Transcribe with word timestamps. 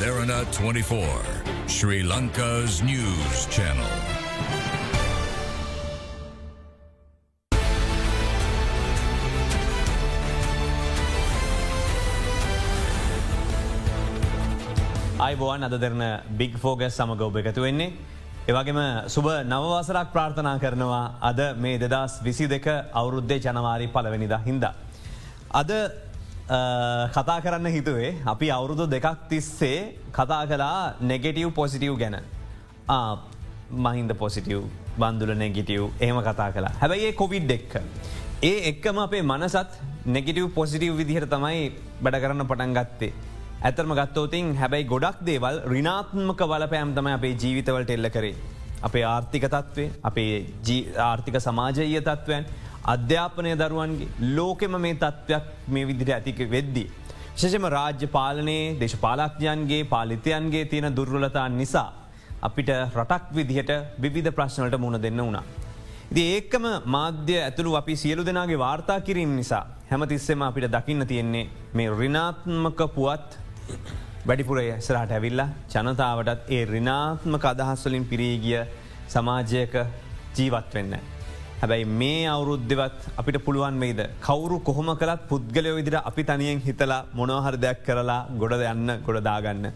Therana 0.00 0.36
24, 0.56 1.68
Sri 1.68 1.96
Lanka's 2.10 2.80
news 2.80 3.40
channel. 3.54 3.90
අයිබෝවන් 15.20 15.68
අද 15.68 15.76
Derana 15.76 16.00
big 16.40 16.56
ෆෝගස් 16.56 16.96
සමඟ 16.96 17.20
ඔබ 17.20 17.36
එකතු 17.36 17.60
වෙන්නේ. 17.60 17.92
එවගේම 18.48 18.80
සුබ 19.14 19.28
නවවාසරක් 19.52 20.16
ප්‍රාර්ථනා 20.16 20.56
කරනවා 20.64 21.04
අද 21.20 21.40
මේ 21.60 21.76
දෙදස් 21.76 22.22
විසි 22.24 22.48
දෙක 22.48 22.72
අවුරුද්ධය 22.72 23.36
ජනවාරි 23.36 23.92
පලවෙනිද 23.92 24.32
හින්ද. 24.48 24.64
අද 25.60 25.70
කතා 26.50 27.38
කරන්න 27.44 27.70
හිතුවේ 27.74 28.10
අපි 28.32 28.46
අවුරුදු 28.50 28.84
දෙකක් 28.94 29.06
තිස්සේ 29.30 29.78
කතා 30.16 30.42
කලා 30.50 30.94
නෙගෙටව් 31.10 31.50
පොසිටව් 31.58 31.94
ගැන 32.02 32.16
මහින්ද 33.86 34.12
පොසිටව් 34.22 34.64
බන්දුල 34.98 35.32
නෙගිටව් 35.42 35.84
එහෙම 36.04 36.18
කතා 36.28 36.50
කලා 36.56 36.72
හැබැයි 36.80 37.12
කොවිඩ් 37.20 37.52
එක්ක. 37.56 37.74
ඒ 38.42 38.56
එක්කම 38.70 38.98
අපේ 39.06 39.22
මනසත් 39.22 39.78
නෙගිටව් 40.16 40.48
පොසිටව් 40.56 40.96
විදිහට 41.00 41.30
තමයි 41.34 41.60
බඩ 42.02 42.22
කරන්න 42.22 42.48
පටන් 42.50 42.72
ගත්තේ. 42.78 43.12
ඇතරම 43.68 43.92
ගත්තෝතින් 44.00 44.48
හැබැයි 44.62 44.90
ගොඩක් 44.94 45.20
දේවල් 45.28 45.60
රිනාත්මක 45.74 46.42
බලපෑම් 46.52 46.96
තම 46.96 47.10
අපේ 47.18 47.36
ජීවිතවලට 47.42 47.94
එල්ල 47.96 48.10
කරේ. 48.16 48.34
අපේ 48.88 49.04
ආර්ථික 49.04 49.46
තත්ත්වය 49.54 49.86
අපේ 50.10 50.34
ආර්ථික 51.06 51.38
සමාජය 51.46 51.86
තත්ත්වයන් 52.00 52.44
අධ්‍යාපනය 52.84 53.54
දරුවන්ගේ 53.56 54.08
ලෝකෙම 54.36 54.74
මේ 54.80 54.94
තත්ත්වයක් 54.94 55.44
මේ 55.68 55.86
විදිට 55.86 56.10
ඇතික 56.10 56.38
වෙද්දී. 56.50 56.88
ශෂම 57.36 57.64
රාජ්‍ය 57.68 58.06
පාලනයේ 58.06 58.76
දේශපාලක්ඥයන්ගේ 58.80 59.84
පාලිතයන්ගේ 59.84 60.64
තියෙන 60.64 60.96
දුර්වලතාන් 60.96 61.56
නිසා 61.56 61.88
අපිට 62.42 62.70
රටක් 62.94 63.34
විදිහට 63.34 63.72
විවිධ 64.00 64.32
ප්‍රශ්නවලට 64.32 64.78
මුණ 64.78 65.02
දෙන්න 65.02 65.20
වුණා. 65.20 65.44
ද 66.10 66.18
ඒකම 66.18 66.64
මාධ්‍ය 66.86 67.36
ඇතුළු 67.38 67.76
අපි 67.76 67.96
සියලු 67.96 68.24
දෙනාගේ 68.24 68.58
වාර්තා 68.58 69.00
කිරීම 69.00 69.36
නිසා 69.36 69.64
හැමතිස්සෙම 69.90 70.42
අපිට 70.42 70.72
දකින්න 70.72 71.06
තියෙන්නේ 71.06 71.46
මේ 71.74 71.90
රිනාත්මක 72.00 72.80
පුවත් 72.94 73.38
වැඩිපුරය 74.26 74.64
සරට 74.78 75.12
ඇවිල්ලා 75.12 75.48
ජනතාවටත් 75.72 76.50
ඒ 76.50 76.64
රිනාත්මක 76.64 77.44
අදහස්වලින් 77.44 78.04
පිරීගිය 78.04 78.64
සමාජයක 79.08 79.74
ජීවත් 80.36 80.74
වෙන්න. 80.74 81.19
හැබැයි 81.60 81.86
මේ 82.00 82.26
අවුරුද්ධවත් 82.26 83.00
අපිට 83.20 83.38
පුළුවන් 83.46 83.80
වෙයිද. 83.82 84.00
කවරු 84.20 84.56
කොහොම 84.60 84.90
කලත් 85.00 85.22
පුද්ගලයෝ 85.30 85.76
විදිර 85.78 85.96
අපි 86.00 86.22
තනියෙන් 86.24 86.60
හිතලා 86.66 87.06
මොනොහර 87.14 87.54
දෙයක් 87.56 87.80
කරලා 87.86 88.20
ගොඩ 88.40 88.62
යන්න 88.66 88.92
ගොඩදාගන්න. 89.06 89.66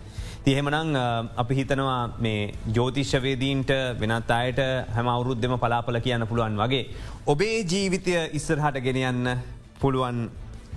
තිහෙමනං 0.44 0.96
අපි 1.36 1.55
හිතනවා 1.55 1.98
මේ 2.18 2.55
ජෝතිශ්‍යවේදීන්ට 2.77 3.70
වෙනත් 4.00 4.30
අයට 4.30 4.60
හැම 4.96 5.08
අවුරුද්ධම 5.08 5.58
පලාපල 5.58 6.00
කියන්න 6.00 6.27
පුළුවන් 6.27 6.56
වගේ. 6.56 6.88
ඔබේ 7.27 7.58
ජීවිතය 7.64 8.16
ඉස්සරහට 8.32 8.80
ගෙනයන්න 8.80 9.36
පුළුවන් 9.80 10.18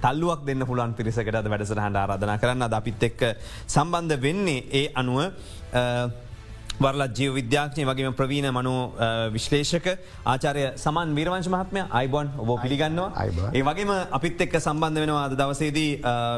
තල්ලුවක් 0.02 0.46
දෙන්න 0.46 0.68
පුළන් 0.70 0.94
පිරිසකට 0.94 1.34
වැඩසටහට 1.46 1.80
ආරාධනා 1.96 2.38
කරන්න 2.38 2.68
අද 2.68 2.80
අපිත් 2.80 3.04
එක්ක 3.04 3.22
සම්බන්ධ 3.68 4.22
වෙන්නේ 4.22 4.64
ඒ 4.72 4.86
අනුව 4.94 5.20
වරලත් 6.80 7.14
ජීව 7.18 7.32
විද්‍යාඥය 7.38 7.86
වගේම 7.90 8.16
ප්‍රවීණ 8.18 8.48
මනු 8.50 8.74
විශ්ලේෂක 9.36 9.88
ආචාරය 10.26 10.64
සමන් 10.76 11.16
වීරවංශ 11.18 11.50
මහත්මය 11.54 11.82
අයිබොන් 11.92 12.28
ඔබ 12.38 12.50
පිළිගන්නවා. 12.64 13.24
ඒ 13.52 13.64
වගේම 13.64 13.92
අපිත් 14.18 14.44
එක්ක 14.46 14.58
සම්බන්ධ 14.60 15.02
වෙනවා 15.04 15.24
අද 15.24 15.34
දවසේදී 15.34 15.90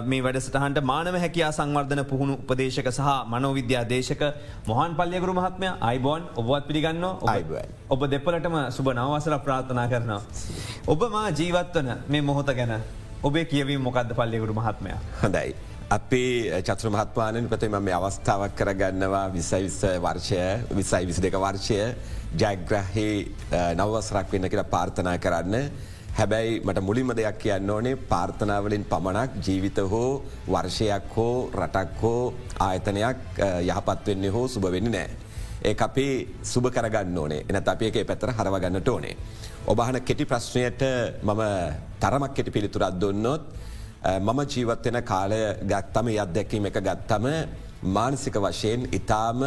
මේ 0.06 0.22
වැඩසටහන්ට 0.22 0.80
මානව 0.92 1.18
හැකයා 1.23 1.52
සංවර්ධන 1.52 2.03
පුහුණු 2.12 2.38
උපදේශක 2.44 2.90
සහ 2.90 3.09
මනෝවිද්‍යා 3.34 3.84
දේශක 3.91 4.24
මොහන් 4.68 4.96
පල්ලියගුරු 5.00 5.36
මහත්මය 5.40 5.72
අයිබෝන් 5.81 6.30
ඔබත් 6.36 6.69
පිළිගන්න 6.69 7.08
ඔබ 7.90 8.02
දෙපලටම 8.08 8.56
සුබ 8.72 8.94
නවසර 8.96 9.36
ප්‍රාථනා 9.40 9.88
කරනවා. 9.88 10.22
ඔබ 10.88 11.03
මා 11.18 11.28
ජීවත්වන 11.31 11.92
මේ 12.08 12.24
මොහොත 12.24 12.52
ගැන 12.53 12.74
ඔබේ 13.24 13.46
කියවීම 13.46 13.81
මොකක්ද 13.81 14.16
පල්ලියකුරු 14.16 14.56
මහත්මය? 14.56 14.96
හොඳයි. 15.24 15.69
අපේ 15.89 16.61
චත්‍ර 16.61 16.89
මහත්මානයෙන් 16.94 17.50
ප්‍රතිම 17.50 17.75
මේ 17.81 17.94
අවස්ථාවක් 17.94 18.51
කරගන්නවා 18.55 19.23
විසයි 19.33 19.63
විස්ස 19.63 19.81
වර්ෂය 20.03 20.41
විසයි 20.77 21.05
විසි 21.07 21.22
දෙක 21.22 21.35
වර්ෂය 21.35 21.77
ජයග්‍රහහි 22.33 23.07
නවවසරක් 23.77 24.27
වෙන්න 24.31 24.50
කියලා 24.51 24.72
පාර්ථනා 24.73 25.17
කරන්න. 25.17 25.55
හැබැයි 26.17 26.59
මට 26.61 26.81
මුලින්ම 26.81 27.13
දෙයක් 27.17 27.39
කියන්න 27.41 27.69
ඕනේ 27.69 27.95
පාර්ථනාවලින් 28.11 28.85
පමණක් 28.85 29.31
ජීවිත 29.45 29.79
හෝ 29.91 30.22
වර්ෂයක් 30.47 31.09
හෝ 31.16 31.50
රටක් 31.57 32.01
හෝ 32.01 32.33
ආයතනයක් 32.59 33.41
යහපත් 33.63 34.06
වෙන්නේ 34.07 34.29
හෝ 34.29 34.45
සුභ 34.47 34.69
වෙන්න 34.71 34.91
නෑ. 34.91 35.09
ඒ 35.66 35.75
අපේ 35.79 36.13
සුභ 36.44 36.69
කරගන්න 36.69 37.17
ඕනේ 37.17 37.45
එන 37.50 37.57
අප 37.66 37.81
එක 37.81 37.97
පැතර 38.06 38.35
හරවගන්නට 38.38 38.88
ඕනේ. 38.88 39.16
ඔබහන 39.66 39.97
කෙටි 40.01 40.25
ප්‍රශ්නයට 40.25 40.85
මම 41.23 41.41
තරමක් 42.00 42.31
කෙටි 42.35 42.51
පිළිතුරත් 42.51 43.01
දුන්නොත් 43.01 43.41
මම 44.02 44.40
ජීවත්වෙන 44.48 45.04
කාලය 45.04 45.40
ගත්තම 45.64 46.08
අත්දැකීම 46.24 46.66
එක 46.66 46.78
ගත්තම 46.80 47.26
මානසික 47.84 48.36
වශයෙන් 48.36 48.88
ඉතාම 48.92 49.42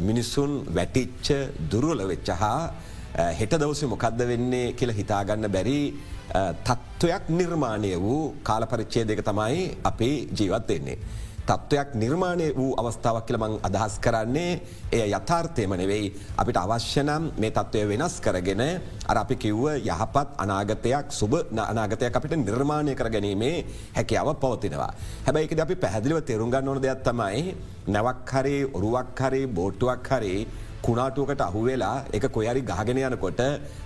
මිනිස්සුන් 0.00 0.52
වැටිච්ච 0.76 1.28
දුරුවල 1.70 2.02
වෙච්ච 2.08 2.28
හා 2.34 2.72
හෙට 3.38 3.52
දවස 3.52 3.82
මොකක්ද 3.86 4.18
වෙන්නේ 4.30 4.72
කියල 4.72 4.90
හිතාගන්න 4.90 5.48
බැරි 5.48 5.94
තත්ත්වයක් 6.64 7.30
නිර්මාණය 7.30 7.92
වූ 7.96 8.34
කාලපරිච්චේ 8.42 9.04
දෙක 9.04 9.22
තමයි 9.22 9.78
අපේ 9.84 10.26
ජීවත් 10.32 10.68
වෙන්නේ. 10.68 10.98
තත්ත්වයක් 11.46 11.94
නිර්මාණය 11.94 12.48
වූ 12.56 12.74
අවස්ථාවක් 12.80 13.26
කියලමං 13.28 13.52
අදහස් 13.68 13.94
කරන්නේ 14.04 14.52
එය 14.92 15.02
යථාර්ථයම 15.08 15.72
නෙවෙයි 15.80 16.06
අපිට 16.36 16.58
අවශ්‍යනම් 16.58 17.30
මේ 17.38 17.52
තත්ත්වය 17.56 17.84
වෙනස් 17.90 18.14
කරගෙන 18.24 18.62
අර 19.10 19.16
අපි 19.22 19.36
කිව්ව 19.36 19.64
යහපත් 19.78 20.28
අනාගතයක් 20.44 21.06
සුබ 21.10 21.34
අනාගතයක් 21.70 22.18
අපිට 22.18 22.34
නිර්මාණය 22.38 22.94
කර 22.98 23.10
ගැනීමේ 23.14 23.64
හැකියාව 23.96 24.34
පවතිනවා. 24.42 24.92
හැබැයිකද 25.26 25.60
අපි 25.60 25.74
පැහැදිලිව 25.82 26.20
තෙරුම්ගන්න 26.26 26.68
ඕන 26.68 26.82
දෙයක් 26.82 27.00
තමයි 27.06 27.54
නැවක් 27.94 28.30
හරි 28.32 28.56
ඔරුවක් 28.76 29.20
හරි 29.20 29.42
බෝට්ටුවක් 29.46 30.08
හරි 30.10 30.36
කුණාටුවකට 30.86 31.42
අහුවෙලා 31.42 31.96
එක 32.12 32.26
කොයරි 32.30 32.62
ගහගෙන 32.62 32.98
යනකොට 33.00 33.40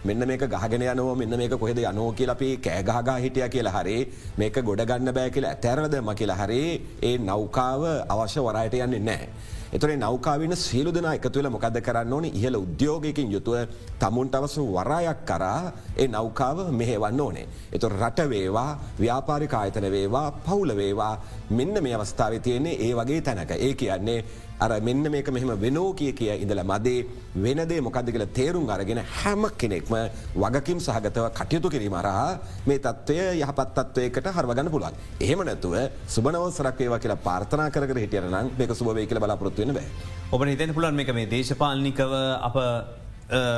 මෙන්න 0.05 0.25
මේක 0.25 0.45
ගහගෙන 0.47 0.83
යනෝ 0.85 1.15
මෙන්න 1.15 1.37
මේක 1.37 1.55
කොහෙද 1.57 1.79
යනෝ 1.83 2.09
කියල 2.13 2.31
අපි 2.31 2.51
කෑගහගා 2.59 3.19
හිටිය 3.19 3.49
කියලා 3.49 3.77
හරි 3.77 3.99
මේක 4.39 4.59
ගොඩගන්න 4.63 5.13
බෑ 5.13 5.31
කියලා 5.31 5.55
ඇතැරදම 5.55 6.11
කියලා 6.15 6.41
හරි 6.43 6.61
ඒ 7.03 7.15
නෞකාව 7.21 7.83
අවශ්‍ය 8.09 8.41
වරයට 8.43 8.77
යන්නේ 8.79 9.03
නෑ. 9.03 9.31
එතුරේ 9.73 9.97
නෞකාවන 9.97 10.57
සියලු 10.57 10.91
දෙනා 10.91 11.15
එකතුවල 11.15 11.49
මොකද 11.49 11.77
කරන්න 11.81 12.13
ඕන 12.13 12.25
ඉහල 12.31 12.57
උද්‍යෝගකින් 12.57 13.29
යුතුව 13.31 13.75
තමුන්ට 14.01 14.35
අවසු 14.35 14.67
වරායක් 14.69 15.21
කරා 15.25 15.73
ඒ 15.97 16.09
නෞකාව 16.09 16.59
මෙහෙවන්න 16.73 17.21
ඕනේ. 17.21 17.47
එතු 17.73 17.89
රට 17.91 18.29
වේවා 18.29 18.71
ව්‍යාපාරික 18.99 19.55
ආයතන 19.55 19.87
වේවා 19.89 20.27
පවුල 20.43 20.77
වේවා 20.77 21.15
මෙන්න 21.51 21.83
මේ 21.83 21.95
අවස්ථාව 21.95 22.39
තියන්නේ 22.41 22.79
ඒ 22.81 22.93
වගේ 22.95 23.21
තැනක 23.23 23.53
ඒ 23.59 23.73
කියන්නේ 23.75 24.19
අර 24.61 24.71
මෙන්න 24.81 25.05
මේක 25.11 25.29
මෙහෙම 25.29 25.53
වෙනෝ 25.59 25.89
කිය 25.95 26.13
කිය 26.13 26.31
ඉඳල 26.37 26.63
මදේ 26.63 27.07
වෙනදේ 27.37 27.81
මොකද 27.81 28.09
කියල 28.09 28.25
තේරුම් 28.39 28.69
අරගෙන 28.69 29.01
හැම 29.15 29.45
කෙනෙක්ම 29.57 29.95
වගකින් 30.37 30.79
සහගතව 30.79 31.27
කටයුතු 31.33 31.71
කිරීම 31.71 31.97
රහා 31.99 32.39
මේ 32.67 32.79
තත්ත්වය 32.79 33.19
යහපත් 33.41 33.69
තත්වයකට 33.79 34.31
හරවගන්න 34.31 34.71
පුළුවන්. 34.71 34.95
එහෙම 35.21 35.43
නැතුව 35.43 35.77
සුබනව 36.07 36.47
සරක්වේවා 36.51 36.99
කියලා 36.99 37.25
පාර්ථනා 37.29 37.71
කර 37.71 38.01
හිටියරනම් 38.05 38.51
මේක 38.59 38.75
සුබවේ 38.75 39.07
කියල 39.07 39.21
බලාපොත්තුවෙන 39.21 39.75
බෑ. 39.75 39.89
ඔබ 40.33 40.45
හිතන 40.45 40.75
පුලන් 40.75 40.95
මේක 40.95 41.15
මේ 41.15 41.31
දේශපාලනිකව 41.31 42.13
අප 42.43 42.59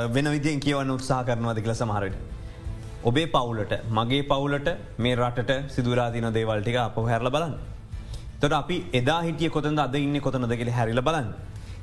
වෙන 0.09 0.31
විදියෙන් 0.31 0.59
කියවන්න 0.59 0.95
උත්සාහ 0.95 1.21
කරනවාද 1.25 1.61
කියල 1.61 1.75
සමහරට. 1.75 2.15
ඔබේ 3.03 3.27
පවුලට 3.27 3.73
මගේ 3.91 4.23
පවුලට 4.23 4.67
මේ 4.97 5.15
රටට 5.15 5.71
සිදුරාදින 5.75 6.31
දේවල්ටික 6.33 6.77
අප 6.79 6.95
හැරල 7.05 7.29
බලන්න. 7.29 7.72
තොට 8.43 8.53
අපි 8.53 8.77
එදා 8.93 9.21
හිටිය 9.23 9.49
කොතද 9.49 9.67
අද 9.79 9.95
ඉන්න 9.95 10.19
කොතනද 10.19 10.53
කියල 10.53 10.71
හැරිල 10.71 11.01
බලන්න. 11.01 11.27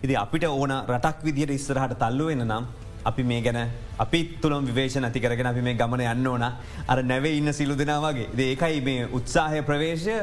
ඉදි 0.03 0.15
අපිට 0.17 0.45
ඕන 0.47 0.73
රටක් 0.87 1.23
විදිහයට 1.23 1.53
ඉස්සරහට 1.53 1.95
තල්ලු 1.97 2.27
වෙන 2.27 2.43
නම් 2.45 2.65
අපි 3.05 3.23
මේ 3.23 3.41
ගැන 3.41 3.59
අපි 3.99 4.21
තුළම් 4.43 4.67
විවේශ 4.67 4.97
නැති 4.97 5.21
කරගෙන 5.21 5.47
අපි 5.47 5.63
මේ 5.63 5.75
ගමන 5.75 6.03
යන්න 6.07 6.27
ඕන 6.27 6.45
අර 6.45 6.99
නැවේ 7.03 7.39
ඉන්න 7.39 7.53
සිලු 7.53 7.75
දෙනාවගේ 7.75 8.29
ඒකයි 8.47 8.81
මේ 8.81 9.09
උත්සාහය 9.11 9.63
ප්‍රවේශය 9.63 10.17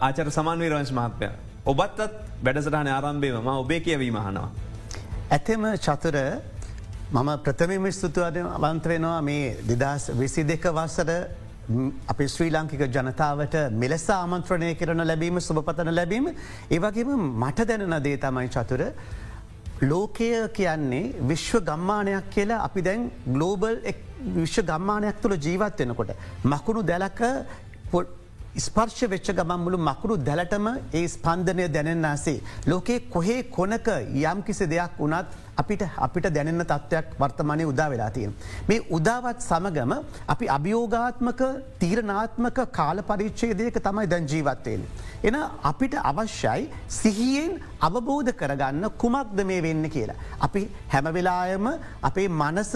ආචර 0.00 0.30
සමාන්වීරවංශ 0.30 0.92
මහත්මය. 0.92 1.28
ඔබත්තත් 1.64 2.00
වැඩසටහන 2.42 2.88
ආරම්භයම 2.88 3.46
ඔබේ 3.54 3.80
කියවීම 3.80 4.18
හනවා. 4.18 4.48
ඇතෙම 5.30 5.62
චතුර 5.78 6.16
මම 7.12 7.30
ප්‍රථමම 7.38 7.86
ස්තුතුවද 7.92 8.36
අවන්ත 8.48 8.84
වෙනවා 8.86 9.20
මේ 9.22 9.56
දෙදස් 9.70 10.10
විසි 10.14 10.42
දෙක 10.44 10.66
වස්සර 10.70 11.10
අපි 12.08 12.28
ශ්‍රී 12.28 12.50
ලංකික 12.50 12.80
ජනතාවට 12.88 13.54
මෙලෙස 13.72 14.06
ආමන්ත්‍රණය 14.10 14.74
කරන 14.74 15.04
ලැබීම 15.06 15.40
සුභපතන 15.40 15.94
ලැබීම 15.94 16.26
ඒවගේම 16.70 17.10
මට 17.42 17.66
දැනන 17.68 17.98
දේ 18.02 18.16
තමයි 18.16 18.48
චතුර 18.48 18.82
ලෝකය 19.82 20.30
කියන්නේ 20.54 21.12
විශ්ව 21.28 21.60
ගම්මානයක් 21.68 22.30
කියලා 22.30 22.64
අපි 22.66 22.82
දැන් 22.82 23.10
ගලෝබල් 23.26 23.78
විශ්ව 24.40 24.66
ගම්මානයක් 24.66 25.22
තුළ 25.22 25.36
ජීවත් 25.36 25.78
වෙනකොට. 25.78 26.10
මකුණු 26.44 26.82
දැලක 26.82 27.22
ස්පර්ශ 28.56 29.04
වෙච්ච 29.08 29.32
ගමන් 29.32 29.60
මුළු 29.60 29.78
මකුරු 29.78 30.16
දැලටම 30.18 30.66
ඒ 30.92 31.06
ස්පන්ධනය 31.08 31.68
දැනෙන්න්නාසේ. 31.68 32.40
ලෝකේ 32.66 33.00
කොහේ 33.08 33.42
කොනක 33.44 33.88
යම් 34.24 34.42
කිසි 34.42 34.66
දෙයක් 34.66 34.98
වනත් 34.98 35.26
අපිට 35.56 35.82
අපිට 36.06 36.26
දැනෙන්න 36.34 36.64
තත්ත්වයක් 36.64 37.06
වර්තමානය 37.20 37.64
උදා 37.64 37.88
වෙලා 37.90 38.10
තියෙන. 38.10 38.32
මේ 38.68 38.80
උදාවත් 38.90 39.40
සමගම 39.40 39.92
අපි 40.34 40.46
අභියෝගාත්මක 40.56 41.42
තීරනාත්මක 41.80 42.58
කාල 42.78 43.02
පරිච්චේදයක 43.02 43.76
තමයි 43.86 44.06
දැන් 44.12 44.28
ජීවත්වයෙන්. 44.32 44.82
එන 45.24 45.36
අපිට 45.70 45.94
අවශ්‍යයි 46.02 46.70
සිහියෙන් 47.00 47.52
අවබෝධ 47.80 48.32
කරගන්න 48.40 48.90
කුමක්ද 49.02 49.44
මේ 49.44 49.62
වෙන්න 49.62 49.90
කියලා. 49.90 50.16
අපි 50.40 50.62
හැමවෙලායම 50.94 51.68
අපේ 52.02 52.28
මනස 52.28 52.72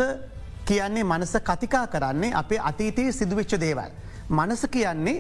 කියන්නේ 0.69 1.05
මනස 1.05 1.35
කතිකා 1.49 1.87
කරන්නේ 1.87 2.35
අපේ 2.35 2.61
අතීතයේ 2.71 3.13
සිදුවෙච්ච 3.13 3.59
දේවල්. 3.67 3.91
මනස 4.31 4.63
කියන්නේ 4.71 5.19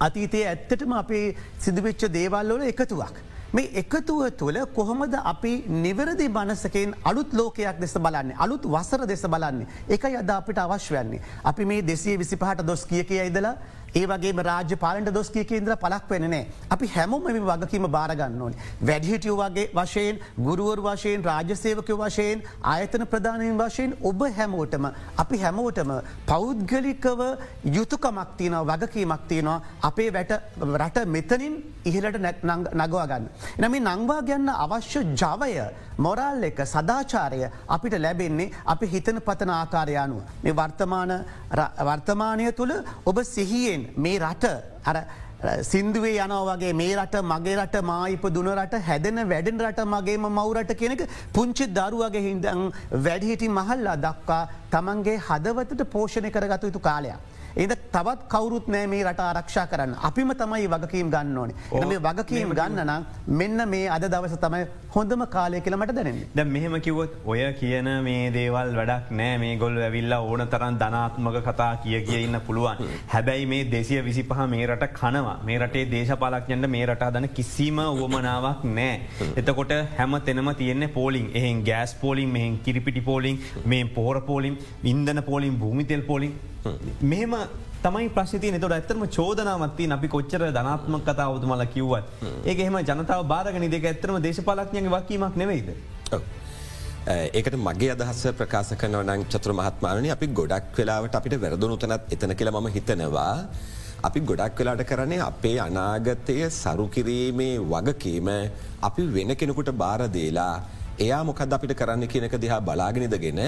අතීතයේ 0.00 0.46
ඇත්තටම 0.48 0.92
අපේ 1.04 1.24
සිදුවෙච්ච 1.58 2.12
දේවල්ලොල 2.18 2.62
එකතුවක්. 2.72 3.27
මේ 3.52 3.70
එකතුව 3.80 4.28
තුළ 4.36 4.58
කොහොමද 4.76 5.14
අපි 5.24 5.52
නිවරදි 5.68 6.28
මනසකෙන් 6.28 6.94
අලුත් 7.04 7.32
ලෝකයක් 7.32 7.80
දෙස 7.80 7.94
බලන්නේ 7.96 8.36
අලුත් 8.38 8.66
වසර 8.74 9.06
දෙස 9.06 9.22
බලන්නේ 9.24 9.66
එක 9.88 10.04
යද 10.04 10.30
අපිට 10.30 10.58
අවශ්‍යවන්නේ. 10.58 11.20
අපි 11.44 11.64
මේ 11.64 11.82
දෙසිය 11.82 12.18
විසිපහට 12.18 12.62
දොස් 12.62 12.84
කිය 12.84 13.04
කිය 13.04 13.24
ඉදලා 13.30 13.56
ඒ 13.94 14.06
වගේ 14.06 14.32
රාජ 14.42 14.76
පාලට 14.76 15.10
දොස්කී 15.14 15.44
කේන්ද්‍ර 15.44 15.76
පලක් 15.76 16.10
වෙනනේ 16.10 16.42
අපි 16.70 16.86
හැමෝම 16.88 17.24
මෙ 17.24 17.40
වගකීම 17.40 17.86
බාරගන්න 17.88 18.42
ඕනි. 18.42 18.56
වැඩිහිටියෝ 18.82 19.36
වගේ 19.38 19.68
වශයෙන් 19.74 20.20
ගුරුවර් 20.38 20.80
වශයෙන් 20.80 21.24
රාජසේවකය 21.24 21.94
වශයෙන් 21.94 22.42
ආයතන 22.64 23.06
ප්‍රධානයෙන් 23.06 23.58
වශයෙන් 23.58 23.96
ඔබ 24.02 24.22
හැමෝටම 24.38 24.86
අපි 25.16 25.38
හැමෝටම 25.38 25.92
පෞද්ගලිකව 26.26 27.20
යුතුකමක් 27.76 28.36
තියනව 28.36 28.62
වගකීමක් 28.70 29.28
තියනවා 29.28 29.58
අපේ 29.82 30.12
වැට 30.12 30.32
රට 30.74 31.06
මෙතනින් 31.06 31.54
ඉහලට 31.84 32.18
නගවාගන්න. 32.74 33.28
එනම 33.58 33.74
නංවා 33.80 34.22
ගැන්න 34.22 34.48
අවශ්‍ය 34.56 35.04
ජවය 35.14 35.52
මොරල් 35.98 36.42
එක 36.50 36.60
සදාචාරය 36.64 37.40
අපිට 37.76 37.94
ලැබෙන්නේ 37.98 38.52
අපි 38.66 38.86
හිතන 38.94 39.20
පතන 39.20 39.50
ආකාරයානුව. 39.50 40.20
මේ 40.44 40.58
වර්තමාන 40.60 41.12
වර්තමානය 41.88 42.52
තුළ 42.52 42.74
ඔබ 43.04 43.16
සිහියෙන් 43.34 43.88
මේ 43.96 44.18
රට 44.18 44.44
අර 44.84 44.98
සිින්දුවේ 45.62 46.18
යනවගේ 46.24 46.72
මේ 46.74 46.94
රට 46.96 47.22
මගේ 47.22 47.56
රට 47.56 47.82
මායිප 47.90 48.24
දුනරට 48.36 48.74
හැදෙන 48.88 49.20
වැඩෙන් 49.32 49.60
රට 49.60 49.84
මගේම 49.94 50.28
මවරට 50.30 50.72
කෙනෙක 50.80 51.02
පුංචි 51.32 51.66
දරුවගේ 51.78 52.22
හින්දන් 52.28 52.62
වැඩහිටි 53.06 53.48
මහල්ලා 53.58 53.96
දක්වා 54.06 54.44
තමන්ගේ 54.72 55.18
හදවතට 55.28 55.90
පෝෂණය 55.94 56.30
කරගතු 56.30 56.70
යුතු 56.70 56.80
කාලයක්. 56.80 57.18
ඒද 57.56 57.72
තවත් 57.92 58.28
කවරුත් 58.34 58.68
නෑ 58.74 58.86
මේ 58.92 59.04
රට 59.04 59.20
ආරක්ෂා 59.26 59.66
කරන්න. 59.72 59.94
අපිම 60.08 60.30
තමයි 60.40 60.68
වගකීම් 60.74 61.10
ගන්න 61.14 61.38
ඕනේ. 61.42 61.56
එ 61.82 61.84
මේ 61.92 62.02
වගකීම් 62.06 62.54
ගන්න 62.58 62.82
නම් 62.86 63.06
මෙන්න 63.40 63.68
මේ 63.74 63.88
අද 63.96 64.04
දවස 64.14 64.36
තමයි 64.44 64.66
හොඳම 64.96 65.24
කාලය 65.34 65.60
කියලමට 65.66 65.94
දැනෙන 65.98 66.20
ද 66.36 66.44
මෙහෙම 66.54 66.76
කිවොත් 66.86 67.16
ඔය 67.24 67.40
කියන 67.60 67.90
මේ 68.08 68.30
දේවල් 68.38 68.74
වැඩක් 68.80 69.10
නෑ. 69.20 69.38
මේ 69.44 69.56
ගොල් 69.62 69.78
ඇවිල්ලා 69.88 70.20
ඕන 70.30 70.46
තරන් 70.54 70.78
ධනාත්මක 70.82 71.40
කතා 71.48 71.70
කිය 71.84 72.02
කිය 72.08 72.24
ඉන්න 72.26 72.40
පුළුවන්. 72.46 72.84
හැබැයි 73.14 73.46
මේ 73.54 73.64
දෙසිය 73.74 74.02
විසිපහ 74.08 74.34
මේ 74.54 74.66
රට 74.66 74.90
කනවා. 75.00 75.36
මේ 75.46 75.58
රටේ 75.62 75.86
දේශපාලක්ඥන්ට 75.94 76.70
මේ 76.76 76.84
රටා 76.86 77.10
දන 77.16 77.28
කිසිම 77.38 77.80
වුවමනාවක් 78.00 78.64
නෑ. 78.78 79.00
එතකොට 79.36 79.74
හැම 79.98 80.20
තෙනම 80.28 80.52
තියෙන්නේ 80.60 80.94
පෝලිින් 80.98 81.30
එහෙන් 81.40 81.64
ගෑස් 81.70 81.94
පෝලිින් 82.04 82.28
මෙහෙන් 82.36 82.58
කිරිපිටි 82.66 83.00
පෝලිින් 83.10 83.42
මේ 83.64 83.84
පෝර 83.96 84.20
පෝලිින් 84.30 84.58
ඉන්දන 84.92 85.22
පෝලිින් 85.30 85.58
භූමිතෙල් 85.62 86.02
පෝලිින් 86.10 86.34
මෙහෙම 87.10 87.34
තමයි 87.84 88.08
ප්‍රශ්ති 88.16 88.50
නතට 88.54 88.74
ඇතරම 88.76 89.04
චෝදනාමත්ති 89.16 89.84
අපි 89.96 90.08
කොච්චර 90.14 90.42
ධනාත්මක 90.56 91.04
කතාවතුමල 91.08 91.64
කිව්වත් 91.74 92.06
ඒක 92.50 92.58
එහම 92.64 92.76
ජනතාව 92.90 93.22
බාරගනි 93.32 93.68
දෙක 93.74 93.86
ඇතරම 93.92 94.18
දේශපාලක්ඥගේ 94.26 94.92
වකීමක් 94.96 95.36
නෙවෙයිද. 95.42 95.68
ඒකට 97.38 97.56
මගේ 97.66 97.90
අදහස 97.94 98.22
ප්‍රකාශ 98.38 98.72
කනව 98.80 99.02
නං 99.08 99.22
චතුර 99.32 99.52
මහත්මානය 99.60 100.08
අපි 100.16 100.26
ගොඩක් 100.38 100.78
වෙලාවට 100.78 101.18
අපිට 101.18 101.36
වැරදුණු 101.44 101.76
තනත් 101.82 102.14
එතන 102.14 102.34
කියල 102.38 102.50
ම 102.54 102.68
හිතනවා. 102.76 103.34
අපි 104.08 104.20
ගොඩක් 104.30 104.58
වෙලාට 104.60 104.82
කරන්නේ 104.90 105.20
අපේ 105.30 105.54
අනාගතය 105.66 106.36
සරුකිරීමේ 106.58 107.54
වගකීම 107.72 108.28
අපි 108.88 109.02
වෙන 109.14 109.32
කෙනෙකුට 109.40 109.70
බාරදේලා 109.82 110.54
එයා 110.98 111.20
මොකද 111.26 111.52
අපිට 111.56 111.74
කරන්න 111.80 112.04
කියනක 112.12 112.34
දිහා 112.44 112.60
බලාගෙනදගෙන 112.60 113.40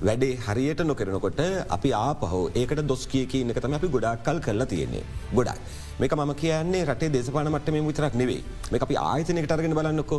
වැඩේ 0.00 0.36
හරියට 0.44 0.80
නොකරනකොට 0.90 1.40
අපි 1.76 1.90
ආපහෝ 1.98 2.44
ඒකට 2.60 2.80
දොස් 2.90 3.02
කිය 3.06 3.26
කියනක 3.32 3.60
තම 3.64 3.76
අපි 3.78 3.90
ගොඩක්කල් 3.96 4.38
කරලා 4.46 4.68
තියෙන්නේ 4.72 5.04
ගොඩක්. 5.34 5.60
මේක 6.00 6.14
මම 6.14 6.32
කියන්නේ 6.40 6.84
රටේ 6.84 7.10
දේශපාන 7.14 7.48
මට්ට 7.52 7.72
මේ 7.74 7.84
විතරක් 7.88 8.14
නෙවේ 8.20 8.40
මේ 8.72 8.80
අපි 8.86 8.96
ආයතනයකට 9.02 9.52
අරගෙන 9.54 9.74
බලන්නකෝ. 9.78 10.18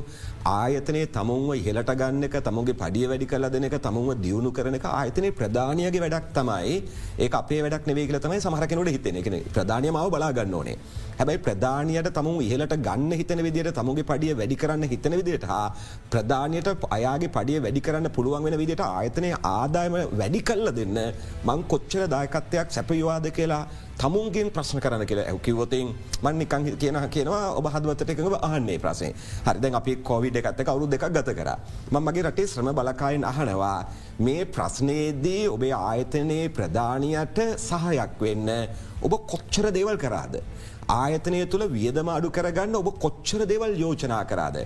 ආයතනය 0.53 1.01
තමුන්ව 1.17 1.49
ඉහලට 1.59 1.91
ගන්නක 2.01 2.37
තමුගේ 2.47 2.77
පඩිය 2.81 3.05
වැඩි 3.11 3.27
කල 3.31 3.47
දෙනක 3.55 3.77
තමුව 3.87 4.09
දියුණු 4.23 4.51
කරනක 4.57 4.87
ආයතනය 4.91 5.29
ප්‍රධානයගේ 5.39 6.01
වැඩක් 6.05 6.31
තමයි. 6.37 6.77
ඒ 7.19 7.29
අපේ 7.41 7.61
වැඩක් 7.65 7.89
නෙවේ 7.91 8.07
කියල 8.07 8.19
තමයි 8.25 8.39
සමහරකනට 8.45 8.93
හිතෙන 8.95 9.21
කෙන 9.27 9.37
ප්‍රධානය 9.57 9.93
මාව 9.97 10.09
බලාගන්න 10.15 10.57
ඕනේ. 10.59 10.77
හැබැයි 11.19 11.43
ප්‍රධානයට 11.45 12.11
තම 12.17 12.27
ඉහලට 12.47 12.75
ගන්න 12.87 13.11
හිතන 13.21 13.43
විදිට 13.47 13.71
තමුගේ 13.79 14.09
පඩිය 14.11 14.33
වැඩි 14.39 14.61
කරන්න 14.61 14.89
හිතන 14.93 15.17
විදිට 15.19 15.45
හා 15.51 15.65
ප්‍රධානයට 16.11 16.69
අයාගේ 16.97 17.33
පඩිය 17.37 17.59
වැඩි 17.65 17.85
කරන්න 17.87 18.09
පුළුවන් 18.17 18.47
වෙන 18.47 18.57
විදිට 18.63 18.83
ආයතනය 18.85 19.31
ආදායම 19.51 19.97
වැඩි 20.21 20.41
කල්ල 20.49 20.69
දෙන්න 20.79 20.99
මං 21.47 21.67
කොච්චර 21.73 22.05
දායකත්වයක් 22.15 22.73
සැපයවාද 22.77 23.27
කියලා 23.39 23.63
තමුන්ගෙන් 23.97 24.51
ප්‍රශ්න 24.53 24.77
කරන 24.77 25.03
කියලා 25.09 25.25
ඇකිවොතින් 25.31 25.87
මන් 26.23 26.35
නිකං 26.39 26.65
කියන 26.81 26.97
කියනවා 27.13 27.57
ඔබ 27.57 27.65
හදවතට 27.73 28.11
එකඟ 28.13 28.35
අහන්නේ 28.47 28.77
ප්‍රසේ 28.83 29.09
හරිදැන් 29.47 29.77
අපි 29.79 29.95
කොවිඩ 30.09 30.37
එකත්ත 30.37 30.61
කවරු 30.67 30.85
දෙකක් 30.91 31.05
ගත 31.15 31.33
කර. 31.39 31.49
මගේ 31.91 32.23
රටේ 32.27 32.45
ශ්‍රම 32.51 32.69
බලකායෙන් 32.77 33.25
අහනවා 33.25 33.89
මේ 34.19 34.45
ප්‍රශ්නයේදී 34.45 35.49
ඔබේ 35.55 35.73
ආයතනයේ 35.73 36.45
ප්‍රධානයට 36.49 37.41
සහයක් 37.57 38.21
වෙන්න 38.21 38.53
ඔබ 39.01 39.13
කොච්චර 39.33 39.71
දේවල් 39.73 39.97
කරාද. 39.97 40.37
ආයතනය 40.95 41.39
තුළ 41.51 41.63
වියදම 41.67 42.09
අඩු 42.09 42.29
කරගන්න 42.35 42.75
ඔබ 42.79 42.87
කොච්චර 43.03 43.41
දෙවල් 43.45 43.73
යෝජනා 43.81 44.23
කරාද. 44.25 44.57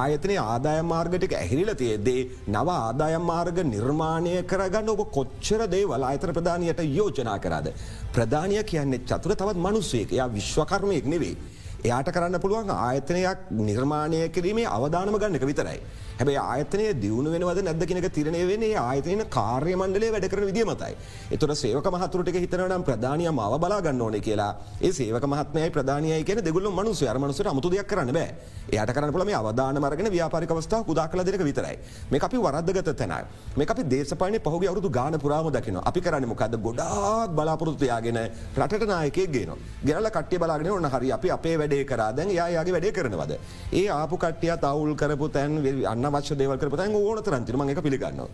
ආයතනය 0.00 0.36
ආදායම් 0.42 0.86
මාර්ගටික 0.92 1.34
ඇහිරිල 1.40 1.72
තියදේ 1.82 2.22
නව 2.48 2.68
ආදායම් 2.74 3.26
මාර්ග 3.30 3.58
නිර්මාණය 3.74 4.32
කරගන්න 4.52 4.88
ඔබ 4.94 5.02
කොච්චර 5.16 5.66
දේවල් 5.74 6.06
ආයතන 6.08 6.32
ප්‍රධානයට 6.38 6.80
යෝජනා 6.98 7.36
කරාද. 7.38 7.68
ප්‍රධානය 8.14 8.62
කියන්නේ 8.72 9.04
චතුර 9.04 9.36
තවත් 9.36 9.58
මනුස්සේක 9.66 10.16
යා 10.20 10.28
විශ්වකර්මයෙක් 10.38 11.12
නෙවේ. 11.14 11.36
එයාට 11.84 12.08
කරන්න 12.14 12.40
පුළුවන් 12.40 12.72
ආයතනයක් 12.72 13.38
නිර්මාණය 13.68 14.20
කිරීමේ 14.34 14.66
අවධානම 14.76 15.18
ගන්නක 15.22 15.44
විතරයි. 15.52 15.80
හැබයි 16.18 16.36
ආයතනය 16.40 16.84
දියුණු 17.02 17.30
වෙනවද 17.30 17.60
නැද 17.66 17.82
කෙනක 17.88 18.08
තිරණය 18.16 18.40
වෙන්නේ 18.50 18.76
ආයතනය 18.82 19.24
කාර්ය 19.28 19.74
මණ්ඩලේ 19.76 20.12
වැඩ 20.14 20.28
කරන 20.32 20.46
විදිිය 20.50 20.64
මතයි. 20.64 20.94
එතුර 21.30 21.50
සේවක 21.54 21.88
මහතුරට 21.94 22.30
හිතනම් 22.34 22.84
ප්‍රධානය 22.88 23.28
මාව 23.30 23.56
බලාගන්න 23.60 24.00
ඕන 24.00 24.16
කියලා. 24.20 24.52
ඒ 24.80 24.92
සේවක 24.92 25.26
මහත්මය 25.26 25.68
ප්‍රධානය 25.70 26.24
කියන 26.24 26.40
දෙගුල්ල 26.40 26.68
මනුස 26.70 27.02
අරමනුසට 27.04 27.46
අමුතුදයක් 27.46 27.86
කරන්න 27.86 28.12
බෑ. 28.12 28.30
එයට 28.68 28.92
කරන්න 28.92 29.12
පොලම 29.12 29.32
අවධාන 29.40 29.78
මරගෙන 29.78 30.10
ව්‍යාපාරික 30.10 30.50
අවස්ථාව 30.50 30.86
කුදා 30.86 31.08
කල 31.08 31.22
දෙක 31.22 31.40
විතරයි. 31.40 31.76
මේ 32.10 32.20
අපි 32.20 32.36
වරද්දගත 32.38 32.96
තැනයි. 32.96 33.20
මේ 33.56 33.68
අපි 33.68 33.82
දේශපාන 33.84 34.38
පහුගේ 34.40 34.70
අවුදු 34.70 34.90
ගාන 34.90 35.18
පුරාම 35.18 35.50
දකින 35.50 35.80
අපි 35.82 36.00
කරන්න 36.00 36.26
මොකද 36.26 36.56
ගොඩාක් 36.58 37.30
බලාපොරොත්තුයාගෙන 37.30 38.20
රට 38.56 38.88
නායකේ 38.88 39.28
ගෙන 39.28 39.52
ගෙනල 39.84 40.08
කට්ටිය 40.08 40.38
බලාගෙන 40.38 40.72
ඔන්න 40.72 40.90
හරි 40.90 41.12
අපි 41.12 41.30
අපේ 41.30 41.56
වැඩේ 41.58 41.84
කරාදැන් 41.84 42.30
යාගේ 42.30 42.72
වැඩේ 42.72 42.92
කරනවද? 42.92 43.38
ඒ 43.72 43.86
ආපු 43.90 44.16
කට්ටිය 44.16 44.56
තවුල් 44.58 44.96
කරපු 44.96 45.28
තැන් 45.28 45.60
අන්න 45.86 46.05
වශ්‍ය 46.14 46.34
දේවල් 46.42 46.58
කරපතන් 46.62 46.94
ඕන 46.94 47.22
තරන්තිරම 47.22 47.68
එක 47.68 47.82
පිළිගන්නවා. 47.86 48.28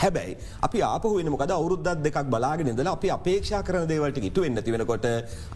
හැබැයි 0.00 0.36
අපි 0.66 0.78
ආපහ 0.82 1.06
වෙන 1.16 1.28
මොකද? 1.34 1.52
අවුරුද්දත් 1.56 2.02
දෙකක් 2.06 2.18
බලාගෙන 2.34 2.70
ඉඳලා 2.72 2.94
අපි 2.98 3.08
අපේක්ෂා 3.16 3.62
කරන 3.68 3.86
දේවල්ට 3.90 4.20
ඉටු 4.28 4.44
වෙන්න 4.44 4.62
තිවෙනකොට 4.66 5.06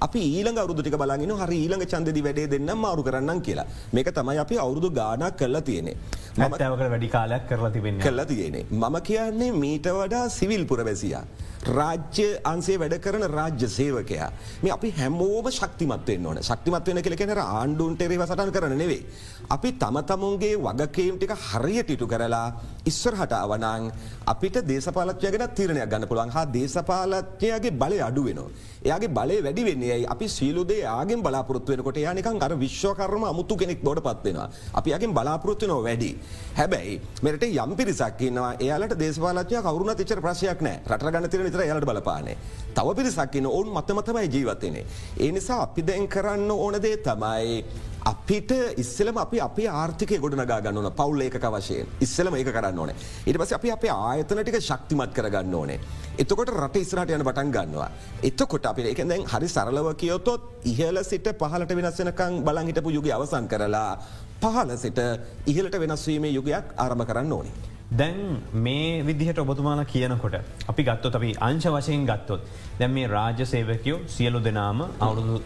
අපි 0.07 0.21
ඊළඟ 0.31 0.59
අවුරුදුටික 0.63 0.97
බලාගෙන 1.03 1.33
හරි 1.43 1.59
ඊළඟ 1.65 1.87
චන්දදි 1.93 2.25
වැඩේ 2.27 2.51
දෙන්න 2.55 2.71
මාරු 2.85 3.03
කරන්න 3.09 3.41
කියලා. 3.47 3.67
මේක 3.95 4.11
තමයි 4.19 4.39
අපි 4.45 4.59
අවුරුදු 4.67 4.91
ගානක් 5.01 5.39
කරලා 5.41 5.65
තියෙනෙ 5.69 5.93
මතවකට 6.39 6.91
වැඩි 6.95 7.09
කාලයක් 7.17 7.49
කරලා 7.51 7.73
තිබෙන 7.77 8.03
කරලා 8.07 8.29
තියෙනෙ 8.33 8.61
මම 8.71 8.97
කියන්නේ 9.09 9.53
මීට 9.65 9.89
වඩා 9.99 10.29
සිවිල් 10.39 10.65
පුරවැසියා. 10.73 11.25
රාජ්‍ය 11.65 12.27
අන්සේ 12.45 12.79
වැඩ 12.79 12.97
කරන 13.01 13.25
රාජ්‍ය 13.31 13.69
සේවකයා 13.69 14.31
මේ 14.63 14.73
අපි 14.73 14.91
හැමෝම 14.99 15.51
ශක්තිමත්වයෙන් 15.51 16.27
ඕන 16.27 16.43
ශක්තිමත්වයන 16.43 17.03
කෙ 17.03 17.17
කෙනර 17.17 17.41
ආණ්ඩුන්ටෙරේ 17.41 18.27
සටන් 18.27 18.53
කරන 18.53 18.77
නෙවේ. 18.79 19.03
අපි 19.51 19.73
තම 19.73 19.99
තමුන්ගේ 20.11 20.57
වගකේම් 20.59 21.19
ටික 21.19 21.35
හරියට 21.49 21.91
ඉටු 21.91 22.07
කරලා 22.07 22.49
ඉස්සරහට 22.85 23.33
අවනං 23.33 23.91
අපිට 24.27 24.57
දේශපාලත්යගෙන 24.69 25.45
තිරණයක් 25.57 25.89
ගන්න 25.89 26.09
පුළුවන් 26.09 26.31
හා 26.31 26.45
දේශපාලත්යගේ 26.47 27.73
බලය 27.73 27.99
අඩු 28.01 28.25
වෙනවා. 28.27 28.51
එයාගේ 28.85 29.09
බලය 29.09 29.37
වැඩි 29.47 29.65
වෙන්නේ 29.65 29.97
අපි 30.07 30.27
සීලුදේ 30.29 30.83
ආගෙන් 30.87 31.23
බලාපොරත්තු 31.23 31.73
වෙනකොට 31.73 31.97
යානිකන් 31.97 32.43
අර 32.43 32.53
විශ්වකර්ම 32.55 33.25
අමුතු 33.25 33.57
කෙනෙක් 33.57 33.81
බොඩ 33.83 34.01
පත්වෙනවා. 34.01 34.49
අපි 34.75 34.95
අගෙන් 34.97 35.15
බලාපොරොත්තු 35.15 35.67
නෝ 35.67 35.81
වැඩි. 35.83 36.11
හැබැයි 36.59 37.01
මෙට 37.23 37.45
යම් 37.45 37.73
පිරිසක් 37.75 38.21
ඉන්නවා 38.21 38.53
එයාලට 38.59 38.99
දේශපාලත්ය 38.99 39.63
කවරුණ 39.63 39.97
තිචර 39.97 40.21
ප්‍රශයක් 40.21 40.61
නෑ 40.61 40.77
රට 40.87 41.09
ගන්න 41.09 41.31
තිර 41.31 41.41
නිතර 41.41 41.65
යාලට 41.65 41.89
බලපානේ. 41.91 42.37
තව 42.75 42.97
පිරිසක්කින්න 43.01 43.47
ඔවුන් 43.49 43.73
මතමතමයි 43.73 44.29
ජීවතනේ. 44.29 44.85
ඒ 45.19 45.33
නිසා 45.33 45.63
අපි 45.63 45.83
දැන් 45.83 46.09
කරන්න 46.09 46.51
ඕනදේ 46.51 46.97
තමයි 46.99 47.65
අපිට 48.05 48.51
ඉස්සලම 48.77 49.17
අපි 49.17 49.39
අපේ 49.41 49.69
ආර්ථිකය 49.73 50.17
ගොඩනගා 50.19 50.61
ගන්නන 50.61 50.91
පවුල් 50.93 51.23
ඒක 51.23 51.37
වශයෙන්. 51.47 51.87
ඉස්සලම 52.01 52.35
ඒක 52.37 52.49
කරන්න 52.49 52.79
ඕනේ. 52.79 52.97
ඉට 53.27 53.39
පස 53.39 53.53
අපි 53.53 53.71
අපේ 53.71 53.91
ආයතන 53.91 54.43
ටික 54.43 54.59
ශක්තිමත් 54.61 55.15
කරගන්න 55.17 55.55
ඕනේ. 55.55 55.79
එතකොට 56.19 56.53
රට 56.55 56.77
ඉස්රට 56.77 57.11
යන 57.11 57.25
බටන් 57.25 57.51
ගන්නවා. 57.51 57.89
එතකොට 58.23 58.67
අපි 58.67 58.91
එක 58.93 59.01
දැන් 59.09 59.25
හරි 59.27 59.49
සරලව 59.49 59.89
කියයොතොත් 59.97 60.43
ඉහල 60.65 61.01
සිට 61.03 61.33
පහලට 61.35 61.73
වෙනස්සෙනකං 61.73 62.43
බලන් 62.45 62.69
හිටපු 62.69 62.93
යුග 62.93 63.09
අවසන් 63.11 63.49
කරලා 63.49 63.97
පහල 64.43 64.77
සිට 64.77 65.01
ඉහලට 65.47 65.81
වෙනස්වීමේ 65.81 66.37
යුගයක් 66.37 66.77
ආරම 66.77 67.07
කරන්න 67.09 67.33
ඕනේ. 67.33 67.73
දැන් 67.99 68.17
මේ 68.65 69.03
විදිහට 69.07 69.39
ඔබතුමාලා 69.39 69.85
කියනකොට 69.85 70.37
අපි 70.71 70.83
ගත්තොත් 70.83 71.17
අපි 71.19 71.29
අංශ 71.41 71.67
වශයෙන් 71.69 72.07
ගත්තොත් 72.07 72.41
දැන් 72.79 72.93
මේ 72.97 73.07
රාජ්‍ය 73.07 73.45
සේවකයෝ 73.45 73.99
සියලු 74.07 74.41
දෙනාම 74.41 74.81
අවුරුදු 75.01 75.37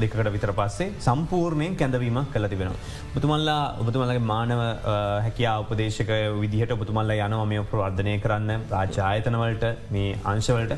දෙකට 0.00 0.30
විතර 0.36 0.52
පස්සේ 0.52 0.88
සම්පූර්ණයෙන් 1.00 1.76
කැඳවීමක් 1.76 2.32
කළ 2.34 2.48
තිබෙන. 2.48 2.72
බතුමල්ලා 3.14 3.60
ඔබතුමල්ලගේ 3.82 4.24
මානව 4.32 4.62
හැකියා 5.26 5.54
උපදේශක 5.64 6.10
විදිහට 6.42 6.74
ඔබතුමල්ල 6.78 7.14
යනවා 7.18 7.46
මේ 7.52 7.62
ප්‍රවර්ධනය 7.70 8.16
කරන්න 8.18 8.66
රාජ්‍යායතනවලට 8.70 9.64
මේ 9.90 10.18
අංශවලට 10.24 10.74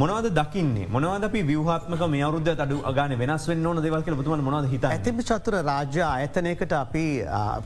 මොනවද 0.00 0.26
දකින්නේ 0.30 0.84
මොනවද 0.94 1.24
අපි 1.26 1.40
විවහත්මක 1.46 2.02
මේ 2.10 2.20
අවරුද්ධ 2.26 2.60
අඩු 2.64 2.76
අගන 2.90 3.14
වෙනස් 3.22 3.46
වෙන්න 3.50 3.64
ඕන 3.66 3.80
දෙවල්ක 3.86 4.10
බතුම 4.20 4.44
මොද 4.48 4.68
හිත 4.72 4.84
ඇතිම 4.88 5.22
චතුර 5.30 5.56
රාජ්‍ය 5.68 6.02
ආයතනයකට 6.08 6.74
අපි 6.80 7.02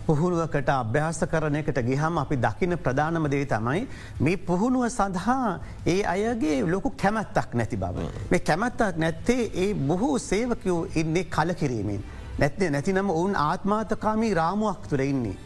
පුහුණුවකට 0.06 0.70
අභ්‍යාස 0.76 1.20
කරනයකට 1.32 1.80
ගිහම 1.90 2.22
අපි 2.22 2.38
දකින 2.46 2.76
ප්‍රධානම 2.86 3.28
දේ 3.34 3.42
තමයි 3.44 3.84
මේ 4.20 4.40
පුහුණුව 4.48 4.88
සඳහා 4.88 5.52
ඒ 5.86 5.98
අයගේ 6.14 6.56
ලොකු 6.74 6.94
කැමැත්තක් 7.04 7.52
නැති 7.54 7.82
බව. 7.84 8.08
මේ 8.30 8.42
කැමැත්තක් 8.48 9.04
නැත්තේ 9.04 9.42
ඒ 9.64 9.70
බොහෝ 9.90 10.16
සේවකයෝ 10.30 10.80
ඉන්නේ 10.96 11.28
කලකිරීමෙන්. 11.36 12.02
නැත්නේ 12.40 12.70
නැතිනම 12.70 13.10
ඔවුන් 13.10 13.40
ආත්මාතකාමී 13.46 14.34
රාමුවක් 14.34 14.88
තුළ 14.90 15.04
ඉන්නේ. 15.04 15.36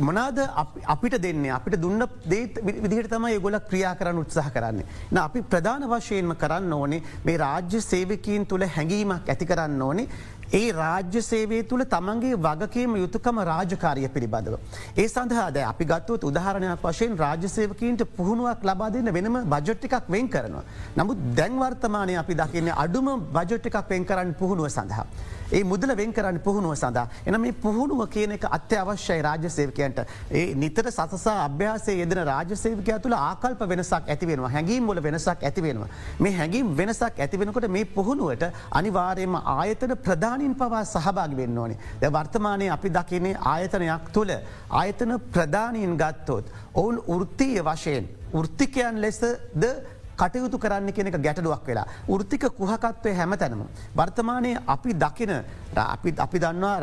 මොනාද 0.00 0.38
අපිට 0.86 1.16
දෙන්නේ 1.18 1.52
අපිට 1.52 1.76
දුන්න 1.76 2.02
දේත් 2.26 2.58
විදිහට 2.64 3.10
තමයි 3.10 3.38
ගොල 3.38 3.58
ක්‍රියා 3.62 3.94
කරන්න 3.94 4.18
උත්සාහ 4.18 4.48
කරන්නේ. 4.50 4.86
න 5.10 5.16
අපි 5.18 5.42
ප්‍රධාන 5.44 5.86
වශයෙන්ම 5.86 6.34
කරන්න 6.36 6.72
ඕනේ 6.72 7.02
මේ 7.24 7.38
රාජ්‍ය 7.38 7.80
සේවකීන් 7.82 8.46
තුළ 8.46 8.66
හැඟීමක් 8.68 9.28
ඇති 9.28 9.46
කරන්න 9.46 9.82
ඕනේ 9.82 10.06
ඒ 10.52 10.72
රාජ්‍ය 10.72 11.20
සේවේ 11.22 11.62
තුළ 11.64 11.84
තමන්ගේ 11.86 12.38
වගකීම 12.38 12.94
යුතුකම 12.96 13.36
රාජකාරය 13.42 14.08
පිළිබඳව. 14.08 14.54
ඒ 14.96 15.08
සඳහාද 15.08 15.58
අපි 15.64 15.84
ගත්තුවත් 15.84 16.24
උදාහරණයක් 16.24 16.82
වශයෙන් 16.84 17.18
රාජ්‍යසේවකීන්ට 17.18 18.02
පුහුණුවක් 18.16 18.64
ලබා 18.64 18.90
දෙන්න 18.90 19.12
වෙනම 19.12 19.36
බජොට්ටිකක් 19.46 20.08
වෙන් 20.08 20.28
කරනවා. 20.28 20.64
නමුත් 20.96 21.18
දැන්වර්තමානය 21.36 22.16
අපි 22.16 22.34
දකින්නේ 22.34 22.80
අඩුම 22.84 23.10
බජොට්ටිකක් 23.30 23.78
වෙන් 23.90 24.04
කරන්න 24.04 24.34
පුහුණුව 24.34 24.68
සඳහා. 24.70 25.06
ඒ 25.50 25.62
මුදල 25.64 25.92
වෙන් 25.94 26.12
කරන්න 26.12 26.38
පුහුණුව 26.40 26.74
සඳහා. 26.74 27.06
එන 27.26 27.40
මේ 27.40 27.52
පුහුණුව 27.54 28.02
කියන 28.08 28.32
එක 28.32 28.44
අත්‍යවශ්‍යයි 28.50 29.22
රාජ්‍යසේවකයන්ට 29.22 30.00
ඒ 30.32 30.44
නිතර 30.56 30.90
සසසා 30.90 31.36
අභ්‍යාසේ 31.44 31.96
යෙදෙන 31.96 32.22
රාජසේවකය 32.24 32.98
තුළ 32.98 33.16
ආකල්ප 33.20 33.62
වෙනසක් 33.66 34.08
ඇතිවෙනවා 34.08 34.50
හැඟීම් 34.50 34.84
මොල 34.84 35.02
වෙනසක් 35.02 35.42
ඇතිවෙනවා. 35.42 35.88
මේ 36.18 36.32
හැඟීම් 36.32 36.76
වෙනසක් 36.76 37.18
ඇතිවෙනකොට 37.18 37.68
මේ 37.68 37.84
පුහුණුවට 37.90 38.44
අනිවාරයම 38.72 39.34
ආයතන 39.54 39.96
ප්‍රධානින් 39.98 40.54
පවා 40.56 40.84
සහභාග 40.86 41.36
වෙන්න 41.36 41.58
ඕනේ. 41.58 41.78
ද 42.00 42.04
වර්තමානය 42.10 42.70
අපි 42.70 42.90
දකිනේ 42.90 43.36
ආයතනයක් 43.46 44.10
තුළ 44.12 44.32
ආයතන 44.72 45.18
ප්‍රධානීන් 45.30 45.96
ගත්තොත්. 45.96 46.46
ඔවුන් 46.74 46.96
ෘත්තිය 47.20 47.62
වශයෙන් 47.62 48.08
ෘත්තිකයන් 48.34 49.00
ලෙසද 49.00 49.24
කටයුතු 50.20 50.58
කරන්න 50.64 50.92
කෙනෙක 50.98 51.16
ගැටලුවක් 51.26 51.64
වෙලා. 51.70 51.86
ෘතික 52.18 52.44
කුහකත්වය 52.60 53.14
හැම 53.20 53.36
තැනම. 53.42 53.62
වර්තමානය 53.96 54.52
අපි 54.66 54.94
දකින 55.04 55.32
අපි 55.76 56.14
අපි 56.26 56.38
දන්නවා 56.44 56.76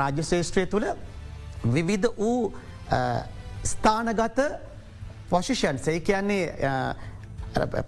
රාජ්‍ය 0.00 0.22
ශේෂත්‍රය 0.30 0.66
තුළ 0.74 0.86
විවිධ 1.74 2.08
වූ 2.18 2.52
ස්ථානගත 3.64 4.40
පොෂිෂන් 5.30 5.78
සේ 5.84 6.00
කියන්නේ 6.00 6.42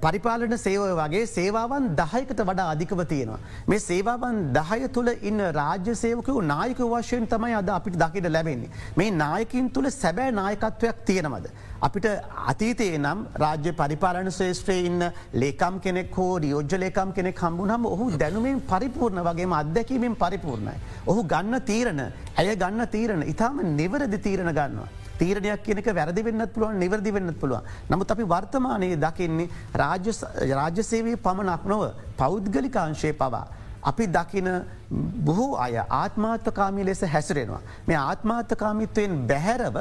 පරිපාලන 0.02 0.54
සේවය 0.58 0.92
වගේ 0.98 1.26
සේවාවන් 1.26 1.88
දහයකට 2.00 2.40
වඩා 2.50 2.68
අධිකව 2.74 3.00
තියෙනවා. 3.12 3.38
මේ 3.70 3.78
සේවාවන් 3.78 4.38
දහය 4.56 4.88
තුළ 4.96 5.10
ඉන්න 5.30 5.40
රාජ්‍ය 5.58 5.94
සේවකයෝ 6.02 6.42
නායක 6.52 6.80
වශයෙන් 6.92 7.26
තමයි 7.32 7.54
අද 7.60 7.68
අපිට 7.78 7.98
දකිට 8.02 8.28
ලැබෙන්නේ. 8.36 8.70
මේ 8.96 9.10
නායකින් 9.22 9.70
තුළ 9.70 9.90
සැබෑ 10.02 10.30
නායකත්වයක් 10.40 11.04
තියෙනවද. 11.10 11.46
අපිට 11.80 12.06
අතීතයේ 12.50 12.98
නම් 12.98 13.18
රාජ්‍ය 13.42 13.72
පරිපාලන 13.80 14.30
ශේෂත්‍රයේ 14.32 14.86
ඉන්න 14.88 15.02
ලේකම් 15.34 15.74
කෙනෙක් 15.80 16.16
හෝ 16.16 16.38
රියෝජ්‍ය 16.44 16.78
ලේකම් 16.84 17.12
කෙනෙක් 17.12 17.42
හම්බුනම 17.44 17.84
ඔහු 17.86 18.06
දැනුමෙන් 18.22 18.62
පරිපූර්ණ 18.70 19.22
වගේම 19.28 19.52
අත්දැකීමෙන් 19.60 20.16
පරිපූර්ණයි. 20.16 20.74
ඔහු 21.06 21.20
ගන්න 21.24 21.60
තීරණ 21.70 22.00
ඇය 22.36 22.56
ගන්න 22.56 22.88
තීරණ 22.88 23.22
ඉතාම 23.34 23.60
නිවරදි 23.76 24.18
තීරණ 24.18 24.52
ගන්නවා. 24.52 24.88
තීරණයක් 25.20 25.62
කියනක 25.62 25.88
වැරදි 25.98 26.24
වෙන්නත් 26.24 26.52
පුළුවන් 26.54 26.78
නිවැරදි 26.78 27.12
වෙන්නත් 27.12 27.38
පුළුවන්. 27.40 27.62
නමුත් 27.90 28.10
අපි 28.10 28.26
වර්තමානයේ 28.34 28.98
දකින්නේ 29.04 29.48
රාජ්‍යසේවී 30.54 31.16
පමණක් 31.18 31.64
නොව 31.64 31.86
පෞද්ගලිකාංශය 32.16 33.12
පවා. 33.12 33.46
අපි 33.82 34.06
දකින 34.08 34.48
බොහෝ 35.24 35.56
අය 35.56 35.78
ආත්මාර්ථකාමී 35.78 36.84
ලෙස 36.84 37.02
හැසිරෙනවා. 37.14 37.62
මේ 37.86 37.96
ආත්මාර්ථකාමිත්වයෙන් 37.98 39.26
බැහැරව 39.28 39.76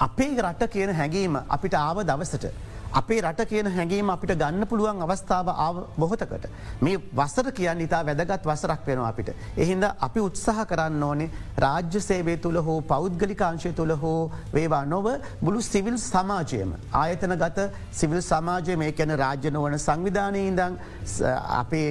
අපේ 0.00 0.34
රට 0.38 0.68
කියන 0.68 0.94
හැඟීම 0.94 1.40
අපිට 1.48 1.74
ආව 1.76 2.02
දවසට. 2.02 2.52
අපේ 2.92 3.20
රට 3.20 3.44
කියන 3.44 3.66
හැඟීම 3.68 4.10
අපිට 4.10 4.32
ගන්න 4.32 4.66
පුළුවන් 4.66 5.02
අවස්ථාව 5.02 5.50
බොහොතකට. 5.96 6.46
මේ 6.80 6.98
වසර 7.12 7.52
කියන්න 7.52 7.80
ඉතා 7.80 8.00
වැදගත් 8.02 8.44
වසරක් 8.44 8.86
වෙනවා 8.86 9.08
අපිට. 9.08 9.30
එහින්ද 9.56 9.84
අපි 10.00 10.20
උත්සාහ 10.20 10.64
කරන්න 10.64 11.02
ඕනේ 11.02 11.30
රාජ්‍ය 11.58 12.00
සේවේ 12.00 12.36
තුළ 12.38 12.58
හෝ 12.58 12.80
පෞද්ගලිකාංශය 12.84 13.72
තුළ 13.72 13.94
හෝ 13.94 14.30
වේවා 14.52 14.84
නොව 14.86 15.06
බුළු 15.40 15.62
සිවිල් 15.62 15.98
සමාජයම. 16.00 16.74
ආයතන 16.94 17.36
ගත 17.36 17.70
සිවිල් 17.92 18.22
සමාජය 18.22 18.76
මේ 18.76 18.92
කැන 18.92 19.16
රාජ්‍ය 19.16 19.50
නොවන 19.50 19.78
සංවිධානය 19.78 20.46
ඉදං 20.46 20.78
අපේ 21.54 21.88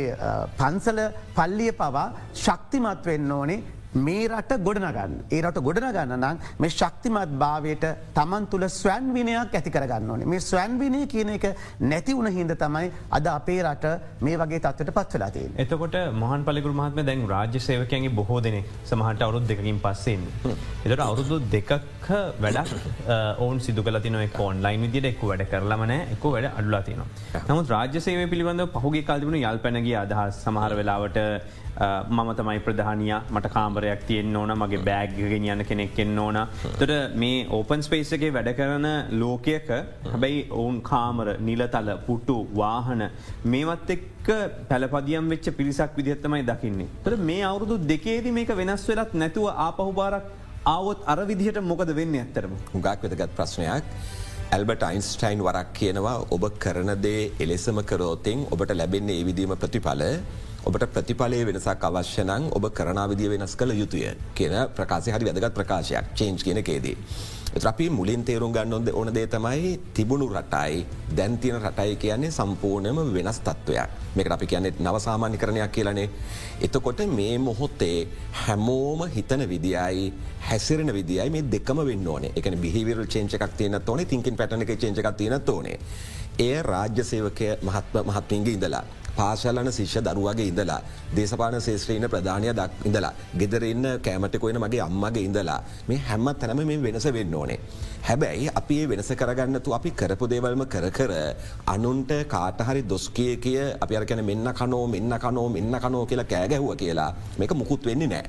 පන්සල 0.58 1.02
පල්ලිය 1.36 1.72
පවා 1.74 2.08
ශක්තිමත් 2.36 3.06
වෙන්න 3.06 3.32
ඕනේ 3.32 3.62
මේ 3.96 4.28
රට 4.28 4.58
ගොඩනගන්න 4.64 5.14
ඒ 5.30 5.42
රට 5.42 5.62
ගොඩනගන්න 5.62 6.14
නම් 6.16 6.38
මේ 6.60 6.70
ශක්තිමත් 6.72 7.32
භාවයට 7.40 7.86
තමන් 8.14 8.46
තුළ 8.48 8.66
ස්වැන් 8.70 9.14
විනයක් 9.14 9.56
ඇති 9.56 9.72
කරගන්න 9.72 10.12
ඕනේ 10.12 10.28
මේ 10.28 10.40
ස්වැන් 10.42 10.78
විනය 10.80 11.08
කියන 11.08 11.30
එක 11.30 11.48
නැති 11.82 12.14
වුණ 12.14 12.32
හිද 12.32 12.54
තමයි 12.56 12.92
අද 13.12 13.28
අපේ 13.28 13.64
රට 13.64 14.22
මේ 14.22 14.38
වගේ 14.38 14.60
තත්වට 14.60 14.94
පත්වලාතිය. 14.94 15.48
එතකොට 15.58 15.98
මොහන් 16.16 16.46
පලිකුර 16.46 16.74
මහත්ම 16.74 17.06
දැන් 17.06 17.26
රාජ්‍ය 17.28 17.60
සේවකයන්ගේ 17.60 18.14
බොහෝ 18.14 18.40
දෙනෙ 18.40 18.62
සමහට 18.86 19.22
අවුත් 19.22 19.48
දෙකින් 19.48 19.80
පස්සෙන්. 19.80 20.28
එතට 20.86 21.00
අවුරුදු 21.00 21.42
දෙකක් 21.50 21.72
වැඩක් 22.10 22.74
ඔවන් 23.44 23.60
සිදු 23.60 23.84
කලති 23.84 24.10
නො 24.10 24.20
ඔන්ලයින් 24.42 24.86
විදිට 24.86 25.10
එක්ක 25.12 25.24
වැඩ 25.24 25.46
කරලමන 25.52 25.94
එක්ක 25.96 26.26
වැඩ 26.26 26.50
අඩුලා 26.52 26.82
තියන. 26.82 27.02
නමුත් 27.48 27.70
රාජ්‍ය 27.70 28.02
සේව 28.02 28.22
පිළිබඳ 28.30 28.66
පහුගේ 28.76 29.04
කල්තිබුණ 29.04 29.42
යල් 29.42 29.60
පැනගේ 29.60 29.98
අදහස් 29.98 30.44
සමහර 30.44 30.74
වෙලාවට 30.74 31.20
මම 32.10 32.30
තමයි 32.36 32.60
ප්‍රධානය 32.60 33.10
මට 33.30 33.52
කාමරයක් 33.54 34.02
තියෙන් 34.08 34.36
ඕන 34.36 34.54
මගේ 34.54 34.82
බෑග්ගෙන් 34.82 35.46
යන්න 35.48 35.64
කෙනෙක් 35.64 36.00
එන්න 36.00 36.20
ඕන 36.20 36.40
තොට 36.80 36.94
මේ 37.16 37.46
ඕපන් 37.50 37.82
ස්පේසගේ 37.82 38.32
වැඩ 38.32 38.52
කරන 38.56 38.88
ලෝකයක 39.16 39.70
හැබැයි 40.06 40.42
ඔවුන් 40.52 40.82
කාමර 40.84 41.36
නිලතල 41.42 41.94
පුට්ටු 42.08 42.38
වාහන 42.56 43.06
මේවත් 43.46 43.96
එක්ක 43.96 44.28
පැලපදියම් 44.70 45.30
වෙච්ච 45.30 45.54
පිරිසක් 45.54 45.96
විදිහත්තමයි 45.96 46.44
දකින්නේ. 46.44 46.90
තොට 47.04 47.24
මේ 47.24 47.42
අවුරුදු 47.44 47.78
දෙකේදී 47.88 48.32
මේක 48.32 48.52
වෙනස් 48.56 48.86
වෙලත් 48.90 49.14
නැතුව 49.16 49.50
ආපහුබාරක් 49.60 50.28
ආවොත් 50.66 51.04
අර 51.06 51.20
විදිහට 51.26 51.62
මොකද 51.64 51.94
වෙන්න 51.96 52.16
ඇත්තරම. 52.16 52.54
හුගක් 52.74 53.04
වෙතගත් 53.04 53.32
ප්‍රශ්නයක්. 53.38 53.84
ඇල්බට 54.52 54.84
අයින්ස්ටයින් 54.84 55.40
වරක් 55.40 55.74
කියනවා 55.74 56.18
ඔබ 56.32 56.44
කරන 56.60 56.92
දේ 57.02 57.32
එලෙසම 57.40 57.80
කරෝතින් 57.84 58.46
ඔබට 58.52 58.72
ලැබෙන්නේ 58.74 59.20
ඒ 59.20 59.26
විදීම 59.26 59.56
ප්‍රතිඵල 59.56 60.04
ඔබට 60.66 60.86
ප්‍රතිඵලය 60.94 61.40
වෙනසක් 61.46 61.84
අවශ්‍යනං 61.84 62.50
ඔබ 62.52 62.66
කරනාවිදිය 62.72 63.30
වෙනස් 63.30 63.56
කළ 63.56 63.74
යුතුය 63.74 64.06
කියන 64.36 64.56
ප්‍රකාශය 64.76 65.12
හරි 65.12 65.30
වැදගත් 65.30 65.54
ප්‍රකාශයක් 65.54 66.16
චේන්ජ් 66.16 66.44
කියන 66.44 66.64
කේදී. 66.64 66.98
අපි 67.50 67.90
මුලින් 67.90 68.24
තේරුම් 68.24 68.54
ගන්නොද 68.54 68.90
ඕන 68.94 69.14
දේ 69.14 69.28
තමයි 69.28 69.80
තිබුණු 69.94 70.30
රටයි 70.30 70.86
දැන්තින 71.18 71.58
රටයි 71.58 71.96
කියන්නේ 71.96 72.32
සම්පූර්ණයම 72.32 73.00
වෙනස් 73.14 73.40
තත්ත්වයක් 73.40 73.90
මේක 74.16 74.32
අපි 74.32 74.46
කියන්නේ 74.46 74.74
නවසාමාන්‍ය 74.80 75.38
කරණයක් 75.38 75.72
කියලනේ. 75.72 76.10
එතකොට 76.62 77.02
මේ 77.08 77.38
මොහොත්තේ 77.38 78.08
හැමෝම 78.44 79.02
හිතන 79.10 79.50
විදියි 79.50 80.14
හැසිරෙන 80.42 80.94
විදියි 80.94 81.30
මේ 81.30 81.44
දෙකම 81.52 81.82
වෙන්න 81.86 82.08
ඕනේ 82.08 82.32
එකන 82.36 82.58
බිහිවිරල් 82.58 83.06
චේචකක් 83.08 83.58
තියන 83.58 83.82
ඕනේ 83.88 84.06
තිකින් 84.06 84.38
පැටනක 84.38 84.72
චේචකක් 84.78 85.18
තියන 85.18 85.34
ඕනේ. 85.48 85.80
එය 86.40 86.62
රාජ්‍ය 86.64 87.04
සේවකය 87.04 87.58
මහත්ම 87.62 88.06
මහත්මින්ගේ 88.06 88.54
ඉඳලා. 88.54 88.84
පාශලන 89.18 89.72
ශිෂ්‍ය 89.72 90.02
දරුවගේ 90.02 90.48
ඉඳලා 90.52 90.80
දේශපාන 91.16 91.58
ශේත්‍රීන 91.62 92.06
ප්‍රධානය 92.14 92.50
දක් 92.52 92.86
ඉඳලා 92.86 93.14
ගෙදරන්න 93.40 93.86
කෑමටකොයන 94.06 94.60
මගේ 94.64 94.82
අම්මගේ 94.82 95.24
ඉඳලා 95.30 95.60
මේ 95.88 96.00
හැම්ම 96.08 96.28
තැනම 96.36 96.62
මේ 96.70 96.80
වෙනස 96.86 97.08
වෙන්න 97.18 97.36
ඕනේ. 97.36 97.60
හැබැයි 98.02 98.50
අපි 98.56 98.80
ඒ 98.82 98.88
වෙනස 98.88 99.12
කරගන්නතු 99.22 99.74
අපි 99.74 99.92
කරපු 99.92 100.28
දේවල්ම 100.28 100.64
කර 100.66 100.86
කර 100.92 101.14
අනුන්ට 101.68 102.12
කාටහරි 102.28 102.84
දොස්කිය 102.84 103.34
කිය 103.38 103.60
අපි 103.82 104.00
අරකැන 104.00 104.24
මෙන්න 104.26 104.54
කනෝ 104.54 104.86
මෙන්න 104.88 105.20
කනෝ 105.26 105.48
මෙන්න 105.50 105.76
කනෝ 105.84 106.06
කියලා 106.06 106.32
කෑගැහුව 106.34 106.76
කියලා 106.76 107.12
මේක 107.40 107.54
මුකුත් 107.54 107.86
වෙන්නේ 107.86 108.08
නෑ. 108.08 108.26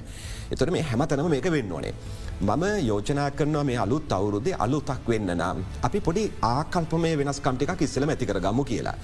එතොට 0.51 0.71
මේ 0.71 0.83
හැම 0.83 1.07
තැනම 1.07 1.31
මේක 1.31 1.51
වෙන්න 1.51 1.73
ඕනේ. 1.73 1.95
මම 2.41 2.63
යෝජනා 2.89 3.31
කරනවා 3.39 3.65
මේ 3.69 3.77
අලුත් 3.77 4.13
අවුරුදේ 4.17 4.55
අලුතක් 4.65 5.09
වෙන්න 5.11 5.31
නම් 5.35 5.59
අපි 5.87 5.99
පොඩි 6.07 6.23
ආකල්පමය 6.51 7.11
වෙනස්කම්ටිකක් 7.21 7.83
ඉස්සල 7.87 8.05
ඇතිකර 8.09 8.39
ගමු 8.45 8.65
කියලා. 8.71 8.95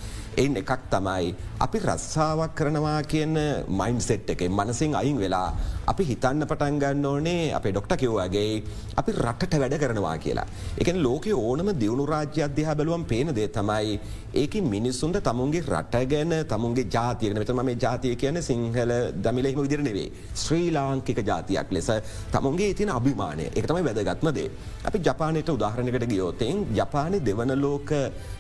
එයින් 0.40 0.56
එකක් 0.60 0.72
තමයි 0.92 1.34
අපි 1.64 1.78
රස්සාාවක් 1.86 2.54
කරනවා 2.58 3.00
කියන 3.12 3.34
මයින් 3.80 4.00
සෙට් 4.06 4.30
එක 4.34 4.44
මනසින් 4.48 4.96
අයින් 5.00 5.18
වෙලා 5.24 5.48
අපි 5.92 6.04
හිතන්න 6.10 6.46
පටන් 6.50 6.78
ගන්න 6.82 7.06
ඕනේ 7.12 7.52
අපේ 7.58 7.72
ඩොක්ට 7.74 7.92
කිව්වාගේ 8.02 8.62
අපි 9.00 9.12
රටට 9.12 9.60
වැඩ 9.62 9.76
කරනවා 9.84 10.16
කියලා. 10.24 10.46
එකන 10.80 11.02
ලෝක 11.06 11.28
ඕනම 11.36 11.68
දියුණු 11.82 12.06
රාජ්‍ය 12.12 12.40
අධ්‍යා 12.48 12.78
බැලුවම් 12.80 13.04
පේන 13.12 13.34
දේ 13.40 13.48
තමයි 13.58 14.00
ඒක 14.36 14.54
මිනිස්සුන්ට 14.64 15.18
තමුන්ගේ 15.20 15.62
රට 15.64 16.00
ගැන 16.06 16.32
තමුන්ගේ 16.44 16.86
ජාතියන 16.86 17.34
මෙතම 17.34 17.60
මේ 17.62 17.76
ජාතිය 17.76 18.14
කියන 18.16 18.38
සිංහල 18.42 18.92
දමිලෙහිම 19.18 19.60
විදිර 19.60 19.80
නෙවේ 19.80 20.08
ශ්‍රී 20.34 20.66
ලාංකික 20.70 21.20
ජාතියක් 21.22 21.70
ලෙස 21.70 21.88
තමුන්ගේ 22.32 22.68
ඉතින 22.74 22.90
අභිමානය 22.90 23.46
එක 23.50 23.66
තමයි 23.66 23.84
වැදගත්මදේ. 23.88 24.48
අපි 24.84 24.98
ජපානයට 25.00 25.48
උදාහරණකට 25.48 26.06
ගියෝතෙන් 26.06 26.66
ජපානය 26.72 27.20
දෙවන 27.20 27.54
ලෝක 27.56 27.90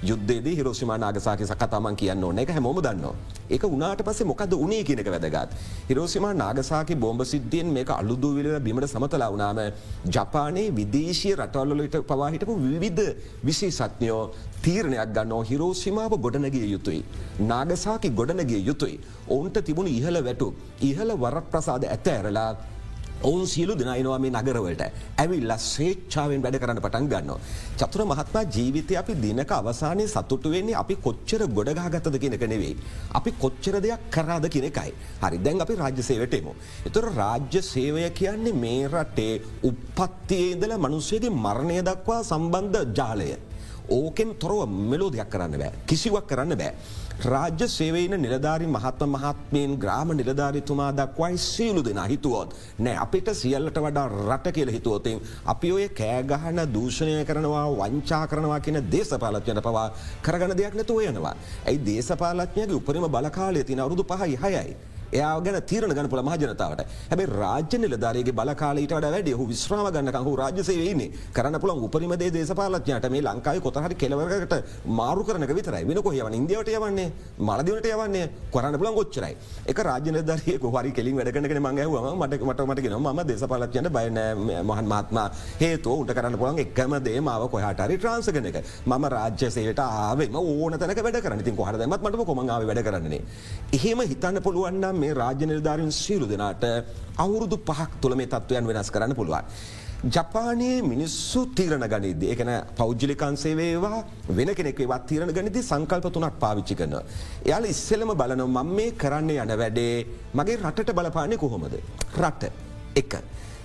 යුද්ධේද 0.02 0.48
හිරෝෂිමා 0.50 0.98
නාගසාක 0.98 1.40
සකතමන් 1.42 1.96
කියන්න 1.96 2.24
ඕන 2.24 2.38
එක 2.38 2.50
හැමෝම 2.50 2.80
දන්නවා. 2.80 3.14
ඒක 3.48 3.64
උනාට 3.66 4.02
පස්සේ 4.02 4.26
මොකද 4.26 4.52
උනේ 4.54 4.82
කියනක 4.84 5.08
වැදගත්. 5.08 5.56
හිරෝසිමා 5.88 6.34
නාගසාක 6.34 6.92
බෝම්බ 6.96 7.24
සිද්ධියෙන් 7.24 7.72
මේක 7.72 7.90
අලුදුවිල 7.90 8.50
බිමට 8.60 8.88
සමතලා 8.88 9.30
වනාම 9.30 9.62
ජපානයේ 10.10 10.68
විදේශය 10.72 11.34
රටවල්ලට 11.36 11.98
පවාහිටපු 12.04 12.60
විවිධ 12.64 13.08
විශේෂත්ඥයෝ 13.44 14.22
තීරණයක් 14.62 15.10
ගන්නෝ 15.14 15.42
හිරෝසිමාව 15.86 16.14
ගොඩනගිය 16.18 16.68
යුතුයි. 16.68 17.02
නාගසාකි 17.42 18.10
ගොඩනගිය 18.10 18.62
යුතුයි. 18.62 19.00
ඔවුන්ට 19.28 19.58
තිබුණ 19.64 19.88
ඉහළ 19.88 20.18
වැටු. 20.20 20.54
ඉහළ 20.82 21.12
වරත් 21.16 21.46
ප්‍රසාද 21.52 21.84
ඇත 21.86 22.08
ඇරලා 22.08 22.50
ඔවුන් 23.22 23.46
සියලු 23.46 23.74
දෙනයිනවා 23.74 24.18
මේ 24.18 24.32
නගරවලට 24.32 24.82
ඇවිල්ල 25.16 25.52
ශ්‍රේච්චාවෙන් 25.60 26.42
වැඩ 26.42 26.58
කරන්න 26.62 26.80
පටන් 26.80 27.08
ගන්න. 27.08 27.30
චතුර 27.78 28.04
මහත්මා 28.04 28.44
ජීවිතය 28.56 28.98
අපි 29.02 29.14
දිනක 29.16 29.52
අවසානය 29.52 30.04
සතුට 30.06 30.46
වෙන්නේ 30.46 30.76
අපි 30.76 30.96
කොච්චර 31.06 31.42
ගොඩගාගතද 31.48 32.18
කෙනක 32.18 32.44
නෙවෙයි. 32.44 32.76
අපි 33.14 33.30
කොච්චර 33.42 33.80
දෙයක් 33.80 34.06
කරාද 34.10 34.48
කෙනෙකයි. 34.48 34.92
හරි 35.22 35.38
දැන් 35.38 35.60
අපි 35.60 35.74
රාජ්‍ය 35.74 36.02
සේවටෙමු. 36.02 36.54
එතුර 36.86 37.06
රාජ්‍ය 37.14 37.60
සේවය 37.64 38.08
කියන්නේ 38.12 38.58
මේ 38.64 38.86
රටේ 38.88 39.34
උපත්තියේදල 39.64 40.78
මනුස්සයගේ 40.78 41.36
මරණය 41.38 41.78
දක්වා 41.82 42.22
සම්බන්ධ 42.24 42.84
ජාලය. 42.92 43.30
ඕකෙන් 43.88 44.34
තොරව 44.36 44.68
මෙලෝ 44.68 45.10
දෙයක් 45.10 45.28
කරන්න 45.30 45.58
බෑ 45.58 45.72
කිසිවක් 45.86 46.26
කරන්න 46.26 46.58
බෑ. 46.58 46.72
රාජ්‍ය 47.24 47.66
සේවන 47.68 48.14
නිලධාරි 48.22 48.66
මහත්ම 48.66 49.14
මහත්මයෙන් 49.16 49.76
ග්‍රාම 49.82 50.10
නිලධාරිතුමා 50.16 50.90
දක්වයි 50.92 51.38
සියලු 51.38 51.84
දෙෙන 51.84 52.00
හිතුවොත් 52.10 52.50
නෑ 52.78 52.96
අපිට 53.04 53.30
සියල්ලට 53.34 53.78
වඩා 53.84 54.08
රට 54.08 54.52
කියල 54.56 54.70
හිතුවොතින් 54.70 55.22
අපි 55.46 55.72
ඔය 55.72 55.88
කෑගහන 56.00 56.60
දූෂණය 56.74 57.24
කරනවා 57.24 57.64
වංචා 57.78 58.26
කරනවා 58.26 58.60
කියන 58.60 58.80
දේශපාලත්යන 58.92 59.62
පවා 59.62 59.86
කරගන 60.22 60.56
දෙයක් 60.58 60.74
නැතුව 60.74 61.00
යනවා. 61.06 61.34
ඇයි 61.66 61.80
දේශපාලත්ඥගේ 61.86 62.78
උපරිම 62.80 63.08
බලකාලය 63.08 63.64
තින 63.64 63.80
අවුදු 63.80 64.04
පහයි 64.04 64.36
හයයි. 64.44 64.76
එයා 65.12 65.34
ගැන 65.40 65.60
තීරණ 65.62 65.94
ගන 65.94 66.08
පුළ 66.08 66.22
මහජනතාවට 66.22 66.82
හැබයි 67.10 67.26
රාජ්‍ය 67.34 67.78
නිලධාරගේ 67.78 68.32
බලකාලට 68.32 68.94
වැඩ 69.06 69.30
හු 69.32 69.46
විශ්‍රාම 69.46 69.88
ගන්නකහු 69.88 70.36
රාජසයන්නේ 70.36 71.10
කරන 71.32 71.58
පුළන් 71.58 71.84
උපරිමදේ 71.86 72.30
දේශපාලඥට 72.30 73.08
මේ 73.10 73.22
ලංකායි 73.22 73.60
කොතහරි 73.60 73.94
කෙලවරකට 73.96 74.54
මාරු 74.86 75.24
කරන 75.24 75.46
විතරයි. 75.50 75.84
වෙන 75.84 76.02
කොහයවන 76.02 76.34
ඉදිවට 76.36 76.70
යවන්නේ? 76.70 77.08
මලදිවට 77.40 77.86
යවන්නේ? 77.86 78.30
කරන්න 78.52 78.78
පුළන් 78.78 78.94
ගොච්චරයි 78.94 79.34
එක 79.66 79.78
රාජ්‍ය 79.80 80.10
නිලධාරය 80.10 80.58
හරි 80.76 80.90
කෙලින් 80.92 81.16
වැඩකනගෙන 81.16 81.60
මංගහව 81.60 81.96
මට 82.14 82.42
මට 82.42 82.60
මටගෙන 82.62 82.96
ම 82.98 83.22
දේශපාලඥට 83.26 83.90
බයන 83.90 84.20
මහන් 84.62 84.86
මාත්මා 84.86 85.26
හේතු 85.60 86.00
උට 86.00 86.12
කරන්න 86.12 86.38
පුළන් 86.38 86.58
එක්කම 86.58 86.96
දේ 87.00 87.20
මාව 87.20 87.48
කොහටරි 87.48 87.96
ට්‍රන්සගෙන 87.96 88.46
එක. 88.46 88.58
ම 88.86 89.08
රාජ්‍යසයට 89.08 89.80
ආවේ 89.80 90.30
ඕන 90.34 90.78
තැනක 90.78 91.00
වැඩ 91.00 91.20
කරන 91.20 91.42
ති 91.42 91.52
කොහරදමත් 91.52 92.02
මට 92.02 92.26
කොමඟාව 92.26 92.66
වැඩ 92.66 92.82
කරන්නේ 92.82 93.22
එහෙම 93.72 94.00
හිතන්න 94.02 94.40
පුළුවන්නම් 94.42 94.95
මේ 95.02 95.14
රාජ්‍ය 95.20 95.46
නිර්ධාරෙන් 95.50 95.92
සීලු 96.02 96.26
දෙනාට 96.32 96.64
අවුරුදු 97.24 97.56
පහක් 97.68 97.90
තුළ 98.02 98.14
මේ 98.20 98.30
තත්ත්වයන් 98.34 98.66
වෙනස් 98.70 98.90
කරන්න 98.94 99.14
පුළුවන්. 99.20 99.44
ජපානයේ 100.14 100.82
මිනිස්සු 100.90 101.40
තීරණ 101.58 101.86
ගනිද 101.92 102.22
එකන 102.32 102.50
පෞද්ජලිකන්සේ 102.80 103.54
වේවා 103.60 104.04
වෙන 104.38 104.50
කෙනෙක්ේවත් 104.58 105.06
තීරණ 105.10 105.32
ගනිති 105.38 105.62
සංකල්ප 105.70 106.06
තුනක් 106.16 106.36
පාවිච්චි 106.44 106.74
කරන. 106.80 106.94
එයාල 107.46 107.64
ඉස්සෙලම 107.72 108.12
බලන 108.20 108.44
මං 108.48 108.74
මේ 108.78 108.90
කරන්න 109.02 109.30
යන 109.44 109.54
වැඩේ 109.62 109.94
මගේ 110.38 110.60
රටට 110.62 110.94
බලපානය 110.98 111.36
කොහොමද. 111.44 111.74
රට 112.22 112.52
එක. 113.02 113.14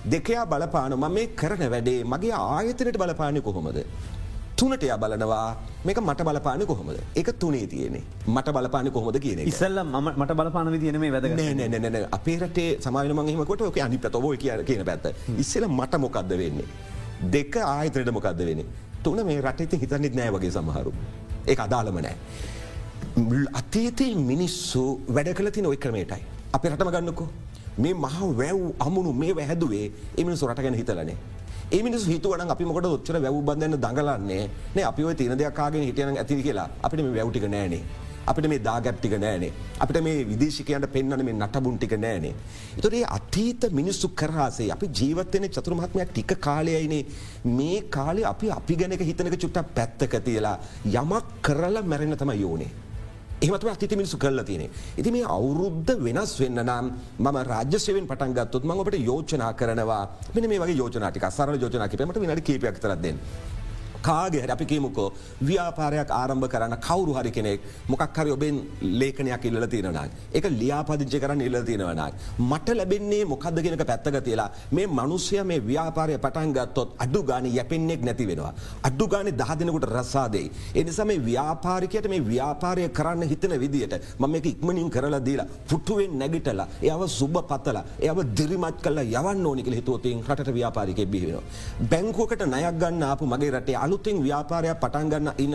දෙකයා 0.04 0.46
බලපාන 0.46 0.94
ම 0.96 1.04
මේ 1.16 1.26
කරන 1.40 1.62
වැඩේ 1.74 2.04
මගේ 2.04 2.32
ආයතනයට 2.32 2.98
බලපානය 3.02 3.40
කොහොමද. 3.40 3.78
තුනට 4.62 4.84
ය 4.86 4.90
බලනවා. 5.02 5.56
මේක 5.84 5.98
මට 5.98 6.22
බලපාන 6.26 6.62
කොහොමද? 6.70 6.98
එක 7.20 7.28
තුනේ 7.42 7.66
තියනෙ 7.66 8.00
මට 8.26 8.52
බලපාන 8.56 8.90
කොහොද 8.96 9.18
කියන 9.24 9.40
ඉස්සල්ල 9.50 9.82
මට 10.20 10.36
බලපාන 10.40 10.70
තියන 10.84 10.98
මේ 11.02 11.10
වැද 11.14 11.26
නෑන 11.34 11.96
අපේ 12.18 12.38
රටේ 12.38 12.68
සමාන 12.84 13.10
මහමකොට 13.18 13.66
ඔක 13.68 13.78
අනි 13.86 13.98
පතවෝ 13.98 14.32
කිය 14.44 14.62
කියන 14.68 14.84
පැත්ත. 14.90 15.06
ඉස්සල 15.44 15.66
මට 15.68 15.98
මොකක්ද 16.04 16.32
වෙන්නේ? 16.42 16.66
දෙක 17.34 17.56
ආයතරයට 17.66 18.12
මොකක්ද 18.18 18.42
වෙන 18.48 18.64
තුන 19.02 19.26
මේ 19.26 19.40
රටති 19.46 19.80
හිතන්නෙත් 19.82 20.14
නෑ 20.20 20.30
වගේ 20.36 20.52
සමහරු. 20.56 20.92
ඒ 21.50 21.56
අදාළම 21.66 21.98
නෑ. 22.06 22.16
අතීතයේ 23.60 24.14
මිනිස්සු 24.30 24.84
වැඩ 25.16 25.34
කළ 25.38 25.50
තින 25.50 25.66
ඔයි 25.72 25.82
ක්‍රමේටයි 25.86 26.22
අප 26.52 26.64
රටම 26.64 26.94
ගන්නකෝ. 26.94 27.28
මේ 27.82 27.94
මහ 27.94 28.16
වැව් 28.38 28.58
අමුණු 28.86 29.12
මේ 29.24 29.34
වැහැදුවේ 29.36 29.86
එමිනිසු 30.20 30.46
රට 30.46 30.62
ගැන 30.64 30.74
හිතලනේ 30.80 31.16
ඒමිනිස් 31.76 32.04
හිතුවන 32.12 32.50
අපි 32.54 32.64
මොකට 32.68 32.86
ොච්චර 32.96 33.16
වැැව් 33.24 33.36
බඳන්න 33.48 33.82
දඟලන්නේ 33.84 34.42
නේ 34.76 34.84
අපි 34.90 35.04
ඔය 35.08 35.14
තින 35.20 35.34
දෙයක්කාගෙන 35.40 35.84
හිටියන 35.88 36.16
ඇති 36.22 36.42
කියලා 36.46 36.68
අපිට 36.86 37.04
මේ 37.04 37.14
වැව්ටික 37.18 37.46
නෑනේ. 37.54 37.82
අපිට 38.30 38.46
මේ 38.52 38.60
දාගැප්ටික 38.66 39.14
නෑනේ 39.22 39.50
අපිට 39.82 39.98
මේ 40.06 40.26
විදේශිකයන්ට 40.30 40.86
පෙන්න්න 40.96 41.24
මේ 41.28 41.38
නටබුන්ටික 41.38 41.94
නෑනේ. 42.04 42.34
එතොරේ 42.78 43.02
අතීත 43.16 43.64
මිනිස්සු 43.78 44.12
කරහසේ 44.20 44.68
අපි 44.76 44.92
ජීවත්තයන 45.00 45.48
චතුරමහත්මයක් 45.56 46.12
ටික 46.12 46.36
කාලයයිනේ 46.46 47.02
මේ 47.58 47.80
කාලේ 47.96 48.28
අපි 48.34 48.54
අපි 48.60 48.80
ගැනක 48.82 49.08
හිතනක 49.10 49.36
චුට්ට 49.44 49.74
පැත්තක 49.76 50.14
තියලා 50.28 50.56
යමක් 51.00 51.34
කරලා 51.48 51.88
මැරෙන 51.92 52.16
තම 52.22 52.34
යෝනේ. 52.44 52.72
එහමතු 53.42 53.68
අතිති 53.68 53.96
මිනිසු 53.96 54.16
කරලා 54.18 54.44
තියනෙ. 54.44 54.66
ඉති 54.98 55.10
මේ 55.10 55.24
අවුරුද්ධ 55.36 55.92
වෙනස් 56.06 56.34
වෙන්න 56.40 56.62
නම් 56.62 56.86
ම 57.18 57.38
රාජ්‍යසයෙන් 57.52 58.06
පටන්ගත්තුත් 58.06 58.64
මඟ 58.64 58.82
ඔබට 58.84 58.98
යෝජනා 59.00 59.52
කරනවා 59.54 60.04
මෙ 60.34 60.46
මේ 60.46 60.62
වගේ 60.64 60.78
යෝජනාටික 60.82 61.26
සරල 61.30 61.56
යෝජනා 61.56 61.88
කිපීමට 61.88 62.22
විනට 62.22 62.44
කීපයක් 62.48 62.78
තරදෙන්. 62.78 63.18
කාගේ 64.08 64.44
අපි 64.56 64.66
කියමුකෝ 64.72 65.08
ව්‍යාපාරයක් 65.50 66.10
ආරම්භ 66.20 66.48
කරන්න 66.54 66.76
කවරු 66.88 67.18
හරි 67.18 67.34
කෙනෙක් 67.38 67.60
මොකක් 67.88 68.18
හරි 68.18 68.30
ඔබෙන් 68.36 68.62
ලේකනයක් 69.00 69.44
ඉල්ල 69.50 69.66
තියෙනනක් 69.74 70.00
එක 70.38 70.44
ලියාපදිංචි 70.60 71.22
කරන්න 71.24 71.46
ඉල්ල 71.48 71.58
තියෙනවනක් 71.70 72.14
මට 72.50 72.76
ලැබෙන්නේ 72.80 73.22
මොකද 73.32 73.62
කෙනක 73.64 73.84
පැත්තක 73.92 74.18
තියලා 74.28 74.50
මේ 74.76 74.86
මනුස්්‍යය 74.98 75.42
මේ 75.44 75.60
ව්‍යාපාරය 75.70 76.18
පටන් 76.24 76.52
ගත්තොත් 76.56 76.88
අඩු 77.04 77.22
ගාන 77.22 77.46
යැපෙන්නෙක් 77.46 78.02
නැති 78.02 78.26
වෙනවා. 78.26 78.52
අඩු 78.88 79.06
ගාන 79.12 79.28
දහදෙනකුට 79.40 79.86
රස්සාදේ. 79.90 80.46
එනිසා 80.74 81.04
මේ 81.04 81.20
ව්‍යාපාරිකයට 81.28 82.08
මේ 82.12 82.22
ව්‍යාපාරය 82.30 82.88
කරන්න 82.98 83.22
හිතන 83.32 83.54
විදිට 83.62 83.94
මම 84.18 84.34
එක 84.34 84.46
ඉක්මනින් 84.52 84.90
කරලා 84.90 85.22
දීලා 85.28 85.46
පුටුවෙන් 85.70 86.18
නැගිටලා 86.20 86.68
එයාව 86.82 87.02
සුබ 87.18 87.36
පත්තල 87.50 87.78
එයාව 88.04 88.20
දිරිමත් 88.38 88.78
කල 88.84 88.98
යවන්න 89.04 89.46
ඕනිකල 89.46 89.76
හිතුවතින් 89.80 90.24
රට 90.28 90.54
ව්‍යාපාරිකය 90.58 91.06
බිහිවෙන. 91.06 91.40
බැංකෝකට 91.90 92.46
නයක් 92.54 92.78
ගන්න 92.82 93.02
අපපු 93.12 93.26
මගේ 93.26 93.52
රටේ 93.56 93.78
අල 93.84 93.91
අලුතින් 93.92 94.22
ව්‍යාපාරයක් 94.24 94.80
පටන්ගන්න 94.80 95.28
ඉන්න 95.38 95.54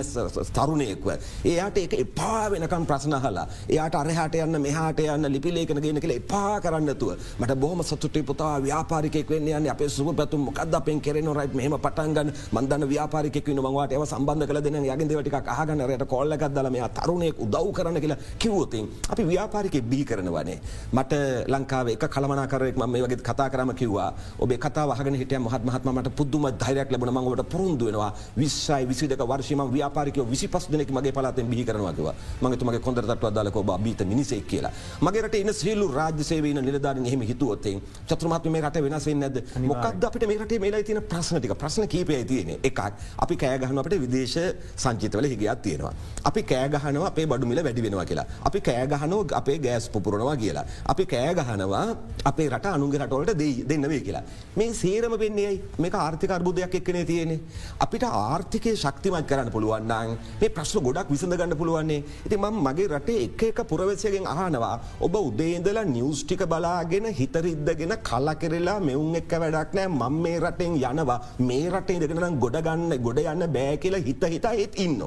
තරුණයෙක්ව. 0.53 1.07
ඒයාට 1.43 1.77
ඒක 1.77 1.93
එපා 1.95 2.49
වෙනකම් 2.51 2.85
ප්‍රශ්නහලා 2.85 3.45
එයාට 3.69 3.95
අරහට 3.95 4.35
යන්න 4.37 4.61
මෙහාට 4.61 4.99
යන්න 4.99 5.29
ලිපිලේකන 5.35 5.81
ගෙන 5.81 5.99
කළ 5.99 6.15
එපා 6.17 6.61
කරන්නතුව 6.61 7.17
මට 7.39 7.55
බොහම 7.55 7.81
සතුටේ 7.83 8.23
පුතා 8.23 8.61
ව්‍යාපාරිකෙක් 8.61 9.29
වෙන්න 9.29 9.47
යන්න. 9.49 9.69
අපේ 9.69 9.89
සුව 9.89 10.13
පැතුම් 10.15 10.45
මොකද 10.47 10.75
අපෙන් 10.79 11.01
කෙරෙන 11.01 11.29
රයිට් 11.33 11.55
මෙහම 11.55 11.77
පටන්ගන්න 11.77 12.31
මන්දන්න 12.53 12.87
ව්‍යාපාරිකෙක් 12.93 13.47
වන්න 13.47 13.63
මවාට 13.65 13.91
ඒව 13.91 14.05
සම්බන්ධ 14.05 14.47
කළ 14.47 14.61
දෙන 14.61 14.77
යගෙන් 14.83 15.07
දෙවටික 15.09 15.37
අහගන්නරයට 15.55 16.05
කොල්ලකක්දල 16.13 16.69
මේ 16.69 16.89
තරුණයෙක් 16.99 17.41
උදව් 17.45 17.71
කරන 17.73 18.01
කියලා 18.03 18.19
කිවෝතින් 18.39 18.85
අපි 19.09 19.27
ව්‍යාපාරිකෙ 19.31 19.81
බී 19.81 20.05
කරනවනේ. 20.05 20.59
මට 20.93 21.13
ලංකාව 21.47 21.93
එක 21.95 22.05
කළමනාකරෙක් 22.15 22.77
ම 22.77 22.85
මේ 22.91 23.03
වගේ 23.03 23.23
කතා 23.29 23.49
කරම 23.49 23.73
කිව්වා. 23.73 24.11
ඔබේ 24.39 24.57
කතා 24.57 24.85
වහගෙන 24.85 25.15
හිටිය 25.15 25.39
මහත් 25.39 25.63
මහත්මට 25.65 26.15
පුද්දුම 26.17 26.45
ධෛරයක් 26.61 26.91
ලැබන 26.91 27.13
මඟට 27.15 27.49
පුරුන්දු 27.49 27.87
වෙනවා 28.27 28.35
විශ්සයි 28.35 28.85
විසිදක 28.85 29.21
වර්ශම 29.21 29.61
ව්‍යාපාරිකය 29.67 30.21
විසි 30.23 30.47
පස් 30.47 30.67
දෙනෙක් 30.69 30.89
මගේ 30.89 31.11
පලාතෙන් 31.11 31.47
බිහි 31.47 31.63
කරනවාකිව 31.63 32.11
මගතුමගේ 32.41 32.79
කොඳරටව 32.79 33.31
දාලක 33.31 33.57
බීත 33.79 34.01
මිනිසෙක් 34.03 34.47
කියලා 34.47 34.71
මගේට 35.01 35.35
එන්න 35.35 35.53
සියලු 35.53 35.87
රාජ්‍යසේවන 35.89 36.61
නිලධාරන 36.61 37.05
එහෙම 37.05 37.21
හිතුවොත්තේ 37.21 37.79
චත්‍රමත්ම 38.07 38.51
මේ 38.51 38.61
රට 38.61 38.81
වෙනසේ 38.81 39.15
නැද 39.15 39.43
මොකක්ද 39.61 40.03
අපිට 40.03 40.27
මේ 40.27 40.37
රටේ 40.37 40.59
මේලා 40.59 40.83
තින 40.83 41.01
ප්‍රශ්නටික 41.03 41.55
ප්‍රශ්න 41.55 41.87
කීපය 41.87 42.23
තියෙන 42.25 42.49
එකක් 42.61 42.79
අපි 43.17 43.35
කෑගහන 43.35 43.79
අපට 43.79 43.95
විදේශ 43.97 44.37
සංචිතවල 44.77 45.25
හිගයක් 45.25 45.61
තියෙනවා. 45.61 45.93
අපි 46.23 46.43
කෑගහනවා 46.43 47.07
අපේ 47.07 47.25
බඩුමිල 47.25 47.63
වැඩි 47.63 47.81
වෙනවා 47.81 48.05
කියලා. 48.05 48.27
අපි 48.43 48.61
කෑගහනෝ 48.61 49.21
අපේ 49.31 49.57
ගෑස් 49.59 49.89
පුපුරනවා 49.89 50.35
කියලා. 50.35 50.65
අපි 50.85 51.05
කෑගහනවා 51.05 51.85
අපේ 52.25 52.49
රට 52.49 52.65
අනුගේ 52.65 53.01
රටවලට 53.01 53.67
දෙන්නවේ 53.69 54.01
කියලා. 54.01 54.23
මේ 54.57 54.73
සේරම 54.73 55.13
වෙන්නේයි 55.19 55.61
මේ 55.79 55.91
ආර්ථික 55.97 56.31
අර්බුදයක් 56.31 56.75
එක්කනේ 56.75 57.05
තියෙන්නේ. 57.05 57.39
අපිට 57.79 58.03
ආර්ථිකය 58.19 58.73
ශක්තිමත් 58.83 59.27
කරන්න 59.29 59.51
පුළුවන්න්නන් 59.55 60.17
මේ 60.41 60.51
ප්‍රශ්න 60.55 60.83
ගොඩක් 60.87 61.13
විසඳ 61.13 61.37
ගන්න 61.39 61.57
පුළුවන්නේ. 61.61 62.03
ඉති 62.25 62.37
ම 62.37 62.59
මගේ 62.65 62.87
රටේ 62.93 63.23
එක 63.25 63.43
එක 63.49 63.61
පුරවැසියගෙන් 63.71 64.27
අහනවා 64.33 64.73
ඔබ 65.05 65.15
උදේන්දලා 65.21 65.85
නිියස්්ටික 65.95 66.43
බලාගෙන 66.53 67.07
හිතරිද්දගෙන 67.19 67.95
කල්ල 68.09 68.29
කෙරෙලා 68.41 68.79
මෙවුන් 68.89 69.15
එක්ක 69.21 69.33
වැඩක් 69.43 69.77
නෑ 69.77 69.87
මං 69.99 70.21
මේ 70.25 70.37
රටෙන් 70.43 70.77
යනවා 70.81 71.21
මේ 71.49 71.63
රටේ 71.73 72.01
දෙගෙනනම් 72.03 72.43
ගොඩගන්න 72.45 72.91
ගොඩ 73.07 73.25
යන්න 73.25 73.47
බෑ 73.57 73.81
කියලා 73.83 74.05
හිත 74.09 74.23
හිතා 74.35 74.53
ඒත් 74.63 74.75
ඉන්න. 74.85 75.01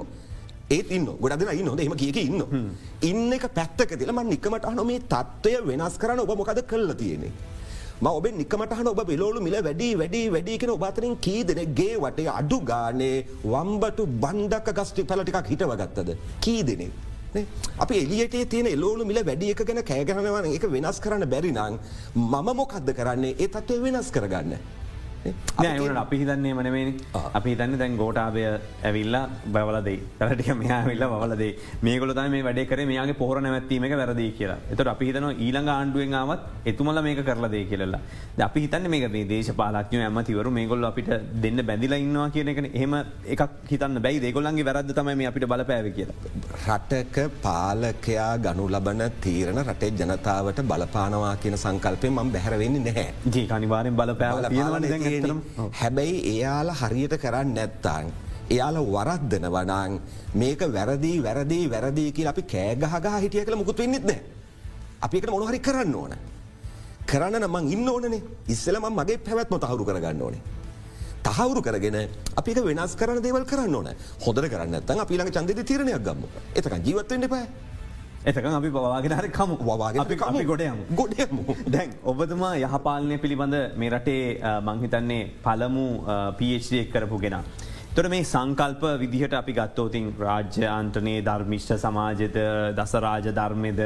ඒත් 0.71 0.91
ඉන්න 0.97 1.07
ගොඩදෙන 1.23 1.49
ඉන්න 1.61 1.81
එම 1.85 1.95
කියක 2.03 2.19
ඉන්න. 2.23 2.43
ඉන්න 3.03 3.33
එක 3.37 3.47
පැත්තක 3.55 3.95
තිලම 4.01 4.21
නිකමට 4.29 4.67
අන 4.71 4.83
මේ 4.87 5.01
තත්ත්වය 5.13 5.57
වෙනස් 5.71 5.97
කරන්න 6.03 6.23
ඔබ 6.25 6.37
මොකද 6.41 6.61
කල්ල 6.73 6.93
තියෙන්නේ. 7.01 7.33
ම 8.05 8.07
ඔබ 8.09 8.27
නිකමටහන 8.33 8.87
ඔබ 8.91 9.01
බෙලෝලු 9.09 9.41
මිල 9.47 9.55
වැඩි 9.65 9.89
වැඩි 10.01 10.21
වැඩිකෙන 10.35 10.71
ඔබතරින් 10.75 11.15
කී 11.25 11.41
දෙනෙක්ගේ 11.49 11.99
වටේ 12.05 12.31
අඩු 12.41 12.59
ගානේ 12.71 13.17
වම්බටු 13.45 14.07
බන්්ඩක 14.23 14.69
ගස්ටි 14.79 15.05
පලටිකක් 15.11 15.51
හිටවගත්තද. 15.53 16.11
කී 16.41 16.63
දෙනෙක්. 16.69 16.93
අපි 17.79 17.95
එලියට 18.05 18.37
තියෙන 18.53 18.69
එලෝලු 18.73 19.05
මිල 19.05 19.21
වැඩි 19.29 19.51
එක 19.55 19.61
ගැන 19.69 19.83
කෑගනවන 19.91 20.49
එක 20.57 20.65
වෙනස් 20.77 21.01
කරන්න 21.05 21.29
බැරි 21.35 21.53
නං 21.53 21.77
මම 22.17 22.49
මොකක්ද 22.61 22.89
කරන්නේ 23.01 23.37
ඒ 23.39 23.49
තත්වය 23.49 23.79
වෙනස් 23.85 24.09
කරගන්න. 24.17 24.57
නෑට 25.25 25.99
අපි 26.03 26.17
හිතන්නේ 26.21 26.53
මනමේනි 26.59 26.93
අපි 27.39 27.49
හිතන්න 27.53 27.77
දැන් 27.83 27.97
ගෝටාබය 28.01 28.43
ඇවිල්ලා 28.89 29.23
බවලදේ 29.55 29.99
රටික 30.27 30.51
මෙයාවිල්ල 30.61 31.05
වලදේ 31.15 31.51
මේකල 31.87 32.13
තම 32.19 32.31
මේ 32.35 32.45
වැඩේ 32.47 32.67
කර 32.71 32.81
මේයාගේ 32.91 33.19
පොහර 33.23 33.37
නැවැත්වීම 33.47 33.87
එක 33.89 33.95
වැරදි 34.01 34.29
කියලා. 34.39 34.59
එතට 34.73 34.93
අපි 34.95 35.09
හිතන 35.11 35.27
ඊළඟ 35.47 35.71
ආණ්ඩුවෙන් 35.75 36.17
ආවත් 36.21 36.47
එතුමල 36.73 37.01
මේක 37.09 37.21
කරලදේ 37.29 37.65
කියලලා 37.73 38.01
අපි 38.49 38.63
හිතන්න 38.67 38.91
මේක 38.95 39.07
මේ 39.17 39.27
දේශ 39.33 39.53
පාලක්ඥ 39.61 40.03
ඇමතිවරු 40.07 40.55
මේගොල්ල 40.59 40.89
අපිට 40.91 41.11
දෙන්න 41.45 41.65
බැඳිලා 41.71 42.01
ඉන්නවා 42.05 42.29
කියන 42.37 42.53
එක 42.55 42.63
එහෙම 42.71 42.97
එකක් 43.35 43.45
හිතන්න 43.73 44.03
බැයි 44.07 44.25
දෙගොල්ලන්ගේ 44.27 44.69
වැරද 44.71 44.95
තමයි 45.01 45.17
මේ 45.23 45.31
අපිට 45.33 45.49
බලපෑව 45.53 45.91
කියලා. 45.99 46.17
රටක 46.67 47.17
පාලකයා 47.47 48.33
ගනු 48.47 48.71
ලබන 48.75 49.05
තීරණ 49.27 49.63
රටේ 49.67 49.93
ජනතාවට 50.01 50.65
බලපානවා 50.73 51.35
කියන 51.45 51.59
සංකල්පය 51.65 52.15
මම් 52.17 52.35
බැහරවෙන්නේ 52.37 52.85
නැහැ. 52.89 53.09
ජීකනිවාරෙන් 53.37 54.01
බලපෑව 54.03 55.09
තියෙනවන 55.11 55.41
හැබැයි 55.81 56.19
එයාලා 56.33 56.81
හරියට 56.83 57.15
කරන්න 57.25 57.55
නැත්තං. 57.59 58.07
එයාල 58.55 58.77
වරක්දන 58.95 59.47
වනං 59.57 59.93
මේක 60.43 60.61
වැරදිී 60.77 61.19
වැරදිී 61.27 61.71
වැරදිී 61.75 62.13
කිය 62.17 62.29
අපි 62.33 62.43
කෑගහගා 62.53 63.19
හිටිය 63.25 63.45
කළ 63.47 63.61
මුකුත් 63.63 63.79
වෙන්නෙත් 63.83 64.05
නෑ. 64.11 64.21
අපිකට 65.07 65.31
මොනහරි 65.35 65.61
කරන්න 65.67 65.95
ඕන. 66.03 66.15
කරන්න 67.11 67.43
නමං 67.45 67.65
ඉන්න 67.75 67.89
ඕනනේ 67.93 68.23
ඉස්සලම 68.55 68.85
මගේ 68.99 69.19
පැවැත්ම 69.27 69.61
තහවුරු 69.65 69.85
කරගන්න 69.89 70.23
ඕනේ. 70.27 70.43
තහවුරු 71.27 71.61
කරගෙන 71.63 71.97
අපික 72.41 72.59
වෙනස් 72.69 72.93
කරන 73.01 73.19
දේවල් 73.27 73.45
කරන්න 73.51 73.75
ඕන 73.79 73.89
හොදර 74.25 74.45
කරන්න 74.53 74.75
ඇත්තන් 74.79 75.03
අපි 75.05 75.19
ළඟ 75.19 75.35
චන්දෙ 75.37 75.65
තිරණයක් 75.71 76.03
ගම්ම 76.07 76.23
එතක 76.59 76.75
ජීවත්වෙන්ට 76.87 77.29
පෑ 77.33 77.47
එතකන් 78.23 78.53
අපි 78.53 78.69
පවාගෙනහර 78.69 79.27
කමු. 79.31 79.57
අපි 79.99 80.45
ගොඩයම 80.45 80.81
ගොඩයමු 80.93 81.55
දැන් 81.67 81.91
ඔබතුමා 82.05 82.53
යහපාලනය 82.59 83.17
පිළිබඳ 83.19 83.57
මේ 83.75 83.91
රටේ 83.91 84.37
මංහිතන්නේ 84.61 85.23
පළමු 85.43 85.87
පH 86.39 86.69
එක් 86.75 86.93
කරපු 86.93 87.19
ගෙන. 87.19 87.37
තොර 87.95 88.09
මේ 88.09 88.25
සංකල්ප 88.25 88.83
විදිහට 89.01 89.33
අපි 89.33 89.53
ගත්තෝතින් 89.53 90.13
රාජ්‍ය 90.21 90.67
අන්ටනයේ 90.69 91.23
ධර්මිෂ්ට 91.23 91.73
සමාජත 91.79 92.37
දසරාජ 92.77 93.33
ධර්මයද 93.33 93.81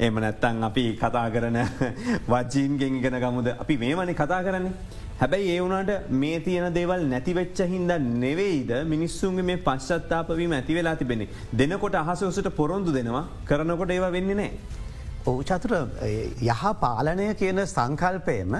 එම 0.00 0.20
නැත්තන් 0.20 0.62
අපි 0.62 0.84
කතා 0.94 1.26
කරන 1.30 1.58
වජීන් 2.32 2.76
ගෙන්ගෙන 2.76 3.20
ගමුද? 3.20 3.48
අපි 3.58 3.78
මේමනි 3.78 4.14
කතා 4.14 4.42
කරන්නේ. 4.42 4.74
හැබැයි 5.22 5.50
ඒ 5.54 5.58
වුණට 5.62 5.90
මේ 6.20 6.38
තියන 6.44 6.64
දේවල් 6.76 7.02
නැතිවෙච්ච 7.10 7.58
හින්ද 7.72 7.92
නෙවෙයිද 8.22 8.70
මිනිස්සුන්ගේ 8.92 9.44
මේ 9.48 9.58
පශ්චත්තාපවීම 9.66 10.52
ඇති 10.56 10.74
වෙලා 10.78 10.94
තිබෙන්නේ. 11.02 11.28
දෙනකොට 11.58 11.96
අහසෝසට 12.00 12.48
පොරොන්දු 12.56 12.94
දෙනවා 12.96 13.20
කරනකොට 13.48 13.92
ඒවා 13.96 14.08
වෙන්නේ 14.16 14.36
නෑ. 14.40 14.50
ඔහු 15.30 15.44
චතුර 15.50 15.74
යහ 16.48 16.62
පාලනය 16.80 17.26
කියන 17.42 17.60
සංකල්පයම 17.74 18.56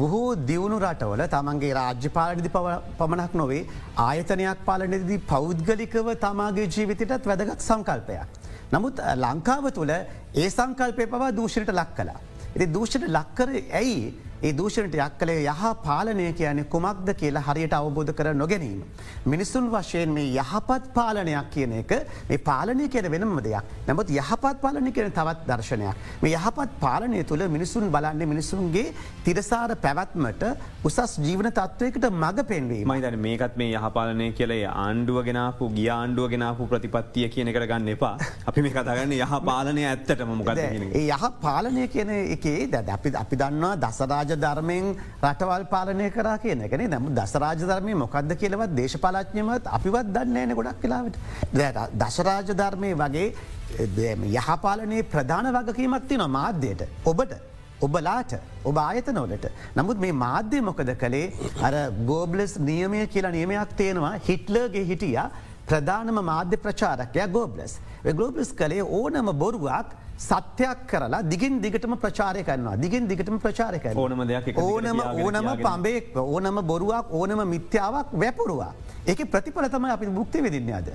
බොහෝ 0.00 0.28
දියුණු 0.50 0.78
රටවල 0.84 1.22
තමන්ගේ 1.32 1.72
රාජ්‍ය 1.78 2.12
පාලනිදි 2.18 2.52
පමණක් 3.00 3.34
නොවේ 3.40 3.62
ආයතනයක් 4.04 4.62
පාලනදී 4.68 5.18
පෞද්ගලිකව 5.32 6.12
තමාගේ 6.26 6.68
ජීවිතටත් 6.76 7.26
වැදගත් 7.32 7.66
සංකල්පයක්. 7.70 8.28
නමුත් 8.74 9.02
ලංකාව 9.24 9.66
තුළ 9.80 9.94
ඒ 9.94 10.48
සංකල්පය 10.56 11.08
පවා 11.16 11.32
දූෂණයට 11.40 11.74
ලක් 11.80 11.98
කලා. 11.98 12.20
එති 12.54 12.70
දූෂණට 12.76 13.10
ලක්කර 13.18 13.50
ඇයි 13.80 13.98
ඒ 14.38 14.52
දූෂණට 14.52 14.94
යක් 14.94 15.18
කළේ 15.18 15.44
යහ 15.44 15.62
පාලනය 15.82 16.32
කියන 16.32 16.64
කුමක්ද 16.66 17.08
කියලා 17.14 17.42
හරියට 17.42 17.72
අවබෝධ 17.72 18.12
කර 18.12 18.34
නොගැනීම. 18.34 18.82
මිනිස්සුන් 19.26 19.70
වශයෙන් 19.70 20.12
මේ 20.12 20.34
යහපත් 20.34 20.92
පාලනයක් 20.94 21.50
කියන 21.50 21.72
එක 21.74 21.92
මේ 22.28 22.38
පාලනය 22.40 22.88
කියන 22.88 23.10
වෙනම 23.10 23.38
දෙයක් 23.40 23.64
නැමුත් 23.86 24.10
යහපත් 24.12 24.60
පාලනය 24.60 24.92
කියන 24.92 25.10
තවත් 25.10 25.46
දර්ශනයක්. 25.48 25.96
මේ 26.22 26.34
යහපත් 26.34 26.78
පාලනය 26.80 27.24
තුළ 27.24 27.48
මිනිසුන් 27.48 27.90
බලන්නේ 27.90 28.26
මිනිසුන්ගේ 28.26 28.92
තිරසාර 29.24 29.76
පැවැත්මට 29.76 30.44
උසස් 30.84 31.18
ජීවන 31.18 31.50
තත්වයකට 31.50 32.08
මඟ 32.12 32.44
පෙන්වීම. 32.44 32.86
මයිතන 32.86 33.18
මේකත් 33.18 33.56
මේ 33.56 33.72
යහපාලනය 33.72 34.32
කියලේ 34.32 34.66
ආණ්ඩුව 34.66 35.22
ගෙනපු 35.24 35.70
ගිය 35.70 35.88
ආණ්ඩුව 35.90 36.28
ගෙනපු 36.30 36.68
ප්‍රතිපත්තිය 36.68 37.28
කියන 37.28 37.52
කර 37.52 37.66
ගන්න 37.66 37.88
එපා 37.88 38.14
අපි 38.46 38.62
මේ 38.62 38.72
කතාගන්න 38.72 39.14
යහ 39.14 39.34
පාලනය 39.44 39.86
ඇත්තටම 39.86 40.30
මොකද 40.32 40.60
ඒ 40.60 41.04
යහ 41.08 41.24
පාලනය 41.40 41.88
කියන 41.88 42.12
එකේ 42.16 42.58
දැ 42.68 42.84
අපි 42.92 43.14
අපි 43.16 43.36
දන්නවා 43.36 43.74
දසරාජ 43.78 44.25
ධර්මයෙන් 44.34 44.86
රටවල් 45.22 45.64
පාලනය 45.70 46.10
කර 46.10 46.28
කියන 46.42 46.64
එකන 46.66 46.86
නම 46.88 47.10
දසරාජ 47.14 47.60
ධර්මය 47.62 47.94
මොකක්ද 47.94 48.36
කියලවත් 48.36 48.76
දේශපාලච්ඥමත් 48.76 49.68
අපිවත් 49.72 50.14
දන්නේන 50.14 50.54
ගොඩක් 50.54 50.80
කලාවට 50.80 51.18
දශරාජ 51.94 52.54
ධර්මය 52.54 52.94
වගේ 52.94 53.28
යහපාලනයේ 54.30 55.02
ප්‍රධාන 55.04 55.52
වගකීමක් 55.52 56.08
තින 56.08 56.20
මාධ්‍යයට. 56.30 56.88
ඔබට 57.04 57.32
ඔබලාට 57.80 58.38
ඔබ 58.64 58.76
ආයතනවලට. 58.78 59.50
නමුත් 59.74 59.98
මේ 59.98 60.12
මාධ්‍ය 60.12 60.60
මොකද 60.62 60.94
කළේ? 60.96 61.32
අර 61.62 61.74
ගෝබ්ලස් 62.06 62.58
නියමය 62.58 63.06
කියලා 63.06 63.30
නියමයක් 63.30 63.76
තියෙනවා. 63.76 64.14
හිට්ලර්ගේ 64.18 64.84
හිටිය 64.84 65.18
ප්‍රධානම 65.66 66.24
මාධ්‍ය 66.24 66.56
ප්‍රචාරකය 66.56 67.28
ගෝබ්ලස්. 67.28 67.80
ගලෝබ්ලස් 68.04 68.52
කළේ 68.52 68.82
ඕනම 68.82 69.32
බොරුවක් 69.34 70.05
සත්‍යයක් 70.18 70.86
කරලා 70.90 71.22
දිගින් 71.22 71.60
දිගටම 71.60 71.94
ප්‍රචාරය 72.04 72.42
කරනවා 72.42 72.76
දිගින් 72.76 73.08
දිගටම 73.08 73.36
ප්‍රචාරය 73.38 73.78
කර 73.78 73.96
ඕනම 73.96 74.22
දෙයක් 74.30 74.58
ඕනම 74.58 75.00
ඕනම 75.24 75.48
පඹෙක් 75.66 76.16
ඕනම 76.16 76.60
බොරුවක් 76.70 77.12
ඕනම 77.12 77.42
මිත්‍යාවක් 77.54 78.08
වැපුරුවා. 78.12 78.72
ඒක 79.06 79.20
ප්‍රතිඵල 79.30 79.68
තමයි 79.68 79.90
අපි 79.96 80.06
බුක්ති 80.06 80.42
විදින්නයාද. 80.42 80.88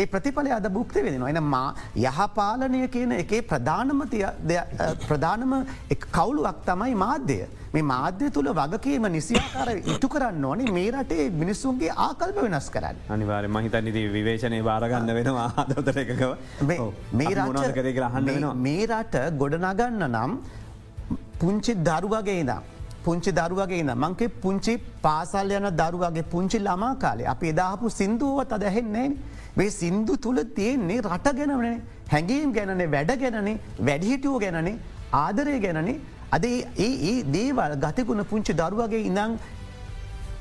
ඒ 0.00 0.06
ප්‍රතිඵලය 0.12 0.52
අද 0.58 0.66
බුක්ති 0.76 1.00
වෙනවා 1.06 1.32
එන 1.32 1.40
මා 1.54 1.68
යහපාලනය 2.04 2.84
කියන 2.94 3.12
එකේ 3.22 3.42
ප්‍රධානමතිය 3.50 4.24
ප්‍රධානම 5.08 5.52
කවුලුවක් 6.16 6.62
තමයි 6.68 6.94
මාධ්‍යය. 7.04 7.42
මේ 7.74 7.84
මාධ්‍ය 7.92 8.30
තුළ 8.36 8.48
වගකීම 8.60 9.06
නිසියාකාර 9.16 9.68
ඉටු 9.92 10.08
කරන්න 10.14 10.44
ඕනේ 10.50 10.72
මේ 10.78 10.88
රටේ 10.94 11.28
මිනිස්සුන්ගේ 11.42 11.92
ආකල්ප 12.06 12.40
වෙනස් 12.46 12.68
කරන්න. 12.74 12.96
අනිවාර 13.16 13.44
මහිතනිති 13.56 14.02
විවේශනය 14.16 14.60
බාරගන්න 14.70 15.14
වෙනවා 15.18 15.48
ආදතර 15.62 16.02
එකකව 16.04 16.32
මේ 17.20 17.32
රහන්න 17.38 18.50
මේ 18.66 18.84
රට 18.90 19.24
ගොඩනගන්න 19.42 20.04
නම් 20.10 20.38
පුංචි 21.40 21.72
දරුවගේ 21.88 22.42
දම්. 22.50 22.62
පුංචි 23.04 23.32
දරුවගේ 23.32 23.80
ඉන්න 23.82 23.92
මංකේ 23.96 24.32
පුංචි 24.42 24.74
පාසල් 25.02 25.52
යන 25.58 25.68
දරුවගේ 25.80 26.28
පුංචි 26.32 26.58
ළමා 26.58 26.94
කාලේ 26.96 27.30
අපි 27.34 27.52
එදාහපු 27.54 27.94
සිින්දුවත් 27.98 28.52
අද 28.52 28.64
ඇහෙන්නේ 28.70 29.08
මේ 29.56 29.70
සින්දු 29.72 30.16
තුළ 30.16 30.40
තියෙන්නේ 30.56 31.00
රට 31.02 31.36
ගැනවනේ 31.38 31.76
හැඟීම් 32.08 32.52
ගැනනේ 32.52 32.90
වැඩ 32.90 33.14
ගැනනේ 33.22 33.56
වැඩිහිටියෝ 33.80 34.42
ගැනනේ 34.44 34.76
ආදරය 35.14 35.56
ගැනනේ 35.66 35.98
අද 36.30 36.44
ඒ 36.44 37.16
දේවල් 37.32 37.74
ගතිකුණ 37.78 38.24
පුංචි 38.24 38.52
දරුවගේ 38.54 39.02
ඉඳං 39.10 39.36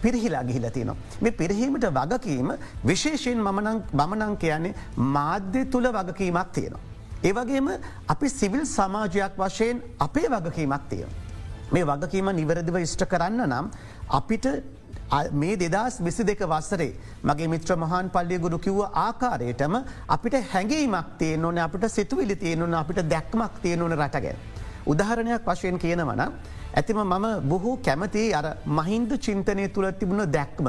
පිරිහිලා 0.02 0.44
ගිහිලතිනවා. 0.44 0.96
මේ 1.22 1.32
පිරිහීමට 1.34 1.86
වගකීම 1.90 2.54
විශේෂයෙන් 2.86 3.40
මමනං 3.40 4.38
කියන්නේ 4.38 4.76
මාධ්‍ය 4.96 5.66
තුළ 5.66 5.88
වගකීමක් 5.90 6.54
තියෙනවා. 6.54 6.82
ඒවගේම 7.24 7.68
අපි 8.08 8.30
සිවිල් 8.30 8.66
සමාජයක් 8.68 9.36
වශයෙන් 9.38 9.84
අපේ 10.00 10.28
වගකීමක් 10.28 10.90
තියෙන. 10.90 11.12
මේ 11.72 11.84
වගකීම 11.84 12.30
නිවැරදිව 12.36 12.78
ඉෂ්ට 12.78 13.04
කරන්න 13.12 13.44
නම් 13.48 13.66
අපිට 14.10 14.46
මේ 15.34 15.56
දෙදස් 15.56 16.00
විසි 16.00 16.24
දෙක 16.24 16.42
වස්සරේ 16.44 16.92
මගේ 17.24 17.48
මිත්‍ර 17.48 17.76
මහන් 17.76 18.10
පල්ලිය 18.10 18.40
ගුරු 18.40 18.60
කිව්ව 18.60 18.82
ආකාරයටම 19.06 19.76
අපිට 20.08 20.36
හැඟීමක් 20.52 21.18
තියන 21.20 21.46
ඕන 21.46 21.58
අපිට 21.58 21.86
සිතුවිලි 21.90 22.36
තියෙනවන 22.36 22.74
අපිට 22.74 23.02
දැක්මක් 23.10 23.62
තියෙනවන 23.64 23.96
රටගැන්. 23.98 24.38
උදාහරණයක් 24.86 25.48
වශයෙන් 25.48 25.78
කියනවන 25.78 26.22
ඇතිම 26.74 27.00
මම 27.04 27.28
බොහෝ 27.50 27.76
කැමති 27.78 28.24
අර 28.34 28.46
මහින්ද 28.68 29.12
චින්තනය 29.18 29.68
තුළ 29.70 29.92
තිබුණ 29.94 30.26
දැක්ම. 30.30 30.68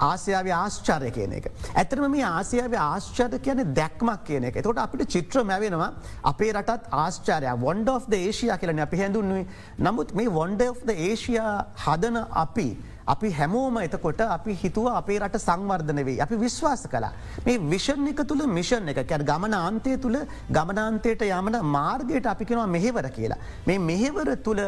ආසියාව 0.00 0.48
ආශ්චාරය 0.58 1.10
කියන 1.10 1.32
එක. 1.38 1.46
ඇතරම 1.74 2.10
මේ 2.10 2.24
ආසියාව 2.24 2.74
ආශ්චාර 2.80 3.38
කියන 3.46 3.62
දැක්මක් 3.74 4.24
කියන 4.24 4.44
එක 4.50 4.60
තොට 4.62 4.82
අපිට 4.84 5.08
චිත්‍ර 5.14 5.44
මැවෙනවා 5.44 5.90
අපේ 6.32 6.52
රටත් 6.52 6.92
ආශ්චාරය 7.04 7.54
වොන්ඩ 7.64 7.88
of 7.88 8.06
ඒශයා 8.20 8.58
කියලන 8.58 8.84
අපි 8.86 9.02
හැඳුන්නුවේ 9.02 9.46
නමුත් 9.78 10.14
මේ 10.14 10.28
වොන්ඩ 10.38 10.62
of 10.68 10.78
ඒශයා 11.08 11.56
හදන 11.86 12.18
අපි 12.44 12.68
අපි 13.14 13.28
හැමෝම 13.32 13.76
එතකොට 13.82 14.20
අපි 14.20 14.54
හිතුව 14.62 14.86
අපේ 14.92 15.18
රට 15.18 15.40
සංවර්ධන 15.46 16.00
වේ 16.08 16.18
අපි 16.24 16.36
විශ්වාස 16.44 16.82
කලා. 16.92 17.12
මේ 17.46 17.58
විෂන් 17.72 18.08
එක 18.12 18.20
තුළ 18.30 18.44
මිෂන් 18.58 18.88
එක 18.92 19.00
කැ 19.08 19.24
ගමනාන්තය 19.30 19.96
තුළ 20.04 20.18
ගමනාන්තයට 20.56 21.24
යමන 21.30 21.58
මාර්ගයට 21.76 22.26
අපි 22.34 22.44
කෙනවා 22.44 22.66
මෙහෙවර 22.76 23.08
කියලා. 23.18 23.38
මේ 23.66 23.78
මෙහෙවර 23.78 24.36
තුළ 24.46 24.62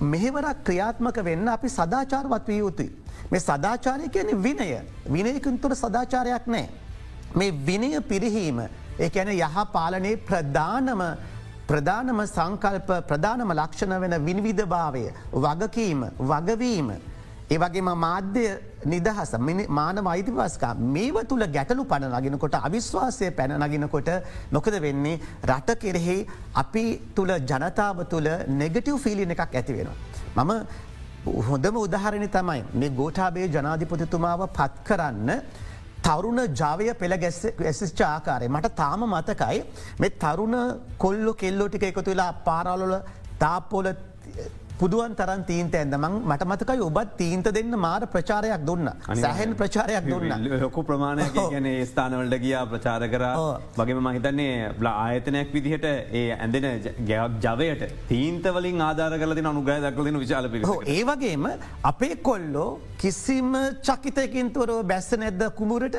මෙහෙවරක් 0.00 0.62
ක්‍රියාත්මක 0.64 1.18
වෙන්න 1.24 1.48
අපි 1.48 1.68
සදාචාරවත් 1.68 2.48
වී 2.48 2.58
යුතුයි. 2.58 2.90
මේ 3.30 3.40
සදාචාරය 3.40 4.08
කියන 4.08 4.42
විනය 4.42 4.68
විනයකින් 5.08 5.58
තුර 5.58 5.72
සදාචාරයක් 5.74 6.46
නෑ. 6.46 6.68
මේ 7.34 7.52
විනය 7.68 7.90
පිරිහීම 8.02 8.60
ඒඇන 8.98 9.32
යහ 9.34 9.56
පාලනයේ 9.72 10.16
ප්‍රධානම 10.28 11.02
ප්‍රධානම 11.68 12.22
සංකල්ප 12.26 12.90
ප්‍රධානම 13.08 13.50
ලක්ෂණ 13.52 14.00
වෙන 14.02 14.14
විනිවිධභාවය 14.28 15.04
වගකීම 15.44 16.00
වගවීම 16.30 16.90
ඒවගේම 17.48 17.90
මාධ්‍ය 18.04 18.44
නිදහස 18.84 19.32
මානව 19.78 20.08
අයිතිවාස්කා 20.14 20.72
මේව 20.94 21.18
තුළ 21.30 21.44
ගැටලු 21.56 21.84
පණ 21.84 22.16
නගෙනකොට 22.18 22.56
අවිශ්වාසය 22.60 23.30
පැන 23.38 23.54
නගෙනකොට 23.58 24.10
නොකද 24.52 24.76
වෙන්නේ 24.86 25.20
රට 25.50 25.78
කෙරෙහි 25.84 26.18
අපි 26.62 26.84
තුළ 27.16 27.32
ජනතාව 27.50 28.04
තුළ 28.12 28.28
නෙගටව් 28.62 28.98
ෆිලින 29.04 29.34
එකක් 29.34 29.54
ඇති 29.54 29.78
වෙනවා. 29.78 29.96
මම 30.38 30.52
හොඳම 31.26 31.76
උදාහරණි 31.84 32.28
තමයි 32.34 32.60
මේ 32.80 32.90
ගෝටාබේ 32.98 33.46
ජනාධිපතිතුමාව 33.54 34.42
පත් 34.58 34.74
කරන්න 34.88 35.30
තරුණ 36.06 36.40
ජාවය 36.60 36.92
පෙළ 37.00 37.14
ගැසිච්ච 37.22 38.00
ආකාරය. 38.08 38.48
මට 38.48 38.74
තාම 38.82 39.00
මතකයි 39.14 39.58
මේ 40.02 40.12
තරුණ 40.24 40.56
කොල්ලො 41.04 41.32
කෙල්ලෝ 41.42 41.68
ටික 41.68 41.86
එකතු 41.90 42.10
වෙලා 42.10 42.32
පාරාලොල 42.48 42.94
තාපොල 43.42 43.88
පුදුවන් 44.80 45.12
තරන් 45.18 45.42
තීන්ත 45.48 45.74
ඇදමං 45.74 46.16
මට 46.30 46.46
මතකයි 46.50 46.82
ඔබත් 46.86 47.12
තීන්ත 47.20 47.46
දෙන්න 47.56 47.76
මාර 47.84 48.02
ප්‍රචාරයක් 48.14 48.64
දුන්න. 48.68 48.88
සැහන් 49.22 49.54
ප්‍රචාරයක් 49.60 50.08
දුන්න. 50.10 50.34
ලොකු 50.62 50.82
ප්‍රමාණයක්. 50.88 51.38
ගැන 51.52 51.68
ස්ථානවලට 51.90 52.36
ගියා 52.44 52.64
ප්‍රචාර 52.72 53.02
කර. 53.14 53.24
වගේම 53.78 54.00
මහිතන්නේ 54.06 54.72
බ්ල 54.80 54.88
ආයතනයක් 54.92 55.54
විදිහට 55.56 55.86
ඒ 56.20 56.24
ඇඳෙන 56.36 56.66
ජවයට 57.46 57.86
තීන්තවලින් 58.10 58.84
ආධාර 58.88 59.16
කලති 59.22 59.46
අනුග්‍රහ 59.52 59.78
දක්ලදින 59.86 60.20
විශාල 60.24 60.50
පි 60.54 60.62
ඒ 60.96 61.02
වගේම 61.10 61.48
අපේ 61.92 62.14
කොල්ලෝ 62.28 62.68
කිසිම 63.00 63.52
චකිතයකින්තුවරෝ 63.86 64.82
බැස්ස 64.90 65.10
නැද්ද 65.22 65.42
කුමුරට 65.58 65.96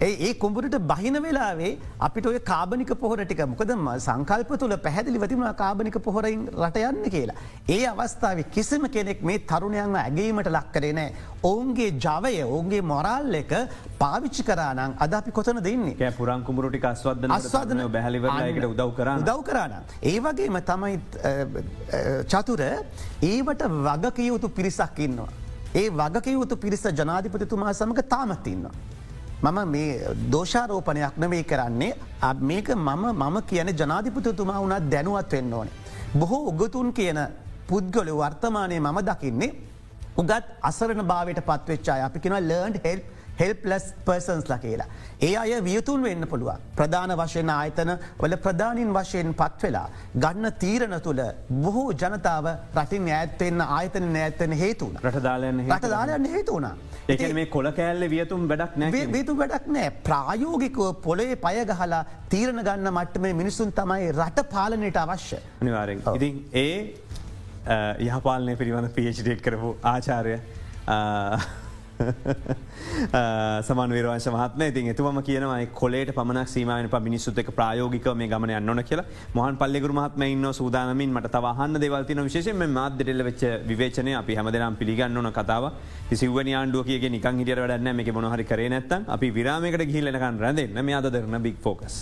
ඒ 0.00 0.10
ඒ 0.26 0.32
කුඹුරට 0.42 0.74
බහින 0.90 1.16
වෙලාවේ 1.26 1.70
අපිට 2.06 2.26
ඔය 2.30 2.38
කාබනික 2.50 2.92
පොහොර 3.02 3.18
ටික 3.22 3.40
මොකද 3.52 3.72
සංකල්ප 4.06 4.50
තුළ 4.62 4.74
පැහැදිලි 4.86 5.22
වතිම 5.22 5.44
කාබනික 5.62 5.96
පොහොරයින් 6.08 6.42
රටයන්න 6.64 7.08
කියලා. 7.14 7.38
ඒ 7.76 7.80
අවස්ථාව 7.92 8.42
කිසිම 8.56 8.84
කෙනෙක් 8.96 9.24
මේ 9.30 9.38
තරුණයන්ව 9.52 9.98
ඇගේීමට 10.02 10.52
ලක්කරේ 10.56 10.92
නෑ. 11.00 11.14
ඔවුන්ගේ 11.50 11.88
ජවය 12.04 12.34
ඔවුන්ගේ 12.44 12.82
මොරල් 12.92 13.40
එක 13.40 13.56
පාවිච්චි 14.02 14.46
කරානං 14.50 14.94
අද 15.06 15.18
අපි 15.20 15.36
කොතන 15.40 15.64
දෙන්නේ 15.68 16.12
පුරන් 16.20 16.46
කුමරුටි 16.50 16.84
අස්වද 16.92 17.28
අස්වාදන 17.40 17.84
බැහලිවලට 17.96 18.70
උදව් 18.72 18.94
කරන්න 19.00 19.28
දව් 19.32 19.40
කරන්න. 19.50 19.82
ඒ 20.12 20.16
වගේම 20.20 20.62
තමයි 20.70 20.96
චතුර 22.32 22.64
ඒවට 23.32 23.68
වගකයුතු 23.90 24.56
පිරිසක් 24.60 25.06
ඉන්නවා. 25.08 25.47
ඒ 25.74 25.88
වගකයුතු 25.90 26.56
පිරිස 26.56 26.84
ජනාධිපතිතුමා 27.00 27.72
සමඟ 27.72 28.02
තාමත්තින්නවා. 28.08 28.72
මම 29.42 29.58
මේ 29.68 30.00
දෝෂාරෝපනයක් 30.32 31.16
නෙවේ 31.16 31.42
කරන්නේ 31.44 31.92
මේක 32.40 32.68
මම 32.68 33.04
මම 33.12 33.36
කියන 33.42 33.68
ජනාධිපතිතුමා 33.72 34.60
වුණත් 34.60 34.90
දැනුවත් 34.90 35.32
වෙන්න 35.32 35.52
ඕනේ. 35.52 35.72
බොහෝ 36.14 36.48
උගතුන් 36.50 36.92
කියන 36.92 37.18
පුද්ගොල 37.68 38.08
වර්තමානය 38.20 38.80
මම 38.80 38.98
දකින්නේ 39.08 39.54
උගත් 40.16 40.44
අසරණ 40.62 41.06
භාවයට 41.06 41.40
පත්වෙච්චා 41.40 42.04
අපි 42.06 42.20
කෙන 42.20 42.32
ලර්න්ඩ 42.40 42.80
හෙල්ප් 42.84 43.04
හෙල්පලස් 43.40 43.86
පර්සන්ස්ල 44.06 44.54
කියලා. 44.64 44.88
ඒ 45.20 45.34
අය 45.36 45.52
වියතුන් 45.68 46.02
වෙන්න 46.02 46.26
පුළුව. 46.32 46.50
ප්‍රධාන 46.78 47.14
වශයෙන් 47.20 47.50
ආයතන 47.50 47.92
වල 48.22 48.36
ප්‍රධානින් 48.46 48.92
වශයෙන් 48.98 49.34
පත්වෙලා. 49.40 49.86
ගන්න 50.24 50.52
තීරණ 50.64 51.00
තුළ 51.06 51.22
බොහෝ 51.64 51.88
ජනතාව 52.02 52.48
රටින් 52.76 53.08
ඇත්තෙන්න්න 53.18 53.64
ආයතන 53.68 54.08
නෑත්තන 54.16 54.54
හේතුන 54.62 54.94
රටදාලයන්න 55.02 55.64
රටදාලයන්න 55.68 56.30
හේතුවනා. 56.36 56.74
ඒ 57.08 57.32
මේ 57.32 57.46
කොල 57.56 57.70
කෑල්ල 57.78 58.08
වියතුම් 58.14 58.48
වැඩක් 58.50 58.78
නෑ 58.84 59.04
විතු 59.16 59.36
වැඩක් 59.42 59.68
නෑ 59.76 59.90
ප්‍රායෝගිකව 60.08 60.82
පොලේ 61.06 61.36
පයගහලා 61.46 62.02
තීරණ 62.34 62.64
ගන්න 62.68 62.92
මට්ටම 62.94 63.28
මිනිසුන් 63.42 63.72
තමයි 63.80 64.10
රට 64.12 64.48
පාලනයට 64.54 65.00
අවශ්‍ය. 65.04 65.38
අනිවාරෙන්. 65.62 66.02
ඉතින් 66.14 66.44
ඒ 66.64 66.74
යහපාලනය 68.08 68.56
පිළිවඳ 68.56 68.92
පිේචිටෙක් 68.98 69.42
කරපු 69.46 69.70
ආචාරය 69.92 70.36
සමන් 73.68 73.92
වරවංශ 73.94 74.28
මහත්ම 74.34 74.62
ඉතින් 74.62 74.90
එතුම 74.92 75.18
කියනවයි 75.28 75.66
කොලට 75.80 76.12
පමණක් 76.18 76.48
සීමන 76.48 76.90
මිනිස්සුත් 77.06 77.38
එක 77.42 77.50
ප්‍රයෝගික 77.58 78.06
මේ 78.14 78.28
ගමන 78.28 78.54
යන්නන 78.58 78.82
කියලා. 78.84 79.06
මොහන් 79.34 79.58
පල්ලෙගුරු 79.62 79.96
මහත්ම 79.98 80.22
ඉන්න 80.26 80.48
සූදානමින් 80.52 81.12
මට 81.12 81.32
තවහන්න 81.36 81.80
දෙවල්තින 81.84 82.22
විශේෂෙන් 82.28 82.64
මාදරෙල්ල 82.70 83.24
වෙච් 83.30 83.42
විවේචනය 83.70 84.14
අපි 84.14 84.38
හැමදනම් 84.40 84.78
පිළිගන්න 84.82 85.16
ඕන 85.16 85.32
කතාව. 85.32 85.72
සිවන 86.14 86.52
ආණ්ඩුව 86.52 86.86
කිය 86.86 87.08
නිකන් 87.08 87.42
හිටියට 87.42 87.64
වැඩන්න 87.64 87.96
මේ 87.96 88.16
මොහරි 88.18 88.44
කරේ 88.44 88.70
නැත්තන් 88.70 89.10
අපි 89.16 89.34
විරාමකට 89.38 89.88
ගිහිලනකන් 89.90 90.40
රැඳන්න. 90.44 90.84
මේ 90.84 90.98
අද 91.00 91.12
දෙරන 91.12 91.42
බික් 91.42 91.60
ෆෝකස්. 91.60 91.98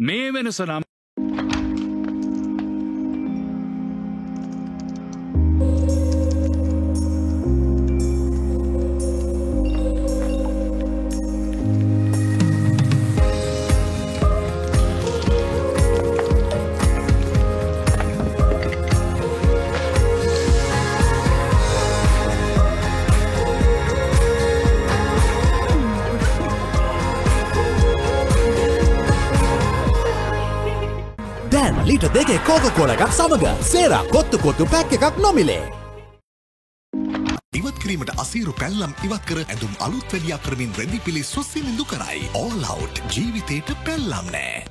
මේ 0.00 0.32
වෙනස 0.32 0.60
නම් 0.60 0.89
ලීට 32.00 32.14
දෙකේ 32.14 32.40
කෝක 32.46 32.64
කෝලගත් 32.76 33.12
සමඟ 33.12 33.62
සේරා 33.62 34.04
කොත්තු 34.08 34.38
කොත්තු 34.38 34.66
පැක් 34.66 34.92
එකක් 34.92 35.16
නොමිලේ. 35.18 35.68
ඉවත් 37.52 37.78
කිරීමට 37.82 38.12
අසීරු 38.16 38.52
පැල්ලම් 38.52 38.94
ඉවත් 39.04 39.24
කර 39.28 39.42
ඇඳුම් 39.44 39.74
අලුත් 39.80 40.12
වැඩියා 40.12 40.38
කරමින් 40.38 40.72
රැදි 40.78 41.00
පිළි 41.04 41.22
සුස්සිනිදු 41.22 41.84
කරයි. 41.84 42.24
ඕල්ලව් 42.34 43.00
ජීවිතයට 43.12 43.74
පැල්ලම් 43.84 44.32
නෑ. 44.32 44.64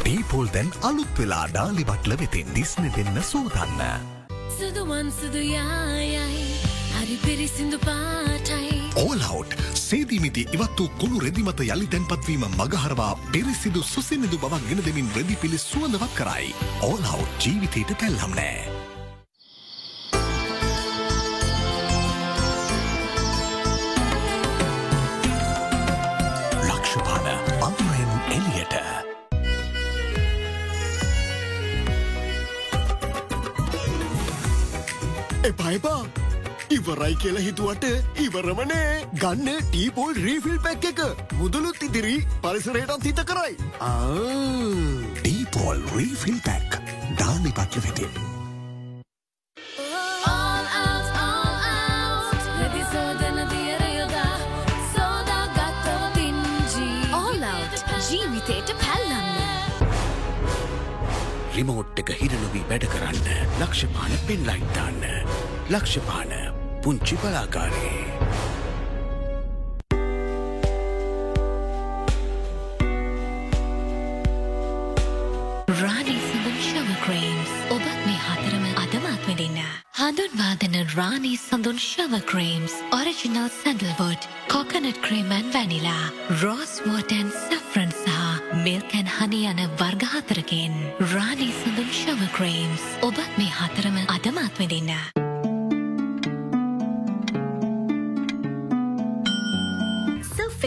ටීපෝල් 0.00 0.48
දැන් 0.54 0.72
අලුත් 0.82 1.12
වෙලා 1.18 1.46
ඩාලි 1.52 1.84
බට්ල 1.84 2.16
වෙතින් 2.16 2.54
දිස්න 2.56 2.88
දෙන්න 2.96 3.22
සූදන්න. 3.22 3.84
සුදුවන් 4.58 5.12
සුදු 5.20 5.44
යායයි 5.52 6.48
හරි 6.96 7.16
පිරිසිදු 7.26 7.78
පාටයි 7.84 8.37
ඕලවට් 8.96 9.54
සේදීමිති 9.74 10.46
ඉවත් 10.52 10.78
වූ 10.78 10.88
කුණු 10.98 11.20
රෙදිමත 11.20 11.60
යළි 11.60 11.86
තැන්පත්වීම 11.86 12.44
මගහරවා 12.56 13.18
පිරිසිදු 13.32 13.82
සුසිනිදු 13.82 14.38
බවක් 14.38 14.68
ගෙන 14.68 14.84
දෙමින් 14.86 15.10
රෙදි 15.16 15.36
පිළි 15.36 15.58
සුවඳවත් 15.58 16.12
කරයි. 16.14 16.54
ඕලවට් 16.82 17.46
ජීවිතයට 17.46 17.96
පැල්ලම් 18.00 18.34
නෑ. 18.40 18.77
ඉවරයි 37.08 37.16
කියලා 37.22 37.42
හිතුවට 37.42 37.84
ඉවරමනේ 38.20 39.06
ගන්න 39.20 39.62
ටීපෝල් 39.70 40.14
රීෆිල් 40.24 40.58
පැක් 40.64 40.84
එක. 40.90 41.00
මුදලුත් 41.40 41.82
ඉදිරි 41.82 42.16
පරිසරයටත් 42.42 43.06
හිත 43.08 43.22
කරයි. 43.30 43.56
ඩීපෝල් 45.20 45.80
රීෆිල් 45.94 46.40
පැක්. 46.44 46.76
පින්ජී 56.14 57.08
All 57.12 57.42
out 57.54 57.74
ජීවිතයට 58.10 58.74
පැල්ලන්න. 58.84 59.88
රිමෝට් 61.56 62.04
එක 62.04 62.14
හිරනොවී 62.20 62.68
වැඩ 62.68 62.88
කරන්න. 62.92 63.50
ලක්ෂපාන 63.64 64.12
පෙන්ලයිට්දාන්න. 64.28 65.02
ලක්ෂපාන 65.70 66.57
පුංචි 66.88 67.16
බලාකාරයේ. 67.20 67.96
රානී 75.80 76.20
සඳන් 76.20 76.56
ශව 76.68 76.94
ක්‍රේම්ස් 77.02 77.52
ඔබත් 77.68 77.98
මේ 78.06 78.22
හතරම 78.28 78.64
අදමත් 78.84 79.28
වෙඩින්න. 79.28 79.60
හඳුන්වාදන 79.98 80.80
රානී 80.94 81.34
සඳුන් 81.36 81.84
ශව 81.84 82.22
ක්‍රේම්ස් 82.32 82.78
ඔරිජිනල් 82.92 83.52
සැඩල්වොඩ් 83.58 84.26
කොකනට 84.48 85.04
ක්‍රේමන් 85.04 85.52
වැනිලා 85.52 86.08
රෝස්වෝටන් 86.40 87.36
සෆරන් 87.36 87.96
සහ 88.00 88.58
මිල්කැන් 88.64 89.14
හනි 89.18 89.44
යන 89.52 89.64
වර්ගහතරකෙන් 89.76 90.82
රානී 91.14 91.52
සඳුන් 91.60 91.94
ශව 92.00 92.34
ක්‍රේම්ස් 92.40 92.90
ඔබත් 93.12 93.32
මේ 93.36 93.56
හතරම 93.60 94.04
අදමත් 94.08 94.62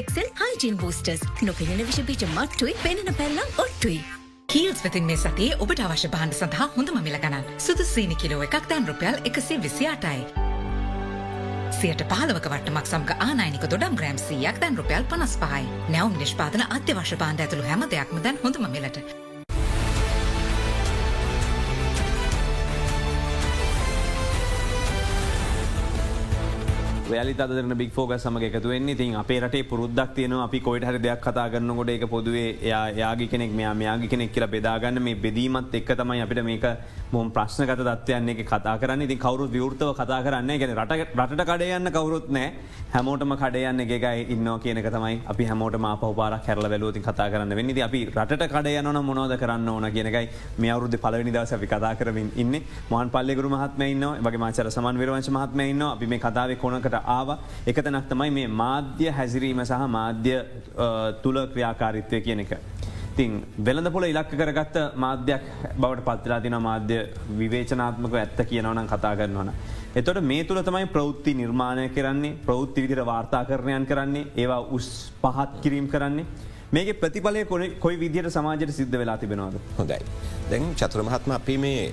වෙඩින්න. 0.02 0.22
ෆෙක්සල් 0.22 0.30
හයිජන් 0.62 0.78
බෝස්ටර්ස් 0.78 1.22
නොපෙනෙන 1.42 1.86
විෂබීජ 1.86 2.28
මට්ටුයි 2.28 2.76
පෙනෙන 2.84 3.16
පැල්ලම් 3.16 3.40
ඔට්ටුයි. 3.58 4.04
කීල්ස් 4.48 4.84
වෙතින් 4.84 5.04
මේ 5.04 5.18
සතියේ 5.18 5.58
ඔබට 5.60 5.80
අවශ්‍ය 5.80 6.10
බාණ්ඩ 6.10 6.34
සඳහා 6.34 6.70
හොඳම 6.76 7.02
මිල 7.04 7.18
ගණන්. 7.18 7.44
සුදු 7.58 7.84
සීනි 7.84 8.16
කිලෝ 8.16 8.42
එකක් 8.44 8.70
දැන් 8.70 8.88
රුපියල් 8.88 9.16
128යි. 9.24 10.26
සියට 11.82 12.04
පහලවක 12.10 12.50
වට්ටමක් 12.50 12.86
සමග 12.86 13.18
ආනයනික 13.20 13.68
දොඩම් 13.70 13.96
ග්‍රෑම් 13.96 14.18
100ක් 14.18 14.60
දැන් 14.60 14.78
රුපියල් 14.78 15.06
55යි. 15.10 15.66
නැවුම් 15.90 16.18
නිෂ්පාදන 16.18 16.66
අත්‍යවශ්‍ය 16.70 17.16
බාණ්ඩ 17.16 17.42
ඇතුළු 17.42 17.64
හැම 17.64 17.90
දෙයක්ම 17.90 18.24
දැන් 18.24 18.42
හොඳම 18.44 18.72
මිලට. 18.72 19.31
වැලි 27.12 27.34
අදරන 27.38 27.76
බික් 27.76 27.92
ෆෝග 27.92 28.14
සමග 28.16 28.44
එකතු 28.50 28.70
වෙන්නේ. 28.70 28.96
තින් 28.96 29.16
අපේ 29.16 29.40
රටේ 29.40 29.64
පුරුද්දක් 29.64 30.16
තියන 30.16 30.34
අපි 30.40 30.60
කොයිට 30.62 30.86
හරි 30.86 31.00
දෙයක් 31.00 31.22
කතා 31.22 31.48
කරන්නකොට 31.50 31.90
එක 31.90 32.06
පොදුවේ 32.08 32.48
එයා 32.62 32.84
යාගි 32.94 33.28
කෙනෙක් 33.28 33.52
මෙයා 33.52 33.74
මෙයාගි 33.76 34.08
කෙනෙක් 34.08 34.34
කියලා 34.34 34.54
බෙදාගන්න 34.56 35.02
මේ 35.02 35.16
බෙදීමත් 35.18 35.74
එක් 35.74 35.92
තමයි 35.94 36.22
අපිට 36.22 36.44
මේක 36.44 36.66
මොම් 37.12 37.30
ප්‍රශ්නගත 37.36 37.82
දත්වයන්නේ 37.88 38.36
එක 38.40 38.48
කතා 38.48 38.80
කරන්න. 38.80 39.02
ඉති 39.02 39.16
කවරු 39.18 39.48
විවෘතව 39.56 39.90
කතා 40.00 40.24
කරන්න 40.26 40.52
ගැන 40.60 40.72
රට 41.16 41.44
කඩයන්න 41.50 41.92
කවරුත් 41.92 42.30
නෑ 42.32 42.52
හැමෝටම 42.94 43.34
කඩයන්න 43.42 43.84
එකයි 43.86 44.28
ඉන්න 44.36 44.48
කියනක 44.64 44.88
තමයි 44.96 45.18
අපි 45.34 45.46
හැමෝට 45.50 45.76
පහපාර 46.02 46.40
කැරල 46.46 46.70
වැලූති 46.74 47.04
කතා 47.08 47.28
කරන්න 47.34 47.56
වෙන්නද 47.60 47.82
අපි 47.88 48.02
රට 48.16 48.48
කඩයන 48.54 48.88
මොනෝද 49.10 49.36
කරන්න 49.42 49.70
ඕන 49.74 49.88
කියනකයි 49.92 50.30
මේ 50.58 50.72
අවරුද්ධ 50.76 50.98
පලවනි 51.04 51.36
දවස 51.36 51.54
අපි 51.58 51.68
කතා 51.74 51.96
කරමින් 52.00 52.32
ඉන්න. 52.36 52.56
මන් 52.92 53.10
පල්ලෙගුරු 53.16 53.50
මහත්ම 53.56 53.84
ඉන්න 53.88 54.08
වගේ 54.28 54.44
මාචර 54.46 54.72
සමන් 54.72 55.02
විරවංශ 55.04 55.32
මහත්ම 55.38 55.66
ඉන්න 55.68 55.84
අපි 55.90 56.08
මේ 56.08 56.20
කතාව 56.20 56.56
කොනකට 56.64 56.96
ආව. 57.18 57.38
එකතනක් 57.68 58.08
තමයි 58.10 58.32
මේ 58.32 58.48
මාධ්‍ය 58.48 59.12
හැසිරීම 59.20 59.66
සහ 59.66 59.84
මාධ්‍ය 59.98 60.38
තුළ 61.24 61.40
ක්‍රියාකාරිත්වය 61.54 62.22
කියන 62.22 62.46
එක. 62.46 62.54
තින් 63.18 63.32
වෙළඳ 63.68 63.90
පොල 63.96 64.06
ඉලක්ක 64.08 64.34
කරගත්ත 64.40 64.78
මාධ්‍යයක් 65.04 65.48
බවට 65.82 66.06
පත්ලා 66.08 66.40
තින 66.46 66.56
මාධ්‍ය 66.68 67.00
විවේචනාත්මක 67.40 68.14
ඇත්ත 68.22 68.40
කියනවනම් 68.52 68.88
කතා 68.94 69.16
කරනවන. 69.20 69.52
එතොට 70.00 70.22
මේ 70.30 70.44
තුළ 70.50 70.62
තමයි 70.68 70.88
ප්‍රෞත්ති 70.96 71.34
නිර්මාණය 71.42 71.90
කරන්නේ 71.98 72.38
ප්‍රෞත්ති 72.48 72.86
විදිර 72.86 73.04
වාර්තා 73.12 73.44
කරණයන් 73.50 73.90
කරන්නේ 73.92 74.30
ඒවා 74.44 74.62
උස් 74.78 74.88
පහත් 75.24 75.62
කිරීම් 75.64 75.90
කරන්නේ. 75.94 76.26
මේක 76.72 76.90
ප්‍රතිඵලය 77.02 77.44
කොයි 77.84 78.00
විදිහට 78.04 78.32
සමාජයට 78.38 78.74
සිද්ධ 78.80 78.98
වෙලා 79.02 79.18
තිබෙනවාද 79.18 79.60
හොඳයි. 79.80 80.00
දැන් 80.52 80.72
චතුරමහත්ම 80.80 81.36
අපි 81.40 81.58
මේ 81.66 81.84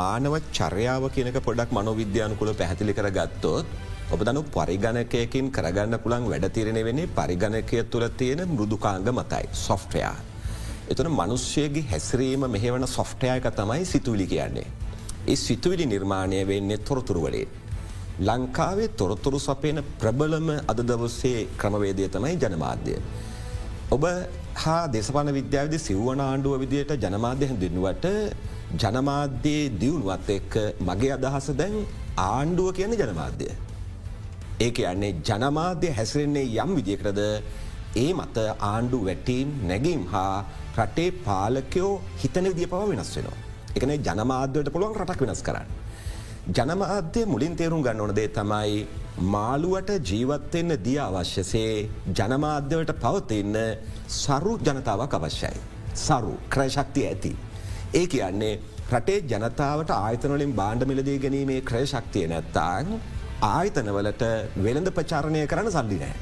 මානව 0.00 0.36
චර්යාව 0.58 1.08
කියනක 1.16 1.40
පොඩක් 1.48 1.76
මනොවිද්‍යානකුල 1.78 2.52
පැහැදිලි 2.60 2.98
කර 3.00 3.10
ගත්තොත් 3.18 3.66
ඔබ 4.14 4.20
දනු 4.28 4.42
පරිගණකයකින් 4.54 5.46
කරගන්න 5.56 6.02
පුළන් 6.04 6.30
වැඩතිරෙන 6.32 6.84
වෙන්නේ 6.88 7.12
පරිගණකය 7.18 7.84
තුළ 7.92 8.08
තියෙන 8.20 8.48
මෘදුකාංග 8.54 9.08
මතයි 9.18 9.46
සොෆ්ටයා. 9.66 10.16
එතන 10.88 11.08
මනුෂ්‍යයගේ 11.10 11.84
හැසිරීම 11.84 12.42
මෙහෙවන 12.48 12.86
සොෆ්ටයක 12.88 13.46
තමයි 13.52 13.84
සිතුවිලි 13.84 14.26
කියන්නේ. 14.26 14.66
ඒ 15.28 15.36
සිතුවිලි 15.36 15.86
නිර්මාණය 15.86 16.40
වෙන්නේ 16.46 16.78
තොරතුරුවලේ. 16.80 17.46
ලංකාවේ 18.20 18.88
තොරතුරු 18.90 19.38
සපයන 19.38 19.78
ප්‍රබලම 20.00 20.48
අද 20.64 20.78
දවස්සේ 20.82 21.40
ක්‍රමවේදය 21.58 22.08
තමයි 22.08 22.36
ජනමාධ්‍ය. 22.36 22.94
ඔබ 23.90 24.04
හා 24.56 24.82
දේශපාන 24.88 25.30
විද්‍යාවද 25.34 25.74
සිව්වන 25.78 26.20
ආණ්ඩුව 26.20 26.54
විදියට 26.62 26.92
ජනමාධ්‍ය 27.04 27.46
හැඳින්නුවට 27.46 28.06
ජනමාධ්‍යයේ 28.74 29.68
දියුණුවත් 29.80 30.28
එක්ක 30.30 30.54
මගේ 30.80 31.12
අදහස 31.12 31.48
දැන් 31.52 31.76
ආණ්ඩුව 32.18 32.68
කියන 32.72 32.94
ජනමාධ්‍යය. 32.94 33.52
ඒක 34.60 34.78
යන්නේ 34.84 35.14
ජනමාධ්‍ය 35.22 35.88
හැසිරෙන්නේ 35.90 36.46
යම් 36.56 36.70
විදිකරද 36.78 37.20
ඒ 37.96 38.10
මත 38.12 38.36
ආණ්ඩු 38.62 38.98
වැටීම් 39.04 39.48
නැගීම් 39.68 40.02
හා 40.12 40.44
රටේ 40.78 41.10
පාලකයෝ 41.26 41.90
හිතන 42.22 42.48
විදිිය 42.50 42.70
පව 42.72 42.88
වෙනස් 42.92 43.10
වෙනවා. 43.16 43.38
එකන 43.76 43.92
ජනමාධ්‍යයට 44.06 44.70
පුළුවන් 44.74 44.96
රටක් 45.00 45.22
වෙනස් 45.26 45.42
කරන්න. 45.46 45.68
ජනමාධ්‍ය 46.56 47.22
මුලින් 47.26 47.56
තේරුම් 47.56 47.82
ගන්න 47.86 48.00
ඕනදේ 48.00 48.28
තමයි 48.28 48.86
මාළුවට 49.34 49.90
ජීවත්වෙන්න 50.10 50.76
දිය 50.84 50.98
අවශ්‍යසේ 51.06 51.72
ජනමාධ්‍යවට 52.18 52.92
පවතින්න 53.04 53.56
සරු 54.20 54.52
ජනතාවක් 54.66 55.16
අවශ්‍යයි. 55.18 55.58
සරු 56.06 56.34
ක්‍රයශක්තිය 56.54 57.06
ඇති. 57.10 57.32
ඒ 57.94 58.06
කියන්නේ 58.06 58.54
රටේ 58.92 59.18
ජනතාවට 59.32 59.90
ආයතනලින් 59.96 60.54
බාණ්ඩ 60.60 60.88
මිලදී 60.92 61.18
ගැනීමේ 61.24 61.60
ක්‍රයශක්තිය 61.70 62.26
නැත්තාන් 62.32 62.94
ආයතනවලට 63.50 64.22
වෙළඳ 64.64 64.90
ප්‍රචාරණය 64.98 65.46
කරන්න 65.46 65.72
සල්ලි 65.76 65.98
නෑ. 66.04 66.16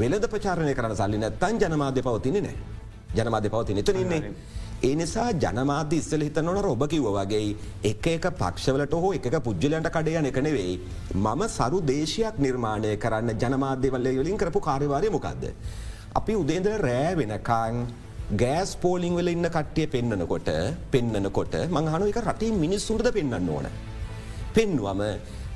වෙළඳ 0.00 0.26
ප්‍රචාරණය 0.32 0.74
කරන 0.74 0.96
සල්ලි 0.96 1.24
නැත්තන් 1.24 1.62
ජනමාධ්‍ය 1.62 2.02
පවතින 2.08 2.42
නෑ. 2.46 2.77
ජනමාධ්‍ය 3.16 3.50
පවතින 3.50 3.78
එතනන්නේ. 3.82 4.32
ඒ 4.80 4.94
නිසා 4.94 5.30
ජනමාධ්‍ය 5.42 5.96
ඉස්සල 6.00 6.22
හිතනවන 6.26 6.66
ඔබ 6.72 6.82
කිව්ව 6.92 7.08
වගේ 7.16 7.46
එක 7.90 8.06
එක 8.06 8.26
පක්ෂවලට 8.40 8.92
හෝ 9.04 9.12
එක 9.18 9.38
පුද්ජලන්ට 9.46 9.88
කඩයන 9.94 10.28
එක 10.30 10.40
නෙවෙයි. 10.46 10.74
මම 11.14 11.42
සරු 11.56 11.80
දේශයක් 11.90 12.36
නිර්මාණය 12.46 12.92
කරන්න 13.04 13.32
ජනමාධ්‍යවල්ල 13.42 14.10
යොලින් 14.18 14.38
කරපු 14.42 14.60
කාර්යවාරය 14.68 15.10
මොකක්ද. 15.10 15.48
අපි 16.14 16.32
උදේන්දර 16.42 16.76
රෑ 16.86 17.16
වෙනකාන් 17.20 17.86
ගෑස් 18.42 18.76
පෝලිං 18.76 19.16
වල 19.18 19.32
ඉන්න 19.34 19.48
කට්ටිය 19.56 19.86
පෙන්න්නනකොට 19.94 20.48
පෙන්න්නනකොට 20.92 21.54
මංහනු 21.76 22.12
එක 22.12 22.20
රටේ 22.22 22.52
මිනිස්සුන්ට 22.64 23.10
පෙන්න්න 23.18 23.50
ඕන. 23.56 23.66
පෙන්වම 24.54 25.02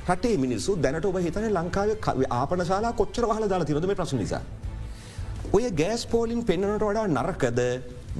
රටේ 0.09 0.35
මිනිස්සු 0.37 0.75
දැනට 0.83 1.05
ඔබ 1.05 1.17
හිතන 1.27 1.47
ලංකාව 1.57 1.89
ආපන 2.41 2.65
ශලා 2.65 2.93
කොච්චර 3.01 3.25
හල 3.29 3.47
දාලා 3.47 3.69
තිරදම 3.69 3.95
ප්‍රශ් 4.01 4.15
නිසා. 4.21 4.43
ඔය 5.57 5.65
ගෑස් 5.79 6.03
පෝලින් 6.11 6.39
පෙන්න්නනට 6.49 6.83
වඩා 6.83 7.09
නරකද 7.15 7.59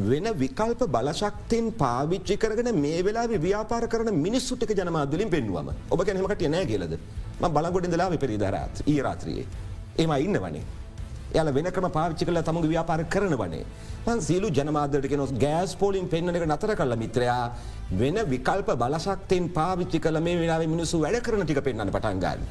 වෙන 0.10 0.28
විකල්ප 0.42 0.82
බලශක්තින් 0.96 1.68
පාවිච්චි 1.80 2.36
කරගෙන 2.44 2.70
මේ 2.84 3.00
වෙලා 3.08 3.24
ව්‍යාපාර 3.46 3.86
කරන 3.94 4.10
මිනිස්සුට්ක 4.26 4.74
ජනමාදලින් 4.80 5.32
පෙන්වම 5.34 5.72
ඔබ 5.94 6.04
ගැනීමට 6.08 6.44
නෑ 6.56 6.68
කියලද 6.72 6.94
ම 7.42 7.48
බලගොඩින් 7.56 7.96
දලා 7.96 8.20
පෙරිදරත් 8.24 8.84
ඒ 8.94 9.00
රාත්‍රයේ 9.08 9.46
ඒම 9.98 10.14
ඉන්න 10.26 10.38
වනේ. 10.44 10.62
යාල 11.34 11.50
වෙන 11.58 11.72
ක්‍රම 11.78 11.90
පාවිච්චි 11.98 12.28
කල 12.30 12.42
තමගේ 12.50 12.72
ව්‍යාපාර 12.74 13.02
කරන 13.16 13.34
වනේ. 13.42 13.66
මන් 14.06 14.22
සීලු 14.28 14.54
ජනමාදරට 14.60 15.18
නොස් 15.24 15.34
ගෑස් 15.46 15.74
පෝලින් 15.82 16.06
පෙන්න්න 16.14 16.36
එක 16.36 16.46
නතර 16.52 16.76
කල 16.82 16.98
මිත්‍රයා 17.04 17.44
වෙන 18.02 18.22
විකල්ප 18.36 18.70
බලශක්තයෙන් 18.84 19.50
පාවිච්චි 19.58 20.04
කල 20.06 20.22
මේ 20.28 20.38
වෙලාව 20.44 20.68
මිනිසු 20.76 21.02
වැඩ 21.06 21.24
කරන 21.26 21.48
ටික 21.48 21.64
පෙන්න්න 21.70 21.94
පටන්ගන්න. 21.98 22.46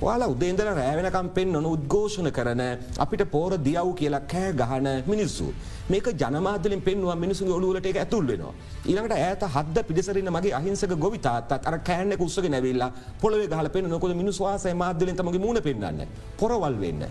වාලා 0.00 0.28
උදේන්දල 0.28 0.68
රෑවෙනකම් 0.78 1.28
පෙන් 1.36 1.52
නොන 1.52 1.66
උද්ඝෝෂණ 1.66 2.28
කරන 2.30 2.62
අපිට 2.98 3.22
පෝර 3.30 3.52
දියව් 3.58 3.88
කියලා 4.00 4.20
කෑ 4.32 4.50
ගහන 4.52 4.88
මිනිස්සු. 5.06 5.46
මේක 5.88 6.08
ජනමාදලින් 6.14 6.82
පෙන්වා 6.82 7.16
මිනිසු 7.16 7.48
ඔලුවලට 7.58 7.86
එක 7.86 7.98
ඇතුල් 8.02 8.26
වෙනවා. 8.26 8.52
ඊළඟට 8.84 9.16
ඇත 9.18 9.42
හද 9.54 9.84
පිසරන්න 9.88 10.30
මගේ 10.30 10.52
අහිංසක 10.52 10.92
ගොවිතාත් 11.04 11.52
අර 11.60 11.78
කෑන්න 11.80 12.12
උත්සක 12.18 12.48
නැවිල්ලා 12.48 12.90
පොළොව 13.22 13.48
ගහල 13.48 13.68
පෙන් 13.68 13.88
නොකොද 13.88 14.12
මිනිස්වාසය 14.14 14.74
මාදලින් 14.74 15.16
තමගේ 15.16 15.44
මුණ 15.46 15.62
පෙන්න්න. 15.62 16.04
පොරවල් 16.38 16.76
වෙන්න. 16.76 17.02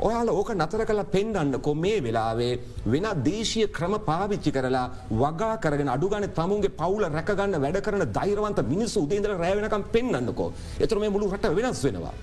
ඔයාල 0.00 0.28
ඕක 0.30 0.50
නතර 0.54 0.82
කළ 0.86 1.02
පෙන්ඩන්නකො 1.14 1.74
මේ 1.74 1.98
වෙලාවේ 2.00 2.52
වෙන 2.86 3.06
දේශය 3.24 3.66
ක්‍රම 3.68 3.94
පාවිච්චි 4.08 4.52
කරලා 4.52 4.86
වගා 5.12 5.54
කරගෙන 5.58 5.90
අඩුගන 5.94 6.26
තමුන්ගේ 6.30 6.74
පවුල 6.80 7.04
රැකගන්න 7.08 7.58
වැඩ 7.58 7.80
කරන 7.82 8.06
දෛරවන්ත 8.12 8.60
මිනිස්සු 8.72 9.02
උදේදල 9.02 9.34
රෑවෙනකම් 9.34 9.84
පෙන්න්නන්නකෝ 9.94 10.52
එතුර 10.78 10.98
මේ 10.98 11.10
මුළු 11.10 11.32
රට 11.34 11.54
වෙනස් 11.56 11.82
වෙනවා. 11.84 12.14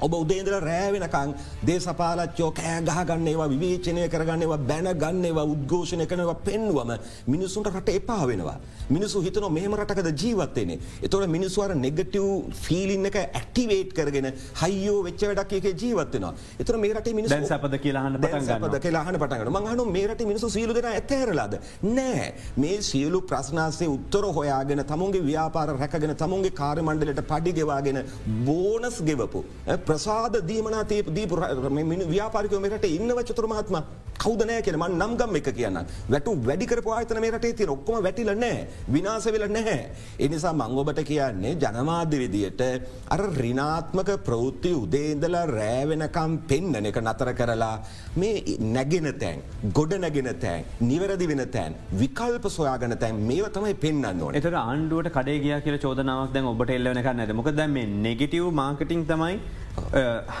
ඔබ 0.00 0.14
උදේන්දල 0.14 0.56
රෑවෙනකං 0.60 1.34
දේශපාලච්චෝ 1.66 2.50
කෑ 2.52 2.80
ගහගන්න 2.88 3.30
ඒවා 3.32 3.48
විවේචනය 3.54 4.08
කරගන්නවා 4.14 4.60
බැන 4.70 4.88
ගන්නවා 5.02 5.46
උද්ඝෝෂණය 5.54 6.06
කනවා 6.06 6.36
පෙන්වම 6.46 6.92
මිනිසුන්ට 7.26 7.70
රට 7.72 7.96
එපා 8.00 8.24
වෙනවා. 8.26 8.58
මිනිසු 8.90 9.22
හිතන 9.22 9.46
මෙහම 9.50 9.74
රටකද 9.76 10.10
ජීවත්තේනේ. 10.22 10.78
එතොට 11.02 11.28
මිනිස්වර 11.28 11.74
නෙගටව් 11.76 12.26
ෆිලින් 12.64 13.06
එක 13.06 13.18
ඇක්ටිවේට් 13.20 13.92
කරගෙන 13.92 14.30
හයිෝ 14.62 14.98
වෙච්ච 15.04 15.22
වැඩක් 15.22 15.52
එක 15.60 15.68
ජීවත්වෙනවා. 15.74 16.32
එතර 16.60 16.78
මේරට 16.78 17.12
මිනි 17.12 17.28
සපද 17.28 17.80
කියලාහන්න 17.84 18.20
පද 18.64 18.80
කියලාහන 18.80 19.20
පටගන 19.22 19.52
මහනු 19.58 19.86
මේරට 19.90 20.24
මිනිසු 20.30 20.50
සීලු 20.50 20.74
දෙෙන 20.74 20.90
ඇතෑරලාද. 20.92 21.58
නෑ 21.90 22.26
මේ 22.56 22.80
සියලු 22.82 23.20
ප්‍රශ්නාසේ 23.22 23.88
උත්තර 23.88 24.24
හොයාගෙන 24.38 24.84
තමුන්ගේ 24.84 25.22
ව්‍යාපාර 25.22 25.68
රැකගෙන 25.74 26.16
තමුන්ගේ 26.16 26.56
කාරමණ්ඩලට 26.60 27.22
පඩිගෙවාගෙන 27.30 28.00
බෝනස් 28.46 28.98
ගෙවපු. 29.02 29.44
ප්‍රසාද 29.90 30.36
දීමනා 30.50 30.84
දීප 30.90 31.34
ව්‍යාපාරිකව 32.14 32.60
මේට 32.66 32.88
ඉන්නව 32.96 33.20
චතුර 33.30 33.48
මහත්ම 33.52 33.78
කෞදනය 34.22 34.56
කියනම 34.64 34.84
නම්ගම් 34.86 35.36
එක 35.38 35.48
කියන්න 35.58 35.78
වැටු 36.12 36.32
වැඩිකර 36.48 36.80
පාතන 36.86 37.20
මේට 37.24 37.46
ති 37.58 37.66
ඔක්කොම 37.74 38.02
වැටිල 38.06 38.30
නෑ. 38.42 38.66
විනාස 38.94 39.26
වෙල 39.34 39.44
නැහැ. 39.56 39.78
එනිසා 40.26 40.52
මංගොබට 40.52 41.00
කියන්නේ 41.10 41.54
ජනමාධ්‍ය 41.62 42.18
විදියට 42.22 42.62
අර 43.14 43.22
රිනාත්මක 43.44 44.10
ප්‍රවෘත්ති 44.26 44.72
උදේන්දලා 44.82 45.44
රෑවෙනකම් 45.52 46.34
පෙන්න්න 46.50 46.90
එක 46.90 47.00
නතර 47.04 47.30
කරලා 47.40 47.72
මේ 48.22 48.58
නැගෙන 48.76 49.08
තැන් 49.22 49.40
ගොඩ 49.78 49.94
නැගෙන 50.04 50.30
තැන් 50.44 50.68
නිවැරදි 50.90 51.30
වෙන 51.32 51.44
තැන් 51.56 51.78
විකල්ප 52.02 52.46
සොයාගන 52.58 52.96
තැන් 53.04 53.24
මේ 53.30 53.50
තමයි 53.56 53.74
පෙන්න්න 53.86 54.22
ඕන. 54.26 54.34
එතට 54.34 54.60
ආණ්ඩුවට 54.64 55.12
කඩේ 55.16 55.40
ගිය 55.46 55.56
කියල 55.66 55.80
චෝදනාවක් 55.86 56.36
දැන් 56.36 56.52
ඔබට 56.52 56.76
එල්ලවන 56.78 57.02
කරන්නද 57.08 57.34
මොක 57.40 57.50
දැම 57.62 57.80
නෙගටව් 58.06 58.52
මාර්කටිං 58.60 59.08
තමයි 59.12 59.34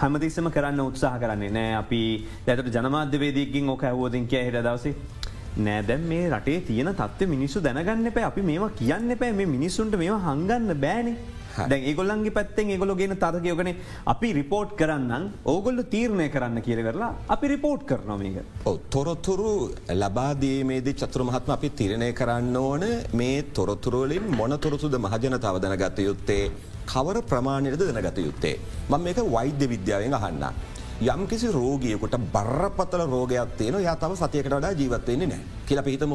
හැමතිස්සම 0.00 0.50
කරන්න 0.56 0.80
උත්සාහ 0.88 1.16
කරන්නේ. 1.22 1.50
නෑ 1.56 1.74
අපි 1.82 2.02
දැතට 2.46 2.70
ජනමාධ්‍යවේදීකින් 2.76 3.72
ඕක 3.74 3.84
ඇවෝදින් 3.90 4.28
කිය 4.34 4.44
හිට 4.46 4.62
දවසේ 4.68 4.94
නෑදැම් 5.66 6.06
මේ 6.12 6.30
රටේ 6.30 6.60
තියෙන 6.68 6.94
තත්ව 7.02 7.28
මිනිස්සු 7.34 7.66
දැනගන්න 7.66 8.12
පැ 8.16 8.24
අපි 8.30 8.42
මේවා 8.52 8.70
කියන්න 8.80 9.18
පැ 9.18 9.32
මේ 9.32 9.52
මිනිස්සුන්ට 9.56 9.98
මේ 10.02 10.16
හංගන්න 10.28 10.74
බෑනේ. 10.86 11.18
දැන් 11.70 11.82
ඒගොල්ලන්ගේ 11.90 12.34
පැත්තෙන් 12.36 12.70
ඒගොල 12.72 12.94
ගෙන 13.00 13.16
තරකයෝගන 13.22 13.70
අපි 14.12 14.28
රිපෝට් 14.38 14.70
කරන්න 14.80 15.24
ඕගොල්ල 15.52 15.82
තීරණය 15.94 16.28
කරන්න 16.34 16.62
කියල 16.66 16.80
කරලා 16.86 17.10
අපි 17.34 17.48
රිපෝට් 17.54 17.82
කරනොමක. 17.90 18.38
තොරතුරු 18.94 19.52
ලබාදීමේදී 20.02 20.98
චතුරමහත්ම 21.02 21.50
අපි 21.56 21.70
තිරණය 21.80 22.12
කරන්න 22.20 22.56
ඕන 22.56 22.84
මේ 23.20 23.42
තොරතුරුවලින් 23.58 24.30
මොන 24.40 24.58
තොරතුද 24.66 24.94
මහජනතාව 25.06 25.58
දැනගත 25.64 25.98
යුත්තේ 26.08 26.44
කවර 26.86 27.22
ප්‍රමාණයට 27.22 27.78
දැනගත 27.80 28.18
යුත්තේ. 28.18 28.56
මං 28.88 29.00
මේක 29.00 29.18
වෛද්‍ය 29.32 29.68
විද්‍යාවෙන් 29.68 30.14
අහන්න. 30.14 30.44
යම් 31.02 31.26
කිසි 31.26 31.48
රෝගියකුට 31.48 32.16
බරපතල 32.32 33.02
රෝගයක් 33.08 33.56
තියෙන 33.56 33.80
යා 33.82 33.96
තම 33.96 34.14
සතියකට 34.14 34.52
වඩා 34.52 34.72
ජීවත්වවෙන්නේ 34.72 35.28
නෑ 35.28 35.40
කියල 35.66 35.82
පිහිතම 35.82 36.12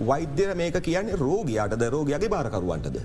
වෛද්‍යර 0.00 0.54
මේක 0.54 0.76
කියන්නේ 0.82 1.16
රෝගයාටද 1.16 1.82
රෝගයාගේ 1.94 2.28
භාරකරුවන්ටද. 2.28 2.98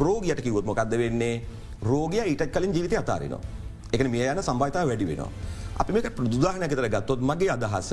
රෝගයට 0.00 0.40
කිවොත් 0.40 0.64
මොකක්ද 0.64 0.96
වෙන්නේ 0.98 1.42
රෝගය 1.82 2.24
ඊටත් 2.24 2.48
කලින් 2.52 2.72
ජීවිත 2.74 2.96
අතාරනවා. 2.98 3.40
එක 3.92 4.08
මේ 4.08 4.32
යන 4.32 4.42
සම්බයිතා 4.42 4.86
වැඩි 4.86 5.06
වෙනවා. 5.06 5.30
අපි 5.80 5.90
මේක 5.92 6.08
ප්‍රදුදාහනකතර 6.16 6.86
ගත්තොත් 6.94 7.20
මගේ 7.28 7.50
අදහස 7.54 7.90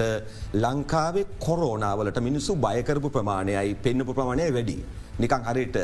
ලංකාවේ 0.63 1.25
කොරෝනාවලට 1.45 2.19
මිනිස්සු 2.27 2.53
බයකරපු 2.65 3.09
ප්‍රමාණයයි 3.15 3.73
පෙන්න්නපු 3.85 4.13
ප්‍රමාණය 4.13 4.45
වැඩි. 4.57 4.77
නිකං 5.21 5.41
හරිට 5.47 5.77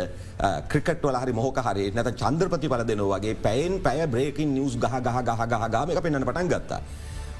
ක්‍රිකට 0.72 1.02
වල 1.04 1.18
හරි 1.22 1.34
මොහක 1.40 1.58
හරි 1.68 1.86
නැත 1.98 2.10
චන්ද්‍රපති 2.22 2.70
පල 2.70 2.84
දෙනවාගේ 2.92 3.34
පැයින් 3.46 3.82
පැය 3.82 4.06
බ්‍රේකින් 4.14 4.54
නිියස් 4.58 4.78
ගහ 4.84 4.96
ගහ 5.06 5.18
ගහ 5.28 5.42
ගහ 5.54 5.66
ගම 5.74 5.90
එක 5.94 6.02
පෙන්න්න 6.06 6.28
පටන් 6.30 6.50
ගත්තා. 6.54 6.82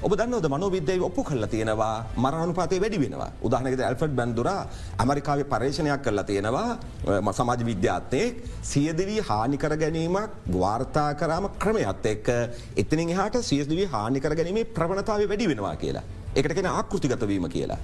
ඔබ 0.06 0.12
දන්නවද 0.14 0.46
මනෝවිද්‍යය 0.52 1.00
ඔප්පු 1.06 1.22
කල්ල 1.28 1.44
තියෙනවා? 1.52 1.94
මරණුපාතය 2.24 2.76
වැඩි 2.82 2.98
වෙනවා. 3.02 3.30
උදාහනකද 3.46 3.80
ඇල්ෆඩ් 3.86 4.12
බැන්දුර 4.18 4.48
ඇමරිකාව 5.02 5.40
පර්ේෂණයක් 5.52 6.02
කරලා 6.04 6.24
තියෙනවා. 6.28 6.68
සමාජ 7.38 7.62
විද්‍යාත්තයෙක් 7.70 8.36
සියදවී 8.72 9.24
හානිකර 9.28 9.74
ගැනීමක් 9.82 10.36
වාර්තා 10.60 11.08
කරාම 11.20 11.48
ක්‍රමයත් 11.62 12.06
එක්ක 12.12 12.28
එතනින් 12.82 13.10
හට 13.18 13.42
සියදවී 13.50 13.86
හානිකර 13.94 14.34
ගැනීමේ 14.40 14.70
ප්‍රවණතාව 14.76 15.24
වැඩි 15.32 15.48
වෙනවා 15.52 15.74
කියලා. 15.82 16.04
එකට 16.38 16.54
කෙන 16.58 16.68
ආකෘතිගතවීම 16.72 17.48
කියලා. 17.54 17.78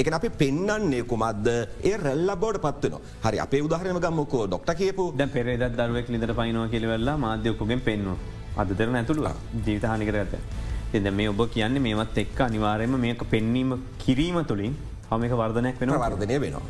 එක 0.00 0.08
අපි 0.18 0.30
පෙන්න්නන්නේ 0.42 1.02
කුමක්ද? 1.10 1.50
ඒ 1.90 1.96
රැල්ල 2.04 2.32
බෝඩ 2.44 2.60
පත්වන 2.64 2.96
හරි 3.26 3.42
අපේ 3.44 3.60
උදාහරම 3.66 4.00
ගම්මකෝ 4.06 4.46
ඩොක්ට 4.46 4.72
කියපු 4.80 5.06
ද 5.20 5.28
පෙරේද 5.36 5.66
දරුවක් 5.76 6.08
ලිදර 6.16 6.32
පයිනවා 6.40 6.72
කියලවෙල්ලා 6.72 7.16
මාධ්‍යකුගෙන් 7.26 7.84
පෙන්වා 7.90 8.16
අද 8.56 8.72
දෙරන 8.80 8.98
ඇතුළවා. 9.02 9.36
ජීවිත 9.66 9.86
හානිකරගත. 9.92 10.66
එද 10.96 11.06
මේ 11.12 11.28
ඔබ 11.28 11.40
කියන්නේ 11.54 11.82
මේවත් 11.86 12.18
එක්ක 12.22 12.38
අනිවාරයම 12.40 12.94
මේක 13.04 13.22
පෙන්වීම 13.32 13.72
කිරීම 14.02 14.38
තුළින් 14.50 14.74
හමක 15.10 15.32
වර්ධනයක් 15.40 15.80
වෙන 15.80 15.90
වර්ධනය 16.04 16.36
වෙනවා. 16.44 16.62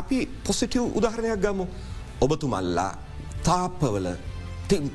අපි 0.00 0.18
පොසිටව් 0.46 0.96
උදාහරණයක් 0.98 1.40
ගමු. 1.44 1.66
ඔබතුමල්ලා 2.24 2.92
තාපවල 3.46 4.06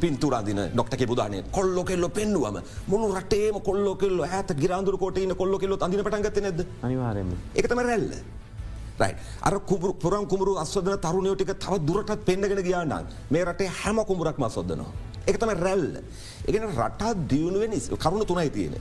පින්තුරදින 0.01 0.61
ඩොක්ට 0.73 1.05
බුදාන 1.11 1.35
කොල්ලො 1.57 1.83
කෙල්ල 1.83 2.05
පෙන්නුවම 2.17 2.57
මුණු 2.87 3.13
රටේම 3.19 3.59
කොල්ලො 3.69 3.95
කෙල්ල 4.01 4.19
ඇත 4.23 4.49
ගිරාදුර 4.61 4.97
කොටන 4.97 5.35
කොල්ලො 5.41 5.57
කෙල්ල 5.59 5.77
අඳන 5.85 6.03
පටන්ගත 6.05 6.41
නැද 6.45 6.59
අනිවාරම 6.81 7.31
එකතම 7.55 7.79
රැල්ල. 7.89 8.11
අර 9.41 9.53
කුබර 9.69 9.93
පුරන් 10.03 10.25
කුමරු 10.27 10.57
අස්වදන 10.57 10.99
තරුණයෝටික 10.99 11.53
තව 11.57 11.73
දුරටත් 11.87 12.25
පෙන්න්නගෙන 12.25 12.63
ගියානන් 12.63 12.93
මේ 13.31 13.45
රටේ 13.45 13.71
හැම 13.81 13.97
කුමරක්ම 14.05 14.49
සොදනවා. 14.49 14.91
එකතම 15.27 15.51
රැල්ල. 15.65 15.91
එකන 16.47 16.63
රටා 16.77 17.13
දියුණුවෙන් 17.31 17.73
කරුණු 17.97 18.25
තුනයි 18.25 18.49
තියෙන. 18.49 18.75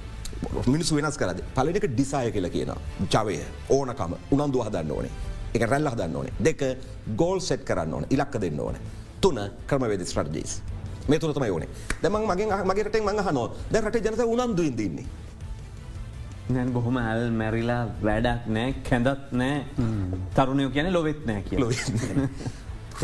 මිනිස් 0.67 0.91
වෙනස් 0.93 1.17
කරද 1.19 1.41
පලනික 1.55 1.85
ඩිසාය 1.93 2.31
කියල 2.33 2.49
කියන 2.51 2.71
ජවය 3.11 3.39
ඕනකම 3.71 4.13
උනන්දු 4.31 4.63
හදන්න 4.63 4.91
ඕනේ 4.91 5.11
එක 5.55 5.63
රැල්ල 5.71 5.89
හදන්න 5.93 6.17
ඕනේ 6.17 6.35
දෙක 6.39 6.61
ගෝල් 7.17 7.41
සෙට් 7.41 7.65
කරන්න 7.69 7.95
ඕන 7.95 8.05
ඉලක්ක 8.11 8.39
දෙන්න 8.41 8.61
ඕන 8.61 8.77
තුන 9.21 9.39
ක්‍රමවේදි 9.67 10.07
ස්ටර්ජීස් 10.07 10.53
මේ 11.09 11.19
තුනතම 11.19 11.43
ඕනේ 11.43 11.69
දෙමන් 12.03 12.29
මගේ 12.31 12.61
මගේට 12.71 13.01
මඟ 13.01 13.25
හනෝ 13.29 13.47
දැ 13.73 13.83
රට 13.83 14.05
ජනත 14.05 14.23
උනන්දු 14.35 14.63
ඉදන්නේ. 14.63 15.07
නැන් 16.55 16.73
බොහොම 16.73 16.97
ඇල් 16.97 17.23
මැරිලා 17.41 17.83
වැඩක් 18.09 18.47
නෑ 18.57 18.75
කැඳත් 18.89 19.33
නෑ. 19.41 19.57
තරුණයෝ 20.37 20.71
කියන 20.77 20.91
ලොවෙත් 20.97 21.21
නෑ 21.29 21.43
කිය 21.49 21.59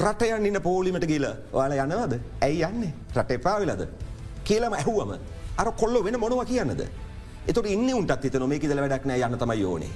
රටයන් 0.03 0.47
ඉන්න 0.51 0.61
පෝලිමට 0.69 1.07
කියල 1.13 1.27
වාල 1.53 1.73
යනවද? 1.79 2.15
ඇයි 2.47 2.63
යන්නේ? 2.69 2.93
රට 3.17 3.31
එපාවිලද 3.39 3.83
කියලම 4.49 4.73
ඇහුවම 4.81 5.13
අර 5.61 5.69
කොල්ල 5.83 6.03
වෙන 6.07 6.21
මොනව 6.25 6.45
කියන්නද? 6.53 6.83
එතුට 7.51 7.67
ඉන්න 7.69 7.89
උන්ටත් 8.01 8.27
එත 8.27 8.37
නොමේ 8.43 8.59
කියල 8.59 8.77
වැඩක් 8.77 9.07
නෑ 9.11 9.25
යන්න 9.29 9.39
තමයි 9.43 9.61
යෝනේ 9.61 9.93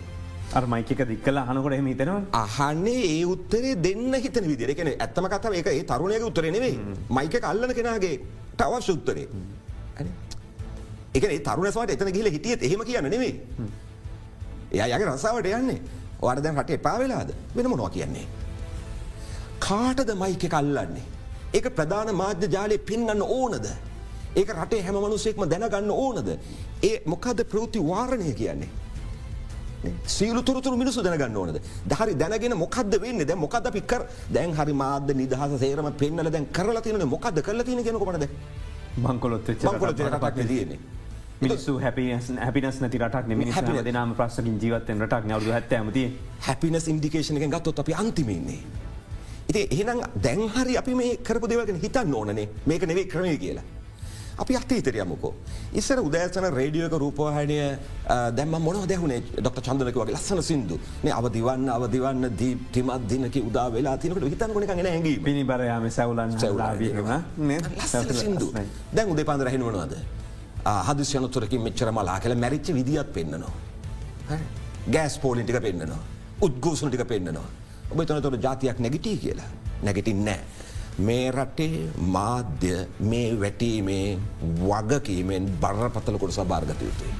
අර්මයික 0.59 0.91
දික්කල 1.11 1.39
හනකොට 1.49 1.75
හිතනවා 1.77 2.21
අහන්නේ 2.43 3.01
ඒ 3.13 3.25
උත්තරේ 3.33 3.75
දෙන්න 3.87 4.15
හිතන 4.25 4.47
විදිර 4.51 4.75
කෙන 4.77 4.91
ඇත්තම 4.93 5.29
කතාව 5.33 5.57
එක 5.61 5.71
ඒ 5.73 5.85
තරුණයක 5.91 6.27
උත්තරනෙවේ 6.29 6.75
මයික 7.17 7.37
කල්ලන 7.47 7.73
කෙනගේ 7.79 8.15
තවශ 8.61 8.91
උත්තරේ 8.97 9.27
එක 11.15 11.25
තරුණස්වට 11.43 11.91
එතන 11.91 12.13
ගිල 12.13 12.31
හිටියත් 12.31 12.63
එහෙම 12.63 12.85
කියන්න 12.85 13.11
නෙවේ 13.11 13.35
එයාගේ 14.73 15.09
රසාාවට 15.09 15.51
යන්නේ 15.53 15.81
වර්දැන් 16.21 16.59
රට 16.59 16.71
එපා 16.71 16.99
වෙලාද 16.99 17.31
වෙන 17.55 17.71
මොනවා 17.71 17.91
කියන්නේ. 17.91 18.27
කාටද 19.61 20.11
මයික 20.15 20.45
කල්ලන්නේ. 20.47 21.05
ඒක 21.55 21.71
ප්‍රධාන 21.71 22.15
මාධ්‍ය 22.15 22.49
ජාලය 22.49 22.79
පින්නන්න 22.81 23.23
ඕනද. 23.23 23.67
ඒක 24.37 24.51
රටේ 24.55 24.83
හැම 24.83 24.97
මනුසෙක්ම 24.97 25.47
දැනගන්න 25.47 25.91
ඕනද. 25.93 26.29
ඒ 26.83 26.97
මොකද 27.07 27.45
ප්‍රෘති 27.45 27.81
වාරණය 27.83 28.35
කියන්නේ. 28.35 28.71
සීලු 30.07 30.43
තුරතුර 30.43 30.77
මිනිසු 30.77 31.03
දැනගන්න 31.03 31.37
ඕනද 31.37 31.59
දහරි 31.87 32.15
දැනගෙන 32.15 32.57
මොකද 32.57 32.95
වෙන්න 33.01 33.21
දැ 33.21 33.37
මොකද 33.37 33.67
පිකර 33.73 34.03
දැන් 34.29 34.53
හරි 34.53 34.73
මාද 34.75 35.11
නිදහස 35.15 35.59
සේරම 35.59 35.91
පෙන්න්නල 35.95 36.31
දැන් 36.31 36.47
කරලා 36.53 36.83
තියන 36.83 37.05
මොකද 37.07 37.39
කරලා 37.41 37.65
තියන 37.65 37.85
කෙනකොමද 37.85 38.27
මංකොලොත් 39.07 39.49
මංකොල 39.49 39.93
රටක් 39.95 40.47
තියෙන්නේ. 40.49 40.79
මිනිස්සු 41.41 41.79
හැපිනස් 41.85 42.29
හැපිනස් 42.45 42.81
නැති 42.83 42.99
රටක් 42.99 43.27
නෙමිනි 43.31 43.51
Happiness. 43.57 43.85
දෙනම 43.85 44.15
ප්‍රශ්කින් 44.19 44.59
ජීවත්තෙන් 44.63 45.03
රටක් 45.07 45.25
නවරු 45.31 45.53
හැත්ත 45.57 45.73
ඇමති 45.79 46.05
හැපිනස් 46.49 46.89
ඉන්ඩිකේෂන 46.93 47.37
එක 47.41 47.51
ගත්තොත් 47.55 47.79
අපි 47.85 47.95
අන්තිමන්නේ. 48.03 48.61
ඉති 49.49 49.61
එහෙනම් 49.71 50.01
දැන්හරි 50.25 50.77
අපි 50.83 50.95
මේ 51.01 51.17
කරපු 51.27 51.47
දෙවගෙන 51.49 51.81
හිතන්න 51.85 52.15
ඕනනේ 52.21 52.49
මේක 52.67 52.83
නෙවේ 52.91 53.07
ක්‍රමය 53.13 53.37
කියලා. 53.45 53.67
අපි 54.43 54.57
අතීතරයමුකෝ. 54.61 55.33
ඉස්සර 55.81 56.01
උදෑසන 56.09 56.47
රේඩියෝක 56.59 56.95
රූපවාහනය 57.05 57.57
දැම 58.39 58.55
මොන 58.67 58.79
දැහුණේ 58.93 59.23
ඩොක්ට 59.41 59.65
චන්දනක 59.67 59.97
වගේ 60.03 60.17
ලස්සන 60.17 60.43
සිින්දු 60.51 60.79
නේ 61.05 61.15
අවදිවන්න 61.21 61.69
අවදිවන්න 61.79 62.31
දී 62.43 62.55
ටිමත් 62.69 63.09
දිනක 63.11 63.41
උදා 63.49 63.67
වෙලා 63.73 63.97
තිනකට 64.05 64.29
හිතන් 64.35 64.55
ගොන 64.55 64.69
හැගේ 64.69 65.19
පිණි 65.27 65.45
බරයාම 65.51 65.91
සැවලන් 65.91 66.39
සිින්දු 68.23 68.53
දැන් 68.95 69.11
උදේ 69.15 69.29
පන්දර 69.31 69.51
හිනුවනවාද 69.57 69.99
හදිස්යනතුරකින් 70.89 71.61
මෙච්චර 71.63 71.91
මලා 71.93 72.21
කළ 72.21 72.35
මැරිච්ච 72.45 72.73
විදිත් 72.75 73.13
පෙන්න්නනවා. 73.13 73.55
ගෑස් 74.95 75.19
පෝලිටික 75.19 75.61
පෙන්න්නනවා. 75.63 76.03
උද්ගෝසන 76.43 76.91
ටික 76.91 77.07
පෙන්න්නනවා. 77.07 77.49
ඔබ 77.91 78.01
තනතොට 78.05 78.43
ජාතියක් 78.43 78.79
නැගිටී 78.79 79.17
කියලා 79.17 79.51
නැගිටින් 79.83 80.25
නෑ. 80.25 80.41
මේ 80.99 81.31
රටේ 81.31 81.91
මාධ්‍ය 82.09 82.75
මේ 83.03 83.29
වැටීමේ 83.41 84.19
වගකීමෙන් 84.61 85.47
බරපතල 85.61 86.19
කොටස 86.19 86.41
භාර්ගත 86.45 86.83
යුතුයි. 86.83 87.13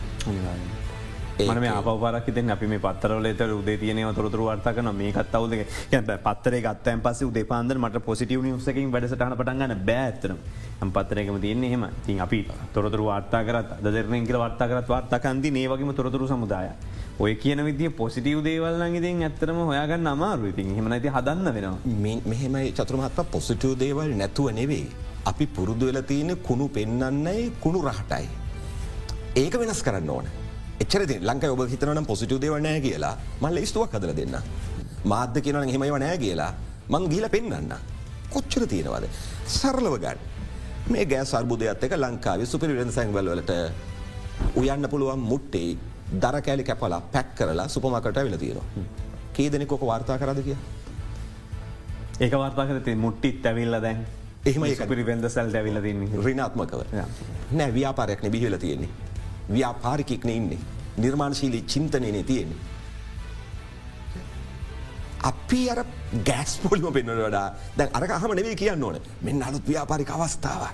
මන 1.41 1.61
මේ 1.61 1.71
අපවරක් 1.71 2.27
තින් 2.35 2.51
අපි 2.51 2.67
මේ 2.67 2.81
පත්තරල 2.81 3.25
එත 3.25 3.41
උදේ 3.41 3.77
තියනය 3.79 4.03
තොරතුර 4.13 4.41
වර්තකන 4.41 4.91
මේකත් 4.93 5.35
අවුද 5.35 5.55
පත්තරේ 6.19 6.61
ගත්තයන් 6.61 7.01
පස 7.01 7.23
උදේ 7.23 7.45
පාන්දර 7.45 7.79
මට 7.79 8.03
පොසිටිය 8.05 8.43
නිසකින් 8.43 8.91
වැඩසටහන 8.91 9.37
පටන්ගන්න 9.37 9.85
බෑත්තන 9.87 10.91
පත්තරයකම 10.91 11.39
තියන්නේ 11.41 11.71
හෙම 11.71 11.87
තින් 12.07 12.21
අපි 12.21 12.41
තොරතුර 12.75 13.05
වාර්තා 13.05 13.45
කරත් 13.45 13.79
දරන 13.81 14.27
කියල 14.27 14.39
වාර්තා 14.39 14.69
කරත් 14.69 14.89
වාර්තාකන්ති 14.89 15.55
ඒවගේම 15.55 15.95
තොරතුරු 15.95 16.27
සමුදාය. 16.27 16.71
ඔය 17.19 17.35
කියන 17.35 17.61
විදිිය 17.67 17.91
පොසිටව් 17.99 18.41
දේවල්ල 18.47 18.83
ඉතින් 18.99 19.23
ඇත්තරම 19.27 19.57
හොයාගන්න 19.69 20.07
අමාරු 20.07 20.51
ඉතින් 20.51 20.69
හෙමනති 20.77 21.11
හදන්න 21.15 21.49
වෙනවා 21.57 22.21
මෙහෙමයි 22.31 22.71
චතුරමත්ව 22.79 23.25
පොසිටව් 23.33 23.73
දේවල් 23.81 24.13
නැතුව 24.21 24.53
නෙවෙයි. 24.59 24.87
අපි 25.31 25.47
පුරුදු 25.57 25.87
වෙල 25.89 25.99
තියෙන 26.11 26.31
කුණු 26.49 26.69
පෙන්නන්නයි 26.77 27.51
කුණු 27.65 27.81
රහටයි. 27.89 28.29
ඒක 29.43 29.55
වෙනස් 29.63 29.83
කරන්න 29.87 30.11
ඕන. 30.17 30.29
එච්චරති 30.83 31.19
ලංක 31.29 31.45
ඔබ 31.55 31.65
හිතනම් 31.75 32.07
පොසිටව් 32.13 32.39
දේවනෑ 32.45 32.81
කියලා 32.87 33.15
මල් 33.43 33.59
ස්තුවක් 33.67 33.99
හදල 33.99 34.15
දෙන්න. 34.21 34.39
මාධ්‍ය 35.05 35.41
කියනන 35.43 35.69
හෙමයි 35.75 35.91
වනෑ 35.97 36.17
කියලා 36.25 36.53
මං 36.89 37.11
ගීල 37.11 37.29
පෙන්න්න. 37.35 37.75
කොච්චර 38.33 38.63
තියෙනවාද. 38.73 39.11
සරලව 39.59 39.99
ගන්න. 39.99 40.19
මේ 40.93 41.05
ගෑ 41.05 41.27
සර්බුදයත් 41.27 41.83
එක 41.83 41.99
ලංකාව 41.99 42.47
සුපිරි 42.47 42.79
වෙන 42.79 42.93
සැංවල්වලට 42.93 43.53
උයන්න 44.55 44.93
පුළුවන් 44.93 45.31
මුට්ටේ 45.31 45.98
දර 46.13 46.41
කෑලි 46.43 46.65
කැපලා 46.65 47.01
පැක් 47.01 47.35
කරලා 47.35 47.69
සුපමකට 47.69 48.17
වෙල 48.17 48.37
තියෙනවා. 48.37 48.65
කේදනෙකොක 49.33 49.81
වාර්තා 49.81 50.19
කරද 50.19 50.43
කිය. 50.43 50.57
ඒක 52.21 52.33
වාර්තාකරති 52.33 52.95
මුට්ටිත් 52.95 53.47
ඇවිල්ල 53.47 53.81
දැන් 53.83 54.07
එහෙම 54.47 54.65
පිරි 54.89 55.05
වෙද 55.07 55.29
සැල් 55.29 55.55
ඇවිල 55.55 55.79
රිනාත්මකව 56.25 56.81
නෑ 57.53 57.75
ව්‍යාපාරයක්න 57.75 58.31
බිහිල 58.31 58.59
තියෙන්නේ. 58.59 58.89
ව්‍යාපාරිකෙක්න 59.53 60.29
ඉන්නේ. 60.29 60.59
නිර්මාණශීලී 60.97 61.63
චින්තනයනේ 61.63 62.23
තියෙන්නේ. 62.23 62.59
අපි 65.23 65.71
අර 65.71 65.85
ගෑස් 66.27 66.59
පොල්ම 66.63 66.93
පෙන්වට 66.93 67.23
වඩා 67.27 67.55
දැන් 67.79 67.91
අර 67.93 68.11
අහම 68.17 68.35
නෙවේ 68.35 68.57
කියන්න 68.57 68.85
ඕන 68.85 69.01
මෙන්න 69.23 69.43
අලුත් 69.43 69.67
ව්‍යාපාරික 69.69 70.11
අවස්ථාව. 70.11 70.69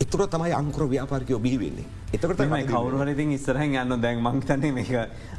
එතුර 0.00 0.28
තමයි 0.28 0.52
අංකර 0.52 0.88
ව්‍යාපාරිකයෝ 0.88 1.38
බිහිවෙන්නේ. 1.38 2.01
එතකට 2.12 2.40
කවරුහරඉතින් 2.66 3.30
ඉස්සරහ 3.32 3.62
යන්න 3.62 3.94
දැන් 3.98 4.18
මංතන 4.20 4.64
මේක 4.70 4.90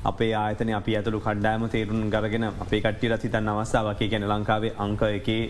අපේ 0.04 0.30
ආතන 0.36 0.72
අපි 0.74 0.96
ඇතුළු 0.98 1.20
කණ්ඩෑම 1.22 1.66
තේරුන් 1.70 2.08
ගරගෙන 2.10 2.46
අපේ 2.48 2.80
කට්ටිය 2.82 3.12
රතිතන් 3.12 3.52
අවස්ථාවකය 3.52 4.08
ගැන 4.10 4.26
ලංකාවේ 4.28 4.74
අංක 4.78 5.04
එකේ 5.10 5.44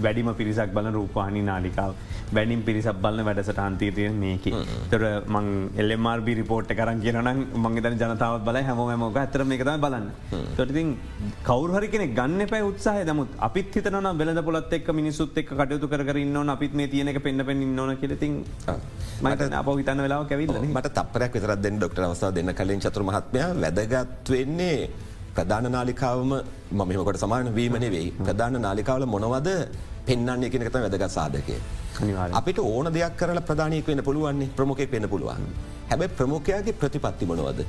වැඩිම 0.00 0.32
පිරිසක් 0.40 0.72
බල 0.76 0.90
රූපහනි 0.90 1.42
නාලිකාව. 1.42 1.92
වැඩිම් 2.32 2.62
පිරිසක් 2.62 3.00
බලන්න 3.04 3.28
වැඩසට 3.28 3.62
අන්තීතය 3.68 4.08
මේක. 4.16 4.46
තොර 4.90 5.02
මං 5.28 5.46
එල්ලෙමාර්බ 5.76 6.28
රිපෝට් 6.40 6.72
කරන් 6.72 7.00
කියනන 7.00 7.30
මංගේතන 7.56 7.98
ජනතාවත් 8.02 8.44
බල 8.44 8.58
හැමෝම 8.60 8.92
මොක 9.04 9.16
ඇතර 9.16 9.44
මේකත 9.44 9.70
බලන්න 9.84 10.06
තොටිතින් 10.56 10.88
කවරුහරි 11.42 11.88
කෙන 11.88 12.04
ගන්න 12.14 12.46
පැ 12.46 12.62
උත්සාහ 12.62 13.04
දමුත් 13.04 13.36
අපිත් 13.40 13.74
හිතන 13.76 14.10
වෙලද 14.20 14.42
පොලත් 14.44 14.72
එක් 14.72 14.88
මිනිසුත් 14.92 15.38
එක් 15.42 15.52
කටයුතු 15.52 15.88
කරන්න 15.88 16.54
අපිත් 16.56 16.74
මේ 16.74 16.88
තියනක 16.88 17.20
පෙන්න්න 17.22 17.46
පෙන් 17.46 17.62
න්න 17.66 17.94
කියලතින් 17.96 18.34
මට 19.22 19.52
අප 19.54 19.70
හිතන්න 19.72 20.02
වෙලාව 20.06 20.26
කැවිල්ල 20.28 20.58
මට 20.68 20.94
තපරයක් 20.98 21.38
විතර 21.38 21.54
දෙන්න 21.58 21.78
ඩොක්ට 21.78 22.02
අවස්ථාව 22.08 22.34
දෙන්න 22.34 22.54
කලින් 22.54 22.80
චතුර 22.80 23.04
මහත්මය 23.04 23.46
වැදගත් 23.56 24.34
වෙන්නේ 24.34 24.78
ප්‍රධාන 25.36 25.70
නාලිකාවම 25.76 26.32
මමකොට 26.72 27.18
සමාන 27.24 27.54
වීමන 27.54 27.86
වෙයි 27.94 28.10
ප්‍රධාන 28.26 28.60
නාලිකාවල 28.66 29.06
මොනවද 29.14 29.48
පෙන්න්න 30.06 30.44
එකනකත 30.44 30.74
වැදගත් 30.74 31.10
සාධකය. 31.18 31.56
අපිට 32.32 32.58
ඕන 32.58 32.92
දෙයක් 32.92 33.16
කරල 33.16 33.40
ප්‍රධානයක් 33.50 33.86
වෙන 33.86 34.02
පුළුවන්නේ 34.08 34.50
ප්‍රමුඛය 34.58 34.86
පෙන 34.86 35.08
පුළුවන්. 35.08 35.44
හැබැ 35.90 36.08
ප්‍රමුඛයාගේ 36.20 36.78
ප්‍රතිපත්ති 36.80 37.26
මොනවද. 37.26 37.60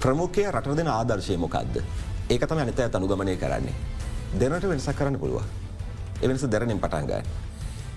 ප්‍රමුඛය 0.00 0.44
රට 0.50 0.76
දෙන 0.76 0.88
ආදර්ශය 0.88 1.36
මොකක්ද. 1.36 1.82
ඒකතම 2.30 2.58
අනිත 2.58 2.80
ඇත 2.80 2.94
අනුගමනය 2.94 3.36
කරන්නේ. 3.36 3.74
දෙනට 4.40 4.68
වෙනසක් 4.72 4.94
කරන්න 4.98 5.18
පුළුව. 5.18 5.42
එවෙනස 6.22 6.46
දැරණින් 6.46 6.80
පටන්ගයි. 6.80 7.22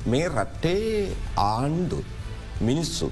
මේ 0.07 0.27
රට්ටේ 0.29 1.15
ආණ්ඩුත් 1.37 2.05
මිනිස්සු 2.61 3.11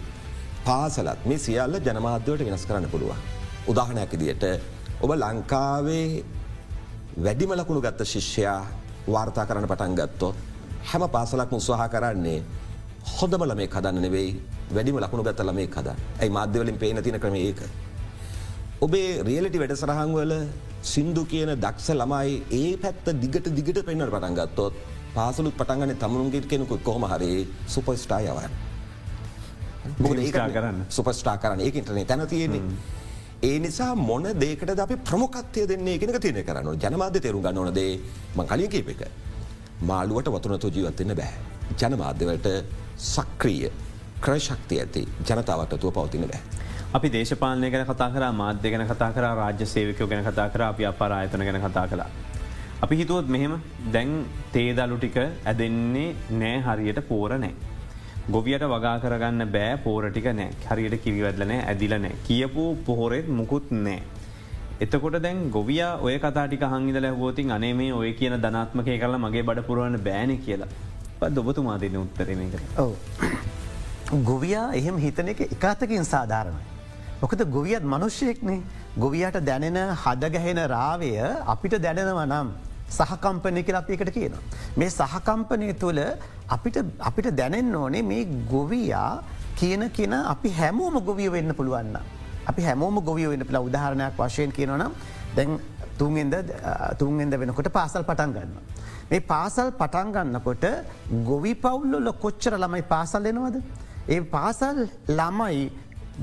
පාසලත් 0.66 1.26
මේ 1.26 1.38
සියල්ල 1.38 1.80
ජනමාධ්‍යවට 1.80 2.46
වෙනස් 2.50 2.66
කරන්න 2.66 2.90
පුළුවන්. 2.90 3.20
උදාහනයක් 3.68 4.14
දියට 4.22 4.46
ඔබ 5.04 5.12
ලංකාවේ 5.14 6.24
වැඩිම 7.18 7.52
ලකුණු 7.52 7.82
ගත්ත 7.84 8.06
ශිෂ්‍යයා 8.08 8.60
වාර්තා 9.06 9.44
කරන්න 9.46 9.68
පටන් 9.68 9.96
ගත්තොත් 10.00 10.36
හැම 10.90 11.04
පාසලක් 11.16 11.52
උත්සාහ 11.52 11.88
කරන්නේ 11.94 12.40
හොඳම 13.16 13.44
ළමේ 13.44 13.68
කදන්න 13.68 14.00
නෙවෙයි 14.06 14.30
වැඩිම 14.72 15.00
ලකුණු 15.04 15.26
ගත්ත 15.28 15.44
ළමේ 15.44 15.68
කද 15.68 15.88
ඇයි 16.20 16.32
මාධ්‍යවලින් 16.32 16.78
පේන 16.78 17.04
තින 17.04 17.20
ක්‍රම 17.20 17.36
ඒක. 17.38 17.60
ඔබේ 18.80 19.10
රියලටි 19.22 19.60
වැඩ 19.60 19.76
සරහංවල 19.76 20.34
සින්දු 20.86 21.26
කියන 21.26 21.52
දක්ෂ 21.58 21.90
ළමයි 21.94 22.40
ඒ 22.54 22.72
පැත්ත 22.78 23.06
දිගට 23.20 23.52
දිගට 23.52 23.84
පෙන්න්නට 23.84 24.16
පටන් 24.16 24.40
ගත්තොත් 24.40 24.74
පාසලුත් 25.14 25.56
පටන්ගන 25.60 25.96
තමුණුන්ගේ 25.98 26.48
කෙනෙකු 26.48 26.80
කොහම 26.80 27.04
හරි 27.06 27.32
සුපස්ටායවන්. 27.68 28.52
කරන්න 30.50 30.84
සුපස්ටා 30.90 31.38
කරන්න 31.38 31.60
ඒ 31.62 31.72
ඉටනේ 31.74 32.06
තැන 32.06 32.28
තියෙන්නේ. 32.28 33.02
ඒ 33.44 33.60
නිසා 33.60 33.94
මොන 33.96 34.26
දේකට 34.42 34.80
අපි 34.80 34.96
ප්‍රමොකත්වය 35.08 35.64
දෙන්නේ 35.72 35.98
කෙනක 36.02 36.18
තියෙන 36.26 36.46
කරන්න 36.48 36.78
ජනමාධ්‍ය 36.84 37.20
තේරු 37.24 37.42
ගන්න 37.46 37.58
ඕනදේ 37.62 37.90
ම 38.36 38.42
කලින් 38.52 38.70
කීප 38.74 38.90
එක. 38.94 39.02
මාළුවට 39.90 40.30
වතුනතු 40.36 40.70
ජීවත්වෙන්න 40.76 41.16
බෑ. 41.20 41.34
ජනමාධ්‍යවලට 41.82 42.48
සක්‍රිය 43.08 43.72
ක්‍රශක්තිය 44.22 44.80
ඇති 44.84 45.04
ජනතාවට 45.28 45.76
තුව 45.82 45.92
පවතින 45.98 46.24
බෑ. 46.32 46.42
අපි 46.94 47.12
දේශපාලනය 47.16 47.72
ගැන 47.74 47.86
කතා 47.92 48.10
කර 48.16 48.26
මාධ්‍ය 48.40 48.72
ගැන 48.74 48.86
කතා 48.94 49.12
කර 49.12 49.28
රාජ්‍ය 49.42 49.68
සේවකයෝ 49.74 50.08
ගැන 50.08 50.24
කතා 50.30 50.48
කර 50.50 50.64
අපි 50.70 50.88
අපරායතන 50.92 51.46
ගැන 51.48 51.60
කතා 51.66 51.86
කලා. 51.88 52.10
අපි 52.82 52.96
හිතුවොත් 53.02 53.28
මෙහෙම 53.28 53.60
දැන් 53.94 54.16
තේදලු 54.56 54.98
ටික 54.98 55.20
ඇදෙන්නේ 55.20 56.10
නෑ 56.42 56.58
හරියට 56.68 57.04
පෝර 57.12 57.38
නෑ. 57.46 57.54
ගොවියට 58.32 58.64
වගා 58.64 59.00
කරගන්න 59.04 59.52
බෑ 59.52 59.78
පෝරටික 59.84 60.28
නෑ 60.36 60.52
හරියට 60.68 60.94
කිරිවැදලනෑ 61.04 61.64
ඇදිලනෑ 61.72 62.16
කියපු 62.28 62.64
පොහොරෙත් 62.86 63.28
මුකුත් 63.28 63.72
නෑ. 63.72 64.00
එතකොට 64.80 65.18
දැන් 65.26 65.50
ගොවිය 65.52 65.82
ඔය 66.02 66.16
කතාටික 66.20 66.64
හංගිදල 66.74 67.08
හෝතින් 67.20 67.52
අනේ 67.52 67.74
මේ 67.74 67.92
ඔය 67.94 68.14
කියන 68.14 68.38
ධනාත්මකය 68.46 68.98
කරලා 69.02 69.20
මගේ 69.26 69.44
බඩ 69.44 69.66
පුරුවන්න 69.68 70.00
බෑන 70.08 70.38
කියලා 70.46 70.70
පත් 71.20 71.38
ඔබතුමා 71.38 71.78
දෙන්න 71.82 71.98
උත්තරනක. 71.98 72.56
ඔව. 72.78 72.96
ගොවයා 74.24 74.68
එහෙම 74.74 74.98
හිතන 74.98 75.28
එක 75.28 75.42
එකතකින් 75.48 76.06
සාධාරණයි. 76.06 76.64
මොකද 77.22 77.44
ගොවියත් 77.58 77.84
මනුෂ්‍යයෙක්නේ 77.84 78.62
ගොවියට 78.98 79.40
දැනෙන 79.46 79.80
හදගැහෙන 80.04 80.64
රාවය 80.76 81.12
අපිට 81.56 81.76
දැනෙනව 81.82 82.24
නම් 82.26 82.56
සහකම්පනය 82.90 83.64
කියල 83.64 83.76
අපිකට 83.76 84.12
කියන. 84.12 84.34
මේ 84.76 84.90
සහකම්පනය 84.90 85.74
තුළ 85.76 86.02
අපිට 87.00 87.30
දැනෙන් 87.32 87.76
ඕනේ 87.76 88.02
මේ 88.04 88.26
ගොවයා 88.50 89.24
කියන 89.56 89.90
කියන 89.90 90.14
අපි 90.14 90.50
හැමෝම 90.52 91.00
ගොවිය 91.02 91.30
වෙන්න 91.30 91.54
පුළුවන්න. 91.54 91.98
අපි 92.48 92.62
හැමෝම 92.62 93.00
ගොවිය 93.02 93.28
වෙන්න 93.28 93.46
පිළ 93.46 93.60
උදාහරණයක් 93.60 94.18
වශයෙන් 94.18 94.52
කියනනම් 94.52 94.92
දැන් 95.36 95.60
තුන්ෙන්ද 95.98 96.36
තුන්ෙන්ද 96.98 97.34
වෙනකොට 97.36 97.72
පාසල් 97.72 98.04
පටන් 98.04 98.34
ගන්න. 98.34 98.52
මේ 99.10 99.20
පාසල් 99.24 99.72
පටන් 99.72 100.12
ගන්නකොට 100.12 100.66
ගොවි 101.24 101.56
පවුල්ලොල 101.56 102.12
කොච්චර 102.16 102.58
ළමයි 102.58 102.84
පාසල් 102.84 103.24
දෙනවද. 103.24 103.58
ඒ 104.08 104.22
පාසල් 104.22 104.88
ළමයි 105.10 105.72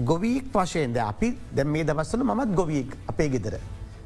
ගොවීක් 0.04 0.52
වශයෙන්ද 0.54 0.96
අපි 1.02 1.28
දැ 1.52 1.64
මේ 1.66 1.84
දවස්සල 1.84 2.24
මත් 2.24 2.54
ගොවියෙක් 2.54 2.96
අපේ 3.06 3.28
ගෙදර. 3.28 3.54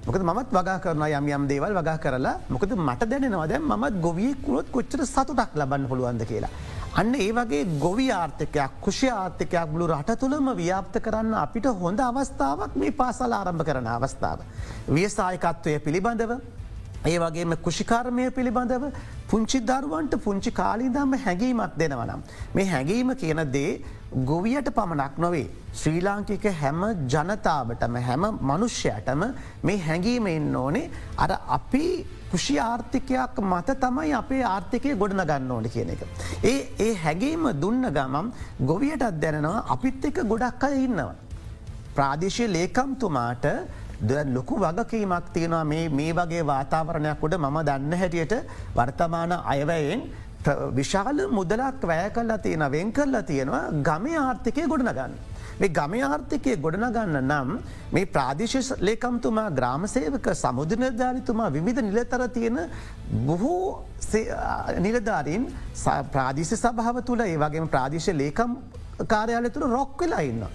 මොකද 0.06 0.20
මත් 0.20 0.50
වගා 0.52 0.78
කරන 0.84 1.02
යම් 1.08 1.28
යම් 1.34 1.44
දේවල් 1.48 1.74
වගා 1.78 1.98
කරලා 1.98 2.34
මොකද 2.48 2.72
මට 2.76 3.06
දැනෙනවා 3.08 3.46
දැ 3.48 3.58
මත් 3.58 4.00
ගොවියෙකුණොත් 4.06 4.66
කොච්චර 4.70 5.00
සතුටක් 5.06 5.54
ලබන්න 5.56 5.86
පුළුවන්ද 5.88 6.24
කියලා. 6.28 6.50
අන්න 6.94 7.14
ඒ 7.16 7.30
වගේ 7.32 7.64
ගොවි 7.80 8.10
ආර්ථකයක් 8.12 8.74
කුෂි 8.80 9.08
ආර්ථකයක් 9.10 9.72
බලු 9.72 9.86
රට 9.86 10.18
තුළම 10.20 10.50
ව්‍යාප්ත 10.54 11.00
කරන්න 11.00 11.32
අපිට 11.34 11.66
හොඳ 11.80 12.00
අවස්ථාවක් 12.00 12.76
මේ 12.76 12.92
පාසල 12.92 13.32
ආරම්භ 13.32 13.64
කරන 13.64 13.88
අවස්ථාව. 13.88 14.44
වියසායකත්වය 14.88 15.78
පිළිබඳව 15.80 16.36
ඒ 17.04 17.18
වගේම 17.18 17.56
කුෂිකාර්මය 17.64 18.30
පිළිබඳව 18.30 18.84
පුංචි 19.34 19.58
දරුවන්ට 19.68 20.14
පුංචි 20.24 20.50
කාලිදම්ම 20.58 21.14
හැඟීමක් 21.24 21.72
දෙනවනම්. 21.80 22.20
මේ 22.54 22.66
හැඟීම 22.72 23.08
කියන 23.22 23.40
දේ 23.54 23.70
ගොවියට 24.30 24.68
පමණක් 24.76 25.16
නොවේ. 25.24 25.48
ශ්‍රී 25.80 26.02
ලාංකික 26.06 26.44
හැම 26.60 26.82
ජනතාවටම 27.12 27.96
හැම 28.08 28.26
මනුෂ්‍යයටම 28.50 29.24
මේ 29.62 29.80
හැඟීම 29.86 30.28
එන්න 30.34 30.54
ඕනේ 30.62 30.90
අර 31.18 31.30
අපි 31.56 31.82
කුෂි 32.30 32.56
ආර්ථිකයක් 32.68 33.42
මත 33.50 33.76
තමයි 33.84 34.14
අපේ 34.22 34.42
ආර්ථිකය 34.54 34.94
ගොඩන 35.02 35.24
ගන්න 35.30 35.50
ඕන 35.50 35.68
කියන 35.74 35.90
එක. 35.94 36.06
ඒ 36.44 36.58
ඒ 36.86 36.92
හැගේම 37.04 37.50
දුන්න 37.62 37.90
ගමම් 37.98 38.32
ගොවියටත් 38.70 39.20
දැනෙනවා 39.24 39.66
අපිත් 39.76 40.10
එක 40.10 40.22
ගොඩක් 40.32 40.68
අය 40.68 40.84
ඉන්නවා. 40.84 41.14
ප්‍රාදේශය 41.96 42.46
ලේකම්තුමාට 42.56 43.44
ලොකු 44.26 44.56
වගකීමක් 44.56 45.32
තියෙනවා 45.32 45.64
මේ 45.64 46.12
වගේ 46.12 46.42
වාතාවරණයක් 46.44 47.20
කොට 47.20 47.36
මම 47.36 47.58
දන්න 47.62 47.92
හැටියට 47.94 48.34
වර්තමාන 48.74 49.32
අයවයෙන් 49.44 50.02
විශාල 50.72 51.28
මුදලක් 51.30 51.82
වැය 51.82 52.10
කල්ලා 52.10 52.38
තියෙන 52.38 52.70
වෙන් 52.70 52.92
කරලා 52.92 53.22
තියෙනවා 53.22 53.70
ගම 53.82 54.06
ආර්ථිකය 54.16 54.66
ගොඩනගන්න. 54.66 55.14
මේ 55.54 55.68
ගම 55.70 55.94
ආර්ථිකය 56.02 56.56
ගොඩනගන්න 56.56 57.16
නම් 57.20 57.58
මේ 57.92 58.06
ප්‍රාදේශ 58.06 58.72
ලේකම්තුමා 58.80 59.50
ග්‍රාමසේවක 59.50 60.28
සමුදනධාරිතුමා 60.34 61.50
විවිධ 61.50 61.82
නිලතර 61.82 62.28
තියෙන 62.28 62.58
බොහෝ 63.26 63.84
නිලධාරීන් 64.78 65.46
ප්‍රාදේශ 66.12 66.54
සභාව 66.56 67.02
තුළ 67.02 67.20
ඒ 67.22 67.36
වගේම 67.36 67.68
ප්‍රාදේශ 67.68 68.10
ලේකම් 68.14 68.56
කාර්යාල 69.06 69.50
තුළ 69.50 69.70
රොක් 69.70 70.00
වෙලා 70.00 70.22
ඉන්නවා. 70.22 70.52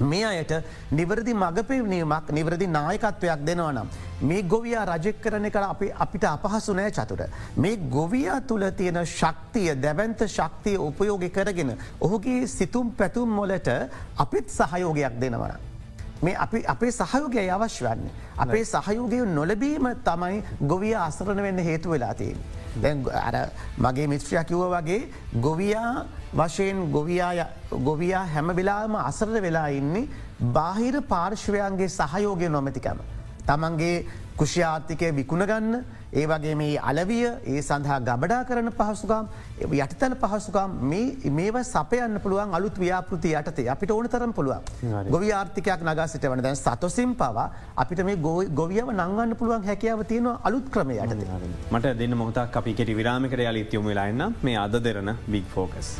මේ 0.00 0.24
අයට 0.24 0.52
නිවරදි 0.90 1.34
මගපෙවනීමක් 1.34 2.30
නිවරදි 2.30 2.66
නායකත්වයක් 2.66 3.44
දෙනවනම්. 3.46 3.88
මේ 4.22 4.42
ගොවියා 4.44 4.84
රජෙක් 4.86 5.20
කරන 5.20 5.50
කර 5.50 5.64
අපි 5.64 5.92
අපිට 5.94 6.24
අපහසු 6.24 6.74
නෑ 6.74 6.90
චතුට. 6.90 7.22
මේ 7.56 7.76
ගොවියා 7.76 8.40
තුළ 8.40 8.70
තියෙන 8.70 9.04
ශක්තිය 9.06 9.74
දැවන්ත 9.76 10.24
ශක්තිය 10.28 10.76
උපයෝගි 10.78 11.30
කරගෙන. 11.30 11.76
ඔහුගේ 12.00 12.46
සිතුම් 12.46 12.90
පැතුම් 12.92 13.28
මොලට 13.30 13.68
අපිත් 14.16 14.48
සහයෝගයක් 14.50 15.20
දෙනවන. 15.20 15.52
මේ 16.22 16.36
අපි 16.36 16.64
අපේ 16.66 16.90
සහයෝගය 16.92 17.50
අවශ්‍ය 17.50 17.84
වන්නේ. 17.84 18.12
අපේ 18.38 18.64
සහයෝගය 18.64 19.24
නොලබීම 19.26 19.94
තමයි 20.04 20.42
ගොවිය 20.66 20.94
අසරණ 20.96 21.42
වෙන්න 21.42 21.58
හේතු 21.60 21.90
වෙලාතියෙන්. 22.76 23.04
අර 23.08 23.50
මගේ 23.78 24.06
මිත්‍රයක් 24.06 24.46
කිව්ව 24.46 24.64
වගේ 24.74 25.08
ගොවියා 25.40 26.04
වශයෙන් 26.34 26.90
ගොවියා 26.90 28.26
හැම 28.26 28.48
වෙලාම 28.56 28.94
අසරද 28.96 29.40
වෙලා 29.42 29.68
ඉන්නේ 29.70 30.08
බාහිර 30.40 31.00
පාර්ශ්වයන්ගේ 31.02 31.88
සහයෝගය 31.90 32.48
නොමැතිකම. 32.48 32.98
තමන්ගේ 33.46 34.06
කුෂ්‍යාර්ථිකය 34.36 35.12
විකුණගන්න 35.12 35.84
ඒ 36.12 36.26
වගේ 36.30 36.54
මේ 36.60 36.78
අලවිය 36.90 37.24
ඒ 37.52 37.60
සඳහා 37.62 37.98
ගබඩා 38.08 38.40
කරන 38.48 38.68
පහසුකම් 38.78 39.28
යටතල 39.78 40.16
පහසුකම් 40.22 40.74
මේව 41.38 41.56
සපයන්න 41.64 42.20
පුළුවන් 42.24 42.52
අලුත් 42.58 42.76
ව්‍යාපෘති 42.82 43.32
යටතේ 43.40 43.68
අපිට 43.74 43.94
ඕන 43.96 44.08
තරම් 44.14 44.34
පුළුවන්. 44.38 44.60
ගොවි 45.10 45.32
ආර්ථිකයක් 45.32 45.86
නගා 45.88 46.06
සිට 46.14 46.28
වන 46.32 46.44
දැන් 46.46 46.60
සතොසිම් 46.62 47.16
පවා 47.16 47.48
අපිට 47.76 48.04
මේ 48.04 48.20
ගොවියව 48.60 48.92
නංගන්න 48.92 49.36
පුළුවන් 49.40 49.66
හැකියාව 49.70 50.04
තියෙන 50.12 50.30
අලුත් 50.42 50.68
ක්‍රමය 50.70 51.00
යටත. 51.00 51.26
මට 51.72 51.96
දෙන්න 51.98 52.18
මොහතක් 52.22 52.62
අපි 52.62 52.74
කෙටි 52.74 52.98
විරාමිකට 53.00 53.48
යලිත් 53.48 53.72
යොම 53.72 53.92
වෙලාන්න 53.92 54.40
මේ 54.42 54.58
අද 54.66 54.80
Derana 54.84 55.16
big 55.26 55.48
focus. 55.56 55.96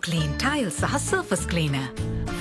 Bioclean 0.00 0.34
tile 0.38 0.70
සහ 0.70 0.96
සර්ෆස් 0.98 1.46
කලීන. 1.46 1.76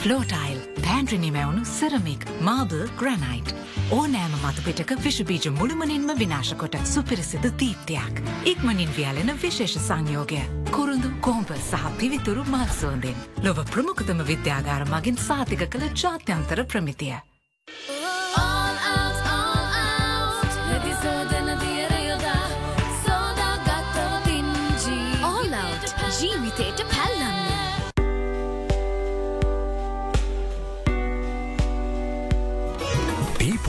ෆලෝටයිල් 0.02 0.60
පෑන්ට්‍රනිමැවුණු 0.84 1.66
සෙරමික් 1.66 2.24
මාබල් 2.42 2.88
ග්‍රනයිට්. 3.00 3.54
ඕනෑම 3.92 4.36
මතුපිටක 4.44 4.94
විශබීජ 5.04 5.52
මුළුමනින්ම 5.52 6.08
විනාශකොට 6.20 6.78
සුපිරිසිදු 6.86 7.52
දීප්තියක්. 7.60 8.22
ඉක්මනින් 8.46 8.96
වියලෙන 8.98 9.36
විශේෂ 9.44 9.80
සංයෝගය. 9.88 10.42
කුරුඳු 10.72 11.12
කෝම්ප 11.22 11.52
සහ 11.58 11.84
පිවිතුරු 11.98 12.44
මල්සෝන්දෙන්. 12.44 13.18
ලොව 13.44 13.64
ප්‍රමුඛතම 13.74 14.24
විද්‍යාගාර 14.32 14.88
මගින් 14.88 15.18
සාතික 15.18 15.68
කළ 15.70 15.90
ජාත්‍යන්තර 16.04 16.64
ප්‍රමිතිය. 16.64 17.29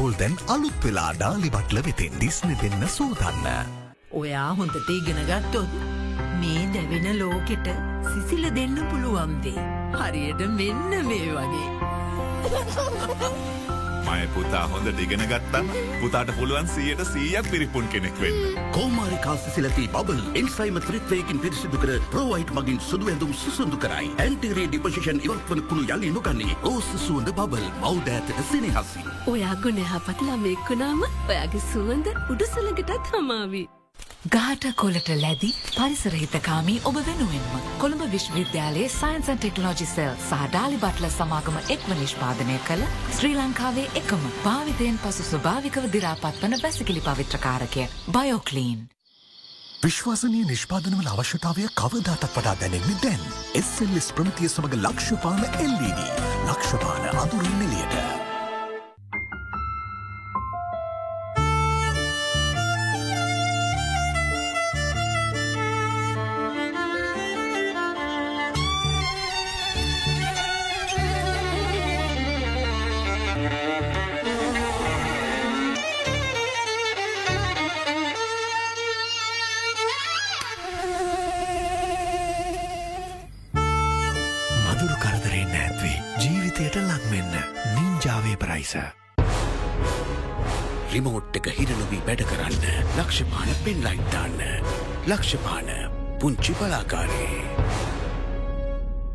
පීපොල් 0.01 0.15
දැන් 0.21 0.35
අලුත් 0.49 0.77
වෙලා 0.85 1.13
ඩාලි 1.15 1.49
බට්ල 1.55 1.79
වෙතෙන් 1.87 2.15
දිස්න 2.21 2.53
දෙන්න 2.63 2.85
සූදන්න. 2.89 3.47
ඔයා 4.21 4.51
හොඳට 4.59 4.89
ඉගෙන 4.97 5.21
ගත්තොත් 5.29 5.71
මේ 6.41 6.63
දැවෙන 6.75 7.09
ලෝකෙට 7.21 7.69
සිසිල 8.09 8.45
දෙන්න 8.57 8.77
පුළුවන්දේ. 8.91 9.61
හරියට 10.01 10.41
මෙන්න 10.59 10.91
මේ 11.09 11.31
වගේ. 11.37 11.69
මය 14.09 14.27
පුතා 14.35 14.65
හොඳ 14.73 14.91
දිගෙන 14.99 15.25
ගත්තම් 15.33 15.71
පුතාට 16.03 16.33
පුළුවන් 16.39 16.69
සියයට 16.75 17.03
සීයක් 17.13 17.51
පිරිපුන් 17.53 17.89
කෙනෙක් 17.95 18.21
වෙන්න. 18.23 18.59
කෝමාරිකා 18.77 19.37
සිලති 19.47 19.89
බබල් 19.95 20.23
එන්සයිම 20.43 20.81
ත්‍රිත්වයකින් 20.87 21.43
පිරිසිදු 21.45 21.83
කර 21.83 21.97
ප්‍රෝයිට් 22.13 22.55
මගින් 22.59 22.81
සුදු 22.91 23.11
ඇඳුම් 23.13 23.35
සුසුදු 23.43 23.81
කරයි. 23.87 24.13
ඇන්ටරේ 24.27 24.69
ඩිපසිෂන් 24.69 25.25
ඉවත්වන 25.27 25.67
කුණු 25.69 25.89
යලි 25.97 26.15
නොගන්නේ 26.19 26.61
රෝස 26.63 26.93
සුවඳ 27.07 27.35
බබල් 27.41 27.67
මෞදෑතට 27.83 28.47
සිනහසි. 28.53 29.05
ඔයා 29.27 29.59
ගුණ 29.67 29.85
හපත් 29.93 30.31
ළමෙක්කුණාම 30.31 31.05
ඔයාගේ 31.09 31.67
සුවඳ 31.73 32.17
උඩුසලඟටත් 32.31 33.13
හමාවී. 33.13 33.80
ගාට 34.29 34.65
කොලට 34.77 35.09
ලැදි 35.17 35.49
පරිසරහිතකාමී 35.75 36.81
ඔබ 36.85 36.97
වෙනුවෙන්ම. 36.97 37.63
කොළඹ 37.79 38.03
විශ්වවිද්‍යාලයේ 38.13 38.91
සයින්සන් 38.91 39.39
ටෙක්නෝජි 39.39 39.87
සෙල් 39.87 40.13
සහ 40.19 40.43
ඩාලි 40.51 40.77
බට්ල 40.77 41.09
සමාගම 41.09 41.57
එක්ව 41.69 41.89
නිෂ්පාදනය 41.95 42.59
කළ 42.69 42.85
ශ්‍රී 43.17 43.39
ලංකාවේ 43.39 43.89
එකම 43.95 44.29
භාවිතයෙන් 44.45 45.01
පසු 45.01 45.25
ස්වභාවිකව 45.25 45.89
දිරාපත් 45.91 46.45
වන 46.45 46.59
වැසිකිලි 46.61 47.01
පවිත්‍රකාරකය 47.01 47.89
බයෝකලීන්. 48.13 48.87
විශ්වාසනය 49.83 50.45
නිෂ්පාදනවල 50.47 51.09
අවශ්‍යතාවය 51.09 51.69
කවදාටත් 51.75 52.31
වඩා 52.31 52.57
දැනෙන්නේ 52.57 53.03
දැන්. 53.03 53.29
එස්සල්ලිස් 53.57 54.13
ප්‍රමතිය 54.13 54.49
සමඟ 54.49 54.83
ලක්ෂපාන 54.85 55.45
එල්ලීඩ 55.57 56.09
ලක්ෂපාන 56.47 57.15
අඳුරින් 57.17 57.57
නිලියට. 57.59 58.20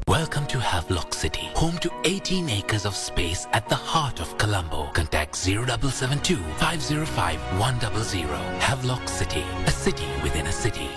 Welcome 0.09 0.45
to 0.47 0.59
Havelock 0.59 1.13
City, 1.13 1.49
home 1.53 1.77
to 1.77 1.89
18 2.03 2.49
acres 2.49 2.85
of 2.85 2.93
space 2.93 3.47
at 3.53 3.69
the 3.69 3.75
heart 3.75 4.19
of 4.19 4.37
Colombo. 4.37 4.87
Contact 4.91 5.33
0772 5.37 6.35
505 6.57 7.39
100. 7.57 8.27
Havelock 8.59 9.07
City, 9.07 9.43
a 9.67 9.71
city 9.71 10.07
within 10.21 10.47
a 10.47 10.51
city. 10.51 10.89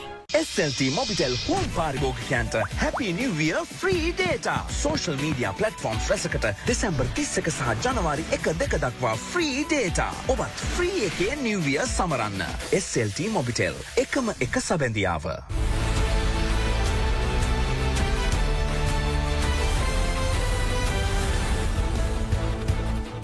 SLT 0.59 0.91
Mobitel 0.91 1.35
home 1.47 1.65
පාරිභෝගිකයන්ට 1.75 2.55
Happy 2.77 3.13
New 3.13 3.33
Year 3.43 3.61
free 3.81 4.13
data. 4.13 4.55
Social 4.83 5.17
media 5.25 5.53
platforms 5.59 6.09
රැසකට 6.11 6.47
දෙසැම්බර් 6.67 7.07
තිස්සක 7.15 7.51
සහ 7.53 7.69
ජනවාරි 7.85 8.25
එක 8.37 8.51
දෙක 8.59 8.75
දක්වා 8.83 9.15
free 9.29 9.63
data. 9.71 10.11
ඔබත් 10.35 10.67
free 10.75 11.07
එකේ 11.07 11.39
New 11.47 11.63
Year 11.63 11.87
සමරන්න. 11.87 12.43
SLT 12.83 13.31
Mobitel 13.39 13.75
එකම 14.05 14.35
එක 14.41 14.59
සබැඳියාව. 14.59 15.68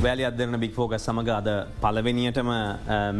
වැලි 0.04 0.24
අදරන 0.28 0.56
බික් 0.60 0.74
ෆෝගස් 0.76 1.04
සමඟ 1.06 1.30
අද 1.38 1.48
පලවෙනියටම 1.82 2.50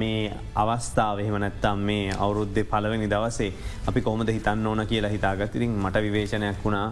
මේ 0.01 0.32
අවස්ථාව 0.62 1.20
එහෙම 1.22 1.37
නැත්තම් 1.45 1.78
මේ 1.89 2.12
අවුරුද්ධ 2.24 2.61
පලවෙනි 2.72 3.09
දවසේ 3.12 3.51
අපි 3.89 4.01
කොමද 4.09 4.28
හිතන්න 4.37 4.66
ඕන 4.70 4.87
කියලා 4.91 5.12
හිතාගතිරින් 5.14 5.72
මට 5.85 6.03
විවේචනයක් 6.07 6.59
වුණා. 6.64 6.89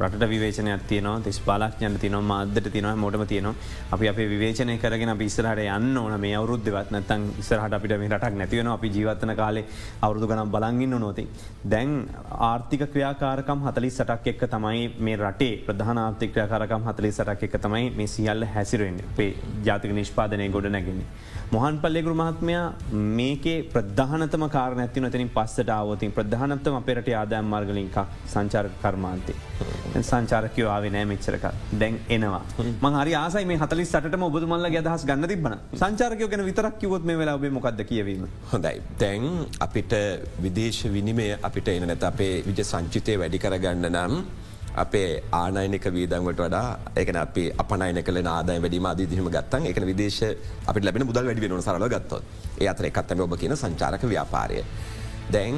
රට 0.00 0.26
විවේචනයක් 0.30 0.82
තියනවා 0.90 1.20
තිස් 1.20 1.38
පාලක්ඥන 1.40 1.98
තිනවා 1.98 2.22
මාදට 2.22 2.66
තිනවා 2.74 2.94
මොටම 2.96 3.24
තියනවා 3.26 3.54
අපි 3.94 4.08
අප 4.08 4.18
විවේචනය 4.32 4.76
කරගෙන 4.78 5.12
පිස්සරහට 5.18 5.62
යන්න 5.76 5.96
ඕන 5.96 6.14
මේ 6.20 6.36
අවුද්ධවත් 6.40 6.92
නැතන් 6.94 7.24
ඉස්සරහට 7.42 7.76
අපිට 7.78 7.94
මේ 7.98 8.10
රටක් 8.10 8.38
නැතිවෙන 8.40 8.70
අපි 8.74 8.90
ජීවත්තන 8.96 9.34
කාලේ 9.40 9.64
අවුරදු 10.00 10.28
ගනම් 10.30 10.52
බලගන්න 10.54 10.94
නොති. 11.00 11.24
දැන් 11.64 11.90
ආර්ථික 12.50 12.84
ක්‍රියාකාරකම් 12.92 13.64
හතලි 13.66 13.90
සටක් 13.90 14.34
එක්ක 14.34 14.44
තමයි 14.54 14.84
මේ 15.00 15.16
රටේ 15.16 15.54
ප්‍රධාන 15.66 15.98
ආර්ථික 15.98 16.32
ක්‍රියාකාරකම් 16.34 16.86
හතලි 16.90 17.12
සටක් 17.12 17.48
එක 17.48 17.58
තමයි 17.66 17.90
මේ 17.98 18.06
සියල්ල 18.06 18.46
හැසිරුවෙන් 18.54 19.02
අපේ 19.08 19.30
ජාතික 19.64 19.92
නිෂ්පාදනය 19.92 20.48
ගොඩ 20.48 20.70
නැගෙන්නේ. 20.76 21.10
මොහන් 21.50 21.76
පල්ලෙගුරු 21.82 22.14
මහත්මයා 22.14 22.64
මේකේ 23.18 23.58
ප්‍රධානතම 23.74 24.42
කාරණ 24.56 24.82
ඇති 24.84 25.00
නතිනින් 25.00 25.30
පස්සට 25.36 25.70
අවතින් 25.76 26.12
ප්‍රධානත්තම 26.12 26.80
අපේරට 26.80 27.08
ආදායම් 27.20 27.46
මාර්ගලින්ක 27.54 27.96
සංචාර 28.34 28.66
කර්මාන්තය. 28.82 29.34
සංචාරකයෝ 30.10 30.70
ආවේ 30.74 30.90
නෑ 30.94 31.06
මෙච්චරක 31.12 31.44
දැන් 31.82 31.94
එනවා. 32.16 32.42
මහරි 32.86 33.14
ආසයි 33.22 33.44
මේ 33.50 33.58
හතලි 33.62 33.84
සටම 33.90 34.24
ඔබතුමල්ල 34.28 34.68
අදහස් 34.80 35.04
ගන්න 35.10 35.28
තිබන 35.32 35.54
සංචාරකයෝ 35.82 36.28
ගැන 36.32 36.44
විතරක් 36.48 36.76
කිවොත් 36.82 37.06
මේ 37.10 37.18
වෙලා 37.20 37.36
ඔබේ 37.40 37.52
මොකක්ද 37.58 37.80
කියවීම. 37.90 38.26
හොඳයි. 38.52 38.74
දැන් 39.02 39.24
අපිට 39.66 39.94
විදේශ 40.44 40.82
විනිමය 40.96 41.28
අපිට 41.48 41.68
එන 41.76 41.88
නැත 41.92 42.04
අපේ 42.12 42.34
විජ 42.48 42.60
සංචිතය 42.72 43.16
වැඩි 43.22 43.42
කරගන්න 43.44 43.88
නම් 43.94 44.14
අපේ 44.82 45.08
ආනයනක 45.42 45.86
වීදන්වට 45.96 46.42
වඩා 46.44 46.66
ඒකන 47.00 47.18
අප 47.24 47.38
අපනයන 47.64 48.02
කල 48.08 48.18
ආදාය 48.34 48.58
වැඩීම 48.64 48.90
අදීදිහම 48.92 49.30
ගත්තන් 49.36 49.70
එක 49.70 49.80
විදේශ 49.90 50.20
අපි 50.70 50.84
ලැබෙන 50.86 51.06
මුදල් 51.10 51.26
වැඩි 51.30 51.44
වෙන 51.44 51.62
සරල 51.66 51.88
ගත්තොත්. 51.94 52.22
ඒ 52.62 52.68
අතර 52.72 52.86
එකත්තම 52.90 53.24
ඔබ 53.26 53.34
කියන 53.42 53.56
සංචාරක 53.62 54.04
ව්‍යාපාරය. 54.12 54.60
දැන් 55.34 55.56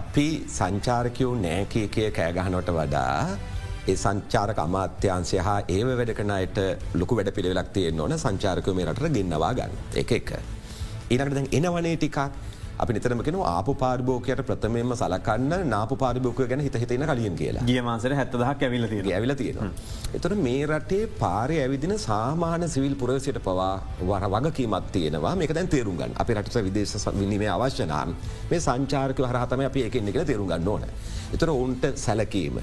අපි 0.00 0.26
සංචාරකයෝ 0.58 1.32
නෑකයකය 1.46 2.10
කෑගහනොට 2.18 2.68
වඩා 2.76 3.14
ඒ 3.90 3.96
සංචාරක 3.96 4.62
අමාත්‍යන්සය 4.66 5.42
හා 5.48 5.58
ඒ 5.76 5.82
වැඩකනයට 5.90 6.60
ලොකු 7.00 7.18
වැඩ 7.18 7.34
පිළිවෙලක් 7.36 7.72
තියෙන් 7.76 8.00
ඕන 8.00 8.16
සංචාරකය 8.18 8.76
මේ 8.78 8.88
රට 8.90 9.12
ගෙන්නවා 9.16 9.52
ගන්න 9.58 9.98
එක 10.02 10.16
එක. 10.20 10.32
ඊනකට 11.10 11.36
දැන් 11.36 11.52
එනවනේ 11.58 11.96
ටිකක් 11.96 12.18
අපි 12.82 12.92
නිතරම 12.96 13.20
කෙන 13.24 13.36
ආප 13.44 13.68
පාර්භෝකයට 13.80 14.40
ප්‍රථමයම 14.48 14.92
සලකන්න 14.94 15.64
නාප 15.72 15.92
පාර්භෝකය 16.02 16.46
ගැන 16.50 16.62
හිත 16.66 16.76
හිතෙන 16.82 17.04
කලින් 17.10 17.36
කියලා 17.40 17.64
ගිය 17.70 17.80
මාසර 17.82 18.14
හැත්තදහක් 18.18 18.64
ඇවිල 18.66 18.86
ඇවිල 19.12 19.34
තියෙනවා. 19.40 19.70
එතොට 20.16 20.36
මේ 20.46 20.66
රටේ 20.70 21.08
පාරය 21.22 21.56
ඇවිදින 21.64 21.94
සාමාන 22.00 22.68
සිවිල් 22.74 22.94
පුරසියට 23.02 23.40
පවා 23.48 23.70
වර 24.02 24.28
වගකීමත් 24.34 24.92
තියෙනවා 24.96 25.34
මේක 25.40 25.54
දැන් 25.58 25.72
තේරුම්ගන්න 25.74 26.14
අපි 26.24 26.38
රට 26.38 26.64
විදේශ 26.68 27.08
විනීමේ 27.20 27.50
අවශ්‍යනම් 27.56 28.14
මේ 28.50 28.60
සංචාර්ක 28.68 29.24
හරහතම 29.30 29.64
අපි 29.70 29.88
එකෙන් 29.88 30.12
එක 30.12 30.20
තේරුම්ගන්න 30.32 30.70
ඕන. 30.74 30.86
එතර 31.34 31.52
ඔවුන්ට 31.56 31.90
සැලකීම. 31.96 32.62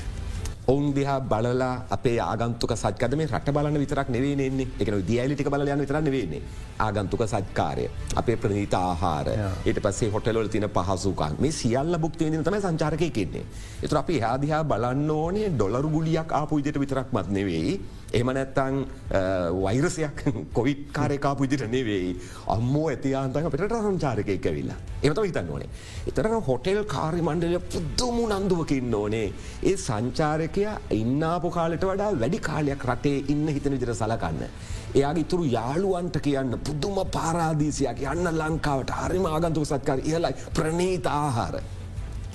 ඔවුන් 0.67 0.87
දිහා 0.95 1.19
බලලා 1.23 1.87
අපේ 1.95 2.15
ආගන්තුක 2.21 2.71
සත්කද 2.75 3.13
මේ 3.19 3.27
රට 3.27 3.51
බලන 3.55 3.77
විතරක් 3.83 4.09
නෙවේන්නේ 4.15 4.65
එකන 4.83 4.97
දියලිටික 5.09 5.49
බලයන 5.53 5.83
විතරන්න 5.83 6.09
වෙන්නේ 6.15 6.41
ආගන්තුක 6.85 7.23
සත්කාරය 7.25 7.85
අපේ 8.21 8.35
ප්‍රනීත 8.35 8.75
ආහාර 8.79 9.29
ඊට 9.65 9.79
පස්සේ 9.85 10.09
හොටලොල 10.15 10.49
තින 10.55 10.67
පහසුකන් 10.77 11.39
මේ 11.39 11.55
සියල්ල 11.59 11.99
බුක්තිවිදින 12.05 12.43
තම 12.43 12.57
සංචාරකය 12.59 13.09
කෙන්නේ. 13.17 13.45
එතුර 13.83 13.99
අපි 14.01 14.19
හාදිහා 14.19 14.63
බලන්න 14.63 15.13
ඕනේ 15.15 15.53
ඩොලරු 15.53 15.93
ගුලියක් 15.95 16.35
ආපු 16.41 16.59
ඉදිට 16.59 16.81
විතරක් 16.83 17.15
මත් 17.15 17.27
නෙවෙයි. 17.37 17.73
එහම 18.13 18.29
නැත්තං 18.29 18.75
වෛරසයක් 19.57 20.23
කොවිට් 20.57 20.83
කාරයකාපු 20.93 21.43
ඉදිට 21.43 21.65
නෙවෙයි 21.67 22.13
අම්මෝ 22.47 22.85
ඇතියාන්තක 22.89 23.49
පිට 23.51 23.75
සංචාරකය 23.77 24.37
කැවිල්ලා 24.39 24.77
එමත 25.03 25.19
හිතන්න 25.19 25.49
ඕනේ. 25.49 25.69
එතරන 26.07 26.41
හොටෙල් 26.41 26.83
කාරි 26.85 27.21
මණ්ඩලය 27.21 27.59
පුද්දුමු 27.73 28.23
නන්දුවකින්න 28.29 28.95
ඕනේ. 28.95 29.27
ඒ 29.63 29.75
සංචාරකය 29.77 30.65
ඉන්නාපු 30.91 31.51
කාලට 31.51 31.83
වඩා 31.83 32.11
වැඩි 32.15 32.39
කාලයක් 32.39 32.85
රටේ 32.85 33.23
ඉන්න 33.27 33.47
හිතන 33.49 33.75
විදිර 33.75 33.93
සලකන්න. 33.93 34.43
එයාගේ 34.95 35.25
ඉතුරු 35.25 35.45
යාළුවන්ට 35.47 36.21
කියන්න 36.21 36.59
පුදුම 36.59 37.01
පාරාදීසියක් 37.11 38.05
යන්න 38.13 38.31
ලංකාවට 38.33 38.95
හරිම 38.99 39.27
ආගන්තුක 39.27 39.67
සත්කාර 39.67 39.99
ඉහලයි 40.01 40.33
ප්‍රනීත 40.53 41.11
ආහාර. 41.13 41.59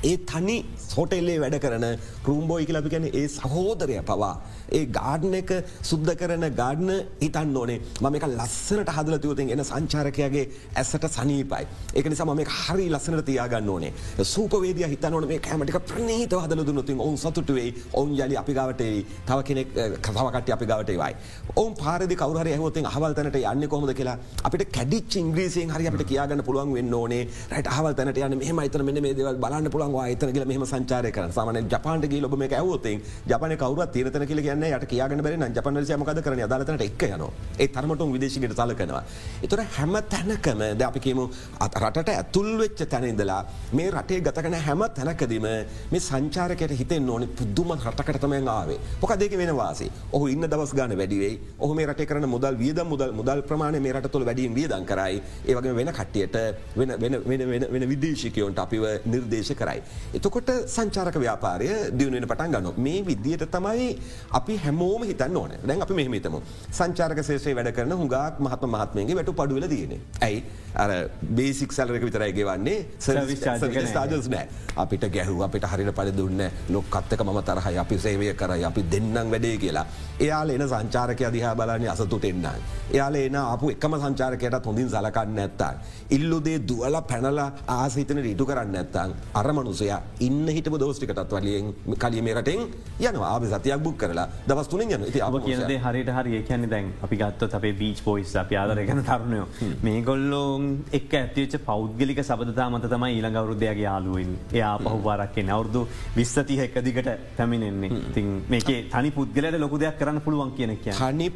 ඒ 0.03 0.17
තනි 0.27 0.57
සොටෙල්ලේ 0.85 1.39
වැඩ 1.43 1.57
කරන 1.65 1.85
රූම්බෝයි 2.27 2.67
කියලපි 2.69 2.91
ගැන 2.95 3.07
ඒ 3.11 3.27
සහෝදරය 3.31 3.99
පවා. 4.03 4.33
ඒ 4.71 4.85
ගාඩන 4.97 5.35
එක 5.35 5.51
සුද්ද 5.83 6.09
කරන 6.21 6.47
ගාඩන 6.61 6.91
හිතන්න 7.21 7.57
ඕනේ 7.57 7.79
මම 8.01 8.17
එක 8.19 8.27
ලස්සනට 8.29 8.91
හදල 8.97 9.17
තියවතින් 9.25 9.53
එන 9.55 9.63
සංචාරකයාගේ 9.65 10.45
ඇසට 10.75 11.07
සනීපයි. 11.09 11.65
ඒක 11.95 12.07
නිසා 12.13 12.35
මේ 12.35 12.49
හරි 12.57 12.87
ලස්සනට 12.89 13.25
තියාගන්න 13.29 13.69
ඕනේ. 13.69 13.93
සූපවේදිය 14.25 14.89
හිතන 14.95 15.15
ඕන 15.15 15.29
මේ 15.29 15.41
කෑමටික 15.41 15.79
ප්‍රනීත 15.91 16.35
හදල 16.37 16.65
දුන්නතින් 16.69 17.01
ඔවුන් 17.01 17.17
සතුටුවේ 17.17 17.69
ඔවුන් 17.93 18.17
යලි 18.17 18.37
අපි 18.37 18.59
ගවටේ 18.59 19.05
තව 19.29 19.39
කෙනෙක් 19.45 19.69
කසාවකට 20.01 20.53
අපි 20.57 20.67
ගවටේවයි. 20.67 21.13
ඔවුන් 21.57 21.75
පාරදි 21.75 22.17
කවර 22.17 22.53
හවතින් 22.55 22.91
හවල්තනට 22.95 23.41
යන්න 23.45 23.69
කොමද 23.69 23.95
කියලා 23.95 24.19
අපිට 24.43 24.67
කැඩිච් 24.73 25.17
ඉංග්‍රීසියෙන් 25.17 25.71
හරි 25.71 25.87
අපිට 25.87 26.09
කියගන්න 26.11 26.45
පුළුවන් 26.45 26.75
වෙන්න 26.75 26.95
ඕනේ 26.95 27.23
රට 27.51 27.79
හවල්තනට 27.79 28.23
යන 28.27 28.39
මෙහම 28.43 28.63
අතන 28.65 28.85
මෙ 28.85 29.01
මේ 29.01 29.15
දෙවල් 29.15 29.41
බලන්න 29.45 29.71
පුළුවන් 29.71 29.92
අතන 29.99 30.33
කියල 30.35 30.47
මෙහම 30.47 30.65
සංචාරය 30.65 31.11
කරන 31.13 31.33
සාමන 31.33 31.61
ජපාන්ට 31.69 32.07
ගී 32.13 32.21
ලොබ 32.21 32.37
මේ 32.39 32.51
ඇවෝතින් 32.61 33.03
ජපන 33.29 33.57
කවර 33.63 33.87
තීරතන 33.95 34.27
කියල 34.27 34.43
කියන්න 34.47 34.65
යට 34.69 34.87
කියගෙන 34.93 35.23
බැරි 35.27 35.51
ජපන 35.57 35.81
සයමකද 35.91 36.23
කරන 36.27 36.43
අදාලතනට 36.47 36.85
එක් 36.89 37.03
යන 37.09 37.25
ඒ 37.59 37.69
තරමටුම් 37.69 38.13
විදේශිකට 38.17 38.57
සලකනවා. 38.57 39.03
එතුර 39.43 39.61
හැම 39.77 39.95
තැනකම 40.15 40.63
ද 40.79 40.83
අපිකම 40.89 41.21
අත 41.61 41.75
රටට 41.83 42.13
ඇතුල් 42.15 42.51
වෙච්ච 42.63 42.85
තැනඉදලා 42.95 43.41
මේ 43.73 43.91
රටේ 43.91 44.21
ගතකන 44.21 44.59
හැම 44.67 44.85
තැනකදීම 44.99 45.49
මේ 45.93 46.01
සංචාරකයට 46.01 46.77
හිතෙන් 46.81 47.11
ඕනි 47.11 47.27
පුද්දුම 47.39 47.75
රටකටතමය 47.77 48.41
ආවේ. 48.49 48.79
පොක 49.01 49.17
දෙක 49.19 49.37
වෙන 49.37 49.55
වාසේ? 49.57 49.91
ඔහු 50.13 50.27
ඉන්න 50.29 50.49
දවස් 50.53 50.75
ගාන 50.75 50.97
වැඩිවේ 50.97 51.35
ඔහු 51.59 51.75
මේ 51.75 51.87
රට 51.87 52.07
කරන 52.09 52.29
මුදල් 52.35 52.57
වියද 52.63 52.81
මුදල් 52.93 53.13
මුදල් 53.13 53.43
ප්‍රමාණ 53.49 53.81
මේ 53.83 53.93
රට 53.93 54.13
තුළ 54.13 54.25
වැඩියම් 54.25 54.55
වියදන් 54.55 54.87
කරයි. 54.87 55.23
ඒවගේ 55.47 55.75
වෙන 55.75 55.93
කට්ටියට 55.93 56.37
වෙන 57.73 57.89
විදේශිකයොන්ට 57.93 58.59
අපිව 58.65 58.85
නිර්දේශ 59.07 59.53
කරයි. 59.61 59.82
එතකොට 60.15 60.51
සංචාරක 60.67 61.19
ව්‍යාපාරය 61.25 61.69
දියුණුවෙන 61.99 62.29
පටන් 62.29 62.57
ගන්න 62.57 62.83
මේ 62.87 63.03
විදියට 63.03 63.47
තමයි 63.57 63.89
අපි 64.41 64.57
හැමෝම 64.65 65.05
හිතන්න 65.11 65.37
ඕන. 65.37 65.55
දැන් 65.67 65.83
අපි 65.87 65.95
මෙහමතම 66.01 66.37
සංචාරක 66.73 67.23
සේෂේ 67.25 67.55
වැඩ 67.55 67.73
කරන 67.77 67.95
හුඟක් 68.01 68.43
මහත්ම 68.47 68.77
මහත්මයගේ 68.77 69.17
වැටු 69.21 69.39
පඩුවල 69.41 69.69
තියෙන 69.69 69.95
ඇයි? 70.21 70.43
අර 70.75 70.91
බේසික් 71.39 71.73
සැලරක 71.73 72.05
විතරයිගේ 72.09 72.45
වන්නේ 72.45 72.79
ස්ටාජස් 72.99 74.29
නෑ. 74.29 74.47
අපිට 74.77 75.05
ගැහුව 75.15 75.43
අපිට 75.47 75.67
හරිට 75.73 75.93
පල 75.99 76.13
දුන්න 76.17 76.43
ලොක්කත්තක 76.71 77.21
ම 77.23 77.41
තරහයි 77.43 77.79
අපි 77.85 77.99
සේවය 77.99 78.33
කරයි 78.35 78.65
අපි 78.65 78.83
දෙන්නම් 78.93 79.31
වැඩේ 79.31 79.57
කියලා. 79.59 79.87
එයාල 80.21 80.51
එන 80.51 80.65
සංචාරකය 80.69 81.31
දිහා 81.33 81.55
බලන්නේ 81.55 81.93
අසතුට 81.95 82.25
එන්න. 82.25 82.47
එයාල 82.93 83.17
එන 83.17 83.37
අප 83.37 83.63
එකම 83.75 83.99
සංචාරකයට 84.05 84.67
හොඳින් 84.67 84.89
සලකන්න 84.89 85.39
ඇත්තා. 85.39 85.73
ඉල්ලුදේ 86.11 86.59
දුවල 86.69 86.97
පැනලා 87.11 87.49
ආසිතන 87.79 88.23
රීටු 88.27 88.47
කරන්න 88.47 88.77
ඇත්තන් 88.77 89.15
අරමනුසයා 89.73 90.01
ඉන්න 90.27 90.47
හිටපු 90.57 90.79
දෝස්ටිකටත් 90.83 91.33
වලියෙන් 91.33 91.67
කලිය 92.03 92.23
මේරටෙන් 92.27 92.61
යන 93.01 93.19
ආප 93.29 93.45
සතියක් 93.53 93.83
බුක් 93.87 93.97
කරලා 94.03 94.27
දවස් 94.49 94.69
තුනෙන් 94.73 94.93
යන 94.97 95.05
ති 95.15 95.21
අප 95.21 95.37
කියනදේ 95.47 95.79
හරිට 95.85 96.11
හරි 96.17 96.43
කියන්න 96.49 96.69
දැන් 96.73 96.93
අපි 97.07 97.17
ගත්ත 97.23 97.59
අපේ 97.59 97.73
බීච් 97.81 98.03
පොයිස් 98.07 98.35
අප 98.43 98.53
ආදරගන 98.55 99.03
තරුණයෝ. 99.09 99.47
මේ 99.83 100.03
ගොල්ලෝන් 100.09 100.69
එක් 100.93 101.15
ඇතිවච 101.21 101.57
පෞද්ගලික 101.69 102.23
සබදතා 102.25 102.69
මත 102.71 102.93
තමයි 102.95 103.13
ඊළඟ 103.17 103.41
අවරුද්ධයගේ 103.43 103.87
යාලුවෙන් 103.87 104.33
එයා 104.53 104.75
පහුවාරක්කෙන් 104.85 105.53
අවුරදු 105.57 105.87
විස්සතිය 106.19 106.63
එක 106.67 106.79
දිගට 106.89 107.11
පැමිණෙන්නේ. 107.39 108.03
තින් 108.15 108.31
මේකේ 108.55 108.81
තනි 108.95 109.11
පුද්ගලට 109.19 109.61
ලොකු 109.65 109.83
දෙයක් 109.85 109.99
කරන්න 110.01 110.23
පුළුවන් 110.27 110.55
කියන 110.59 110.77
කිය 110.85 110.97
හනි 111.03 111.29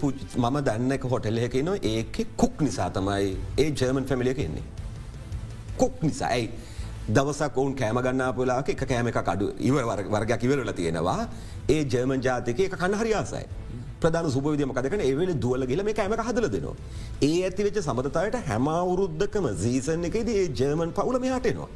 මම 0.45 0.57
දන්නක 0.68 1.11
හොටෙල්ලක 1.14 1.59
න 1.64 1.74
ඒක 1.95 2.24
කුක් 2.43 2.57
නිසා 2.68 2.91
තමයි 2.91 3.37
ඒ 3.59 3.70
ජර්මන් 3.72 4.09
ෆැමිලිය 4.11 4.47
එන්නේ. 4.47 4.66
කුක් 5.80 5.95
නිසායි 6.03 6.49
දවසක් 7.09 7.57
ඔවුන් 7.57 7.74
කෑම 7.74 7.98
ගන්නාපුලාක 7.98 8.68
එක 8.68 8.82
කෑම 8.82 9.07
එක 9.07 9.18
කඩු 9.20 9.52
ඉවර 9.61 9.84
වර්ගයක් 10.07 10.42
ඉවරල 10.42 10.72
තියෙනවා 10.72 11.28
ඒ 11.68 11.84
ජර්මන් 11.84 12.20
ජාතික 12.20 12.61
එක 12.61 12.74
කන්න 12.74 12.94
හරියාසයි. 12.94 13.46
ප්‍රධාන 14.00 14.26
සුපවිදම 14.28 14.72
කදකන 14.72 15.00
ඒවෙල 15.00 15.34
දුවල 15.36 15.66
ගල 15.66 15.82
මේ 15.82 15.94
කෑම 15.94 16.16
හදල 16.18 16.48
දෙනවා. 16.48 16.74
ඒ 17.22 17.44
ඇතිවෙච්ච 17.44 17.78
සමතතාවට 17.80 18.38
හැමවුරුද්ධකම 18.48 19.46
සීසන් 19.57 20.04
එකද 20.04 20.28
ඒ 20.30 20.48
ජර්මන් 20.50 20.90
පවුල 20.92 21.20
මෙහටෙනවා. 21.20 21.68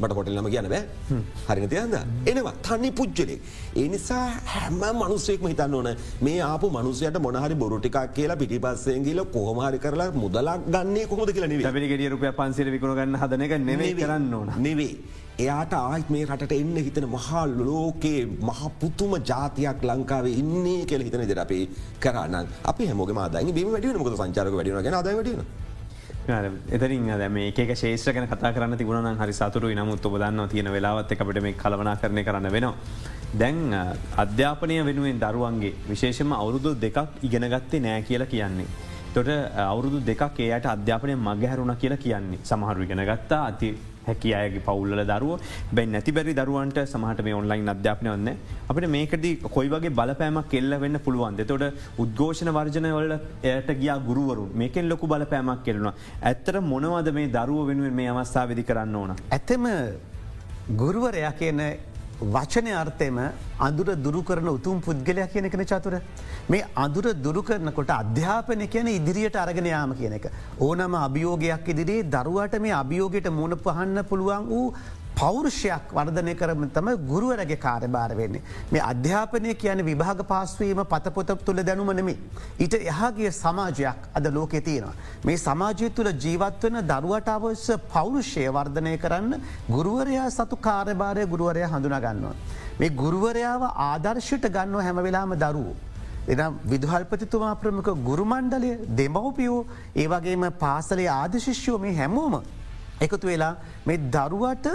මට 0.00 0.16
හොටල් 0.18 0.38
නම 0.38 0.48
කියන 0.54 0.68
බෑ. 0.72 0.82
හරින 1.48 1.68
තියන්ද 1.72 1.96
එනවා. 2.30 2.54
තනි 2.66 2.90
පුද්ජලෙක්. 3.00 3.40
ඒ 3.80 3.88
නිසා 3.94 4.24
හැම 4.54 4.80
මනුස්සෙක්ම 5.00 5.46
හිතන්න 5.52 5.74
ඕන 5.74 5.90
මේ 6.26 6.38
ආපු 6.50 6.70
මනුසයට 6.76 7.18
මොනහරි 7.26 7.58
බොරුටිකක් 7.64 7.98
කියලා 8.16 8.40
පිටිපස්සෙන් 8.42 9.04
ගිල 9.08 9.24
කොහමහරි 9.36 9.82
කරලා 9.84 10.10
මුදලක් 10.22 10.70
ගන්නේ 10.76 11.06
කොහොද 11.12 11.34
කියලා 11.36 11.52
නිව 11.52 12.08
රුපය 12.14 12.32
පන්සිර 12.40 12.70
විකුණගන්න 12.76 13.20
හදනක 13.22 13.60
නෙවේ 13.70 13.92
කරන්න 14.00 14.34
ඕන. 14.34 14.50
නෙවේ. 14.58 14.94
එයාට 15.38 15.72
ආයිත් 15.74 16.10
මේ 16.14 16.24
රට 16.26 16.52
එන්න 16.56 16.76
හිතන 16.86 17.06
මහා 17.14 17.42
ලෝකයේ 17.60 18.22
මහ 18.48 18.60
පුතුම 18.80 19.14
ජාතියක් 19.30 19.82
ලංකාවේ 19.90 20.34
ඉන්නේ 20.42 20.82
කෙල 20.90 21.02
හිතන 21.06 21.24
දෙර 21.30 21.40
අපේ 21.44 21.64
කරන්න 22.04 22.46
අප 22.64 22.78
හැමෝක 22.88 23.10
මාදයි 23.20 23.54
බීම 23.58 23.70
වැඩියන 23.74 23.98
මොක 24.02 24.10
සංචාරක 24.20 24.54
වැඩියන 24.58 24.84
ගෙන 24.86 24.98
අද 25.00 25.08
වැඩියන 25.10 25.42
එතරින් 26.26 27.10
අද 27.10 27.30
මේ 27.30 27.52
ඒක 27.52 27.76
ශේෂ්‍රකන 27.76 28.26
කතා 28.26 28.52
කරන්න 28.52 28.78
තිබුණන 28.78 29.18
හරි 29.18 29.32
සතුරු 29.32 29.68
නමුත් 29.74 30.06
ඔබදන්න 30.06 30.48
තියෙන 30.48 30.72
වෙලාවත් 30.72 31.12
අපට 31.12 31.40
මේ 31.42 31.52
කලවනා 31.54 31.96
කරණය 31.96 32.24
කරන්න 32.24 32.50
වෙනවා. 32.50 32.74
දැන් 33.34 33.74
අධ්‍යාපනය 34.16 34.80
වෙනුවෙන් 34.84 35.20
දරුවන්ගේ 35.20 35.74
විශේෂම 35.88 36.32
අවුරුදු 36.32 36.74
දෙකක් 36.74 36.98
ඉගෙනගත්තේ 37.22 37.80
නෑ 37.80 38.02
කියලා 38.02 38.26
කියන්නේ. 38.26 38.66
තොට 39.14 39.28
අවුරුදු 39.54 40.00
දෙකක් 40.00 40.40
ඒයට 40.40 40.66
අධ්‍යාපනය 40.66 41.14
මගහැරුණ 41.14 41.76
කියලා 41.76 41.98
කියන්නේ 41.98 42.40
සමහරු 42.42 42.82
ඉගෙන 42.82 43.04
ගත්තා 43.04 43.44
අති 43.46 43.76
හැකි 44.08 44.34
අයගේ 44.40 44.64
පවුල්ල 44.68 45.04
දරුව 45.12 45.32
බැයි 45.76 45.92
නැති 45.94 46.16
බැරි 46.18 46.36
දරුවන්ට 46.40 46.80
සමහට 46.84 47.24
මේ 47.28 47.36
ඔන්ලයින් 47.40 47.72
අධ්‍යාපනය 47.74 48.10
වන්න 48.14 48.30
අපට 48.70 48.88
මේකද 48.96 49.26
කොයි 49.56 49.72
වගේ 49.74 49.94
බලපෑමක් 50.00 50.50
කෙල්ල 50.54 50.78
වෙන්න 50.84 51.02
පුළුවන් 51.06 51.40
තොට 51.52 51.64
උද්ඝෝෂණ 52.04 52.52
වර්ජනය 52.58 52.92
වල 52.98 53.16
එයට 53.52 53.70
ගියා 53.82 53.98
ගුරුවරු 54.08 54.46
මේකෙන් 54.62 54.88
ලොකු 54.92 55.06
බලපෑමක් 55.06 55.64
කෙරෙනවා. 55.66 55.94
ඇත්තර 56.22 56.60
මොනවද 56.72 57.10
මේ 57.18 57.32
දරුව 57.36 57.66
වෙනුවෙන් 57.70 57.96
මේ 58.00 58.10
අවස්ථා 58.12 58.46
විදි 58.50 58.68
කරන්න 58.70 58.96
ඕන. 59.00 59.16
ඇතම 59.36 59.66
ගුරුවරයා 60.82 61.32
කියන 61.40 61.60
වචනය 62.32 62.70
අර්ථයම 62.82 63.18
අඳුර 63.60 63.88
දුරු 64.06 64.22
කරන 64.22 64.48
උතුම් 64.48 64.80
පුද්ගලයක් 64.80 65.32
කියන 65.32 65.46
එකන 65.48 65.64
චතුර. 65.64 66.00
මේ 66.48 66.64
අඳුර 66.84 67.06
දුරු 67.26 67.42
කරනකොට 67.42 67.90
අධ්‍යාපනය 68.00 68.66
කියන 68.74 68.88
ඉදිරියට 68.98 69.36
අරගෙන 69.44 69.66
යාම 69.66 69.94
කියන 69.94 70.16
එක. 70.18 70.26
ඕනම 70.60 70.94
අභියෝගයක් 71.06 71.68
ඉදිරියේ 71.74 72.10
දරුවට 72.16 72.58
මේ 72.66 72.74
අභියෝගයට 72.82 73.30
මුණ 73.40 73.56
පහන්න 73.66 74.04
පුළුවන් 74.10 74.46
වූ 74.52 74.74
පෞරුෂයක් 75.14 75.92
වර්ධනය 75.92 76.34
කරම 76.34 76.64
තම 76.68 76.88
ගුරුවරගේ 77.04 77.58
කාරභාර 77.58 78.10
වෙන්නේ. 78.12 78.42
මේ 78.70 78.82
අධ්‍යාපනය 78.82 79.54
කියන 79.54 79.82
විභාග 79.82 80.20
පාස්වීම 80.24 80.82
පතපොත 80.84 81.30
තුළ 81.40 81.60
දැනුමනමි. 81.60 82.16
ඊට 82.58 82.74
එහාගේ 82.82 83.30
සමාජයක් 83.32 84.10
අද 84.12 84.26
ලෝකෙ 84.28 84.60
තියෙනවා. 84.60 84.94
මේ 85.24 85.36
සමාජය 85.38 85.90
තුළ 85.90 86.10
ජීවත්වන 86.16 86.80
දරුවට 86.84 87.28
අවශ්‍ය 87.28 87.78
පෞරුෂය 87.88 88.44
වර්ධනය 88.50 88.98
කරන්න 88.98 89.40
ගුරුවරයා 89.68 90.28
සතු 90.30 90.56
කාරභාරය 90.58 91.26
ගුරුවරය 91.26 91.64
හඳුනගන්නවා. 91.64 92.34
මේ 92.78 92.90
ගුරුවරයාව 92.92 93.62
ආදර්ශයට 93.82 94.48
ගන්න 94.50 94.80
හැම 94.80 94.96
වෙලාම 94.98 95.36
දරුවෝ. 95.36 95.76
එනම් 96.26 96.58
විදුහල්පතිතුමා 96.64 97.54
ප්‍රමක 97.56 97.88
ගුරුමණ්ඩලය 98.02 98.70
දෙමවපියෝ 98.96 99.62
ඒවගේම 99.96 100.44
පාසලේ 100.58 101.08
ආදශිෂ්‍යෝ 101.12 101.78
මේ 101.78 101.96
හැමෝම 101.96 102.36
එකතු 103.06 103.26
වෙලා 103.26 103.52
මේ 103.86 103.98
දරුවට 104.14 104.66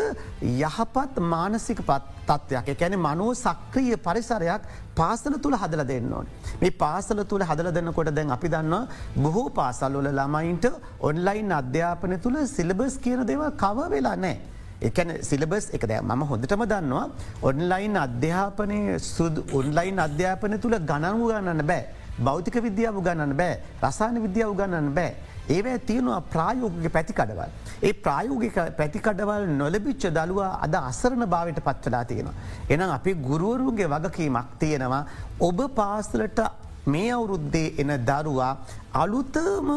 යහපත් 0.42 1.16
මානසික 1.34 1.82
තත්ත්වයක් 1.90 2.70
එකැන 2.74 2.96
මනෝ 3.00 3.32
සක්‍රිය 3.36 3.96
පරිසරයක් 4.08 4.68
පාසල 4.96 5.36
තුළ 5.44 5.58
හදල 5.62 5.84
දෙන්න 5.92 6.14
ඕන. 6.14 6.28
මේ 6.62 6.76
පාසල 6.84 7.24
තුළ 7.32 7.44
හදල 7.50 7.72
දෙන්නකොට 7.72 8.12
දැන් 8.12 8.36
අපි 8.38 8.50
දන්න 8.50 8.88
බොහෝ 9.18 9.48
පාසල්වල 9.60 10.10
ළමයින්ට 10.12 10.66
ඔන්ලයින් 11.02 11.52
අධ්‍යාපනය 11.60 12.18
තුළ 12.26 12.40
සිලබස් 12.48 12.98
කියන 13.06 13.24
දෙව 13.26 13.44
කව 13.64 13.90
වෙලා 13.96 14.16
නෑ. 14.18 14.38
එකන 14.82 15.10
සිලබස් 15.22 15.66
එක 15.76 15.86
දැ 15.86 16.02
ම 16.02 16.22
හොඳටම 16.24 16.66
දන්නවා 16.66 17.08
ඔන්ලයින් 17.44 17.96
අධ්‍යාපනය 17.98 18.78
සුදු 19.08 19.42
ඔන්ලයින් 19.54 19.98
අධ්‍යාපනය 20.00 20.58
තුළ 20.58 20.78
ගණනු 20.92 21.32
ගන්නන්න 21.32 21.66
බෑ. 21.72 21.84
භෞතික 22.20 22.56
විද්‍යාව 22.64 23.02
ගන්නන්න 23.02 23.36
බෑ 23.36 23.60
රසාන 23.84 24.22
විද්‍යාව 24.26 24.54
ගන්නන්න 24.56 24.94
බෑ. 24.94 25.12
ඒවැ 25.50 25.80
තියෙනවා 25.80 26.22
ප්‍රායෝගික 26.34 26.94
පැතිකඩවල්. 26.96 27.52
ඒ 27.82 27.94
ප්‍රායෝගික 28.06 28.58
පැතිකඩවල් 28.80 29.46
නොලබිච්ච 29.60 30.04
දළුවා 30.18 30.52
අද 30.66 30.74
අසරණ 30.82 31.26
භාවට 31.34 31.60
පත්වලා 31.68 32.04
තියෙනවා. 32.06 32.36
එනම් 32.70 32.90
අපි 32.98 33.12
ගුරුවරුන්ගේ 33.28 33.88
වගකීමක් 33.88 34.50
තියෙනවා 34.62 35.04
ඔබ 35.42 35.60
පාසලට 35.76 36.40
මේ 36.86 37.12
අවුරුද්දේ 37.12 37.68
එන 37.78 37.92
දරුවා 38.10 38.54
අලුතම 38.94 39.70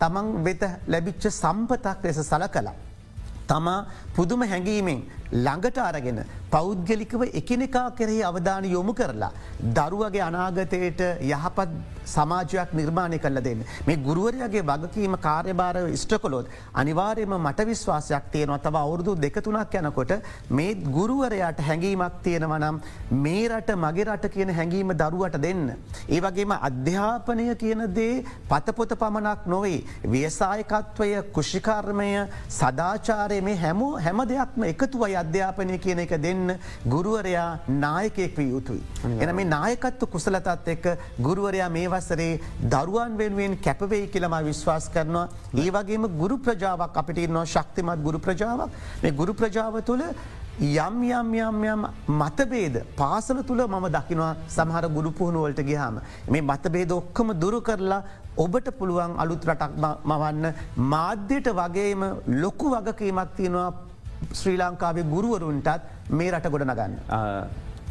තමන් 0.00 0.28
වෙත 0.44 0.62
ලැබිච්ච 0.88 1.24
සම්පතක් 1.32 2.04
ලෙස 2.04 2.20
සල 2.22 2.46
කලා. 2.48 2.76
තමා 3.46 3.86
පුදුම 4.16 4.42
හැඟීමෙන් 4.42 5.00
ළඟට 5.36 5.78
අරගෙන 5.80 6.18
පෞද්ගලිකව 6.50 7.22
එකනෙකා 7.40 7.88
කෙරෙහි 7.92 8.22
අවධාන 8.22 8.64
යොමු 8.66 8.92
කරලා. 8.94 9.32
දරුවගේ 9.76 10.22
අනාගතයට 10.22 11.00
යහපත් 11.22 11.70
සමාජයක් 12.10 12.74
නිර්මාණය 12.74 13.18
කල්ල 13.18 13.40
දෙන්න. 13.40 13.64
මේ 13.86 13.98
ගුරුවරයාගේ 13.98 14.64
වගකීම 14.64 15.16
කාර්යභාර 15.18 15.76
ස්ටකොලොත් 15.96 16.46
අනිවාර්යම 16.74 17.34
මට 17.38 17.66
විශ්වාසයක් 17.66 18.30
තියෙනවා 18.32 18.58
තව 18.60 18.76
අවුරුදු 18.76 19.14
දෙකතුනක් 19.16 19.74
යනකොට 19.80 20.12
මේ 20.50 20.74
ගුරුවරයාට 20.96 21.60
හැඟීමක් 21.60 22.20
තියෙනවනම් 22.22 22.80
මේ 23.18 23.48
රට 23.50 23.76
මගේ 23.76 24.06
රට 24.06 24.32
කියන 24.34 24.50
හැඟීම 24.50 24.92
දරුවට 24.94 25.38
දෙන්න. 25.38 25.64
ඒ 26.08 26.20
වගේම 26.20 26.52
අධ්‍යාපනය 26.60 27.46
කියන 27.56 27.82
දේ 27.90 28.24
පතපොත 28.48 28.94
පමණක් 28.94 29.46
නොවේ. 29.46 29.84
ව්‍යසායකත්වය 30.06 31.10
කුෂිකර්මය 31.32 32.10
සදාචාරය 32.50 33.40
මේ 33.42 33.56
හැමෝ 33.56 33.92
හැම 33.98 34.24
දෙයක්ම 34.26 34.64
එකතුවයි 34.64 35.16
අධ්‍යාපනය 35.16 35.78
කියන 35.78 36.04
එක 36.06 36.14
දෙන්න 36.18 36.56
ගුරුවරයා 36.86 37.48
නායකෙක් 37.68 38.36
වී 38.36 38.50
යුතුයි. 38.50 38.82
එන 39.20 39.34
මේ 39.34 39.44
නායකත්ව 39.46 40.10
කුසලතත් 40.10 40.68
එක්ක 40.74 40.86
ගුරුවරයා 41.20 41.70
මේ 41.70 41.88
වසරේ 42.00 42.40
දරුවන් 42.74 43.16
වෙනුවෙන් 43.16 43.56
කැපවෙයි 43.66 44.08
කියලම 44.08 44.34
විශ්වාස් 44.44 44.88
කරනවා. 44.88 45.28
ඒ 45.54 45.70
වගේම 45.70 46.04
ගුරු 46.20 46.38
ප්‍රජාවක් 46.38 46.96
අපිට 46.96 47.18
ඉන්නවා 47.18 47.46
ශක්තිමත් 47.46 48.04
ගුරු 48.04 48.18
ප්‍රජාවක් 48.18 48.70
මේ 49.02 49.12
ගුරු 49.12 49.34
ප්‍රජාව 49.34 49.80
තුළ 49.82 50.04
යම් 50.60 50.96
යම් 51.10 51.34
යම් 51.34 51.62
යම් 51.64 51.84
මතබේද 52.20 52.74
පාසල 52.96 53.38
තුළ 53.42 53.62
මම 53.66 53.86
දකිනවා 53.88 54.32
සමහර 54.48 54.88
ගුරු 54.88 55.10
පුහුණුවලට 55.12 55.62
ගියාම. 55.62 56.00
මේ 56.28 56.42
මතබේද 56.42 56.92
ඔක්කම 56.92 57.32
දුරු 57.34 57.60
කරලා 57.60 58.02
ඔබට 58.36 58.68
පුළුවන් 58.78 59.16
අලුත් 59.18 59.44
රටක් 59.44 59.72
මවන්න 60.04 60.52
මාධ්‍යයට 60.92 61.48
වගේම 61.52 62.02
ලොකු 62.42 62.74
වගකීමක් 62.74 63.32
තියෙනවා 63.36 63.70
ශ්‍රී 64.32 64.58
ලංකාවේ 64.58 65.08
ගුරුවරුන්ටත් 65.14 65.80
මේ 66.10 66.30
රට 66.30 66.52
ගොඩ 66.52 66.68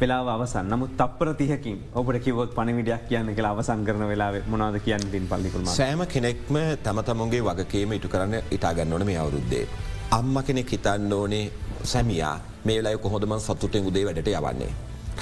පෙලා 0.00 0.34
අවසන් 0.34 0.66
නමුත් 0.72 0.96
තප්පර 0.96 1.34
තියකින් 1.34 1.78
ඔබට 1.94 2.18
කිවොත් 2.24 2.54
පණවිඩයක් 2.54 3.08
කියන්න 3.08 3.34
කියලා 3.34 3.52
අවසං 3.56 3.84
කරන 3.84 4.08
වෙලා 4.08 4.32
මොනාද 4.46 4.80
කියන්න 4.80 5.10
පින් 5.12 5.26
පල්ලිකුම 5.28 5.64
සෑම 5.64 6.04
කෙනෙක්ම 6.06 6.56
තම 6.82 7.00
තමන්ගේ 7.08 7.42
වගකේම 7.48 7.92
ඉටු 7.92 8.08
කරන්න 8.08 8.36
ඉතාගන්නවන 8.50 9.06
මේ 9.06 9.18
අවුරුද්දේ. 9.18 9.64
අම්ම 10.10 10.36
කෙනෙක් 10.46 10.70
හිතන්න 10.72 11.12
ඕනේ 11.12 11.44
සැමියා 11.84 12.36
මේ 12.64 12.82
ලයි 12.82 12.98
කොහොදම 12.98 13.38
සතුටෙන් 13.38 13.86
උදේ 13.86 14.04
වැඩට 14.06 14.28
යවන්නේ. 14.28 14.72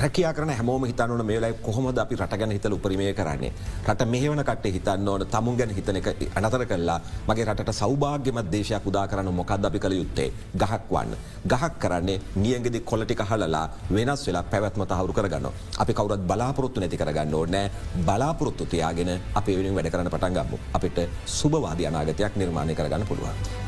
රැකයා 0.01 0.33
කරන 0.33 0.51
හැමෝම 0.55 0.85
හිතන්නවන 0.87 1.27
මේලයි 1.27 1.55
කොහොමද 1.67 1.99
අපි 1.99 2.17
රට 2.17 2.37
ගැන 2.41 2.53
හිතල 2.55 2.75
උපරිමය 2.77 3.07
කරන්නේ. 3.19 3.51
රට 3.89 4.07
මෙහවන 4.13 4.43
කටේ 4.49 4.73
හිතන්න 4.77 5.09
ඕන 5.13 5.25
තමුන් 5.33 5.57
ගැන 5.59 5.75
හිතන 5.79 5.99
එක 6.01 6.09
අනතර 6.41 6.65
කල්ලා 6.73 6.99
මගේ 7.29 7.47
රට 7.49 7.75
සෞභාග්‍යමත් 7.81 8.53
දේශයක් 8.53 8.87
උදා 8.91 9.05
කරන්න 9.11 9.35
මොකක්ද 9.41 9.67
අපි 9.71 9.83
කළ 9.85 9.99
යුත්තේ 9.99 10.29
ගහක් 10.55 10.87
වන්න. 10.95 11.17
ගහක් 11.51 11.73
කරන්නේ 11.83 12.21
නියගෙදි 12.37 12.81
කොලටික 12.91 13.23
හලලා 13.31 13.67
වෙනස් 13.91 14.27
වෙලා 14.27 14.45
පැවැත්ම 14.53 14.87
තහවරු 14.87 15.13
කරගන්න. 15.19 15.47
අපි 15.83 15.93
කවරත් 15.93 16.27
බලාපොරොත්තු 16.31 16.81
නැති 16.81 16.97
කරගන්න 16.97 17.35
ඕනෑ 17.35 17.71
බලාපොරොත්තු 18.09 18.67
තියාගෙන 18.67 19.11
අප 19.35 19.47
වෙනින් 19.47 19.75
වැඩ 19.75 19.91
කරන්න 19.95 20.13
පටන්ගම්මු 20.15 20.67
අපිට 20.79 21.09
සුභවාද 21.39 21.83
අනාගතයක් 21.91 22.37
නිර්මාණය 22.37 22.79
කරගන්න 22.79 23.09
පුළුවන්. 23.11 23.68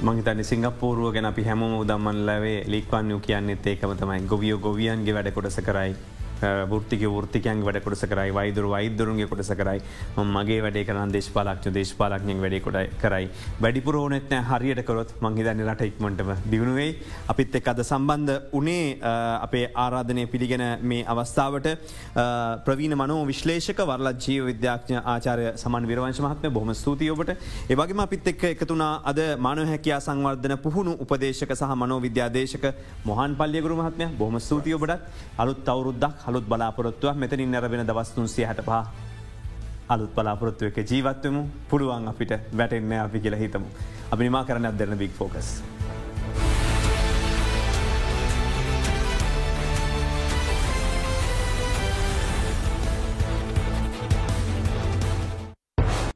මහිතන 0.00 0.40
සිංගපූරුව 0.46 1.10
ගැන 1.14 1.26
අපි 1.26 1.42
හැම 1.42 1.62
උදම්මන් 1.62 2.18
ලැවේ 2.26 2.58
ලික්වන්නු 2.72 3.18
කියන්නෙත් 3.18 3.66
ඒකම 3.66 3.94
තමයි. 3.98 4.20
ගොවියෝ 4.30 4.58
ගොවියන්ගේ 4.58 5.14
වැඩ 5.14 5.30
කොටස 5.34 5.58
කරයි. 5.66 5.94
ෘතික 6.40 7.02
ෘතිකයන් 7.22 7.62
වැඩ 7.62 7.82
කොටස 7.82 8.04
කරයි 8.04 8.32
වයිදුර 8.32 8.66
වෛදරුන්ගේ 8.70 9.26
කොටස 9.26 9.50
කරයි 9.52 9.80
මගේ 10.16 10.60
වැඩේ 10.62 10.84
කරන 10.84 11.12
දේශපාලක්ෂ 11.12 11.72
දේශපාලක්ඥෙන් 11.74 12.40
වැඩේ 12.40 12.88
කරයි. 13.00 13.28
වැඩිපුරෝනෙත්න 13.60 14.44
හරියට 14.50 14.82
කරොත් 14.84 15.14
මංහිදන්න 15.20 15.64
රට 15.66 15.88
ඉක්මටම 15.90 16.30
දියුණුවේ 16.50 16.90
අපිත් 17.28 17.54
එක් 17.54 17.68
අද 17.68 17.82
සම්බන්ධ 17.82 18.52
උනේ 18.52 18.98
අපේ 19.40 19.64
ආරාධනය 19.76 20.26
පිළිගෙන 20.26 20.64
මේ 20.82 21.04
අවස්ථාවට 21.06 21.68
ප්‍රවීණ 22.66 22.96
මනෝ 22.96 23.20
විශ්ලේෂක 23.26 23.82
වරල 23.82 24.12
ජීව 24.18 24.46
විද්‍යාඥ 24.50 25.02
ආචාරය 25.04 25.46
සමන් 25.54 25.88
විරවංශ 25.90 26.22
මහත්ම 26.26 26.52
බොහම 26.52 26.72
ස්තුතියෝබට 26.74 27.34
ඒවගේම 27.68 28.04
අපිත් 28.06 28.30
එක්ක 28.32 28.44
එකතුනා 28.52 28.92
අද 29.04 29.20
මානව 29.38 29.66
හැකයා 29.72 30.00
සංවර්ධන 30.00 30.56
පුහුණු 30.58 30.94
උපදේශක 31.04 31.52
සහ 31.54 31.74
මනෝ 31.82 32.00
විද්‍යාදේශක 32.00 32.64
මොහන් 33.04 33.36
පල්ලියගුරු 33.40 33.76
මහත්මය. 33.82 34.06
බොහම 34.18 34.38
ස්තුතියෝබට 34.40 34.92
අලුත් 35.38 35.68
අවුරුද්දක් 35.68 36.27
අලුත් 36.28 36.44
බලාපොරොත්තුවක් 36.44 37.16
මෙතනින් 37.16 37.50
නැරබෙන 37.50 37.86
දවස්තුන්සිය 37.88 38.44
හට 38.44 38.64
පහ 38.68 38.84
අලුත් 39.88 40.12
බලාපොරොත්තුව 40.16 40.68
එක 40.68 40.84
ජීවත්වමු 40.90 41.42
පුළුවන් 41.70 42.08
අපිට 42.12 42.32
වැටෙන්න 42.52 42.92
අපි 43.00 43.20
කියලා 43.24 43.42
හිතමු. 43.44 43.68
අපි 44.12 44.22
නිමා 44.24 44.44
කරන්න 44.44 44.70
අදරන 44.70 44.98
බික් 44.98 45.12
ෆෝකස්. 45.20 45.77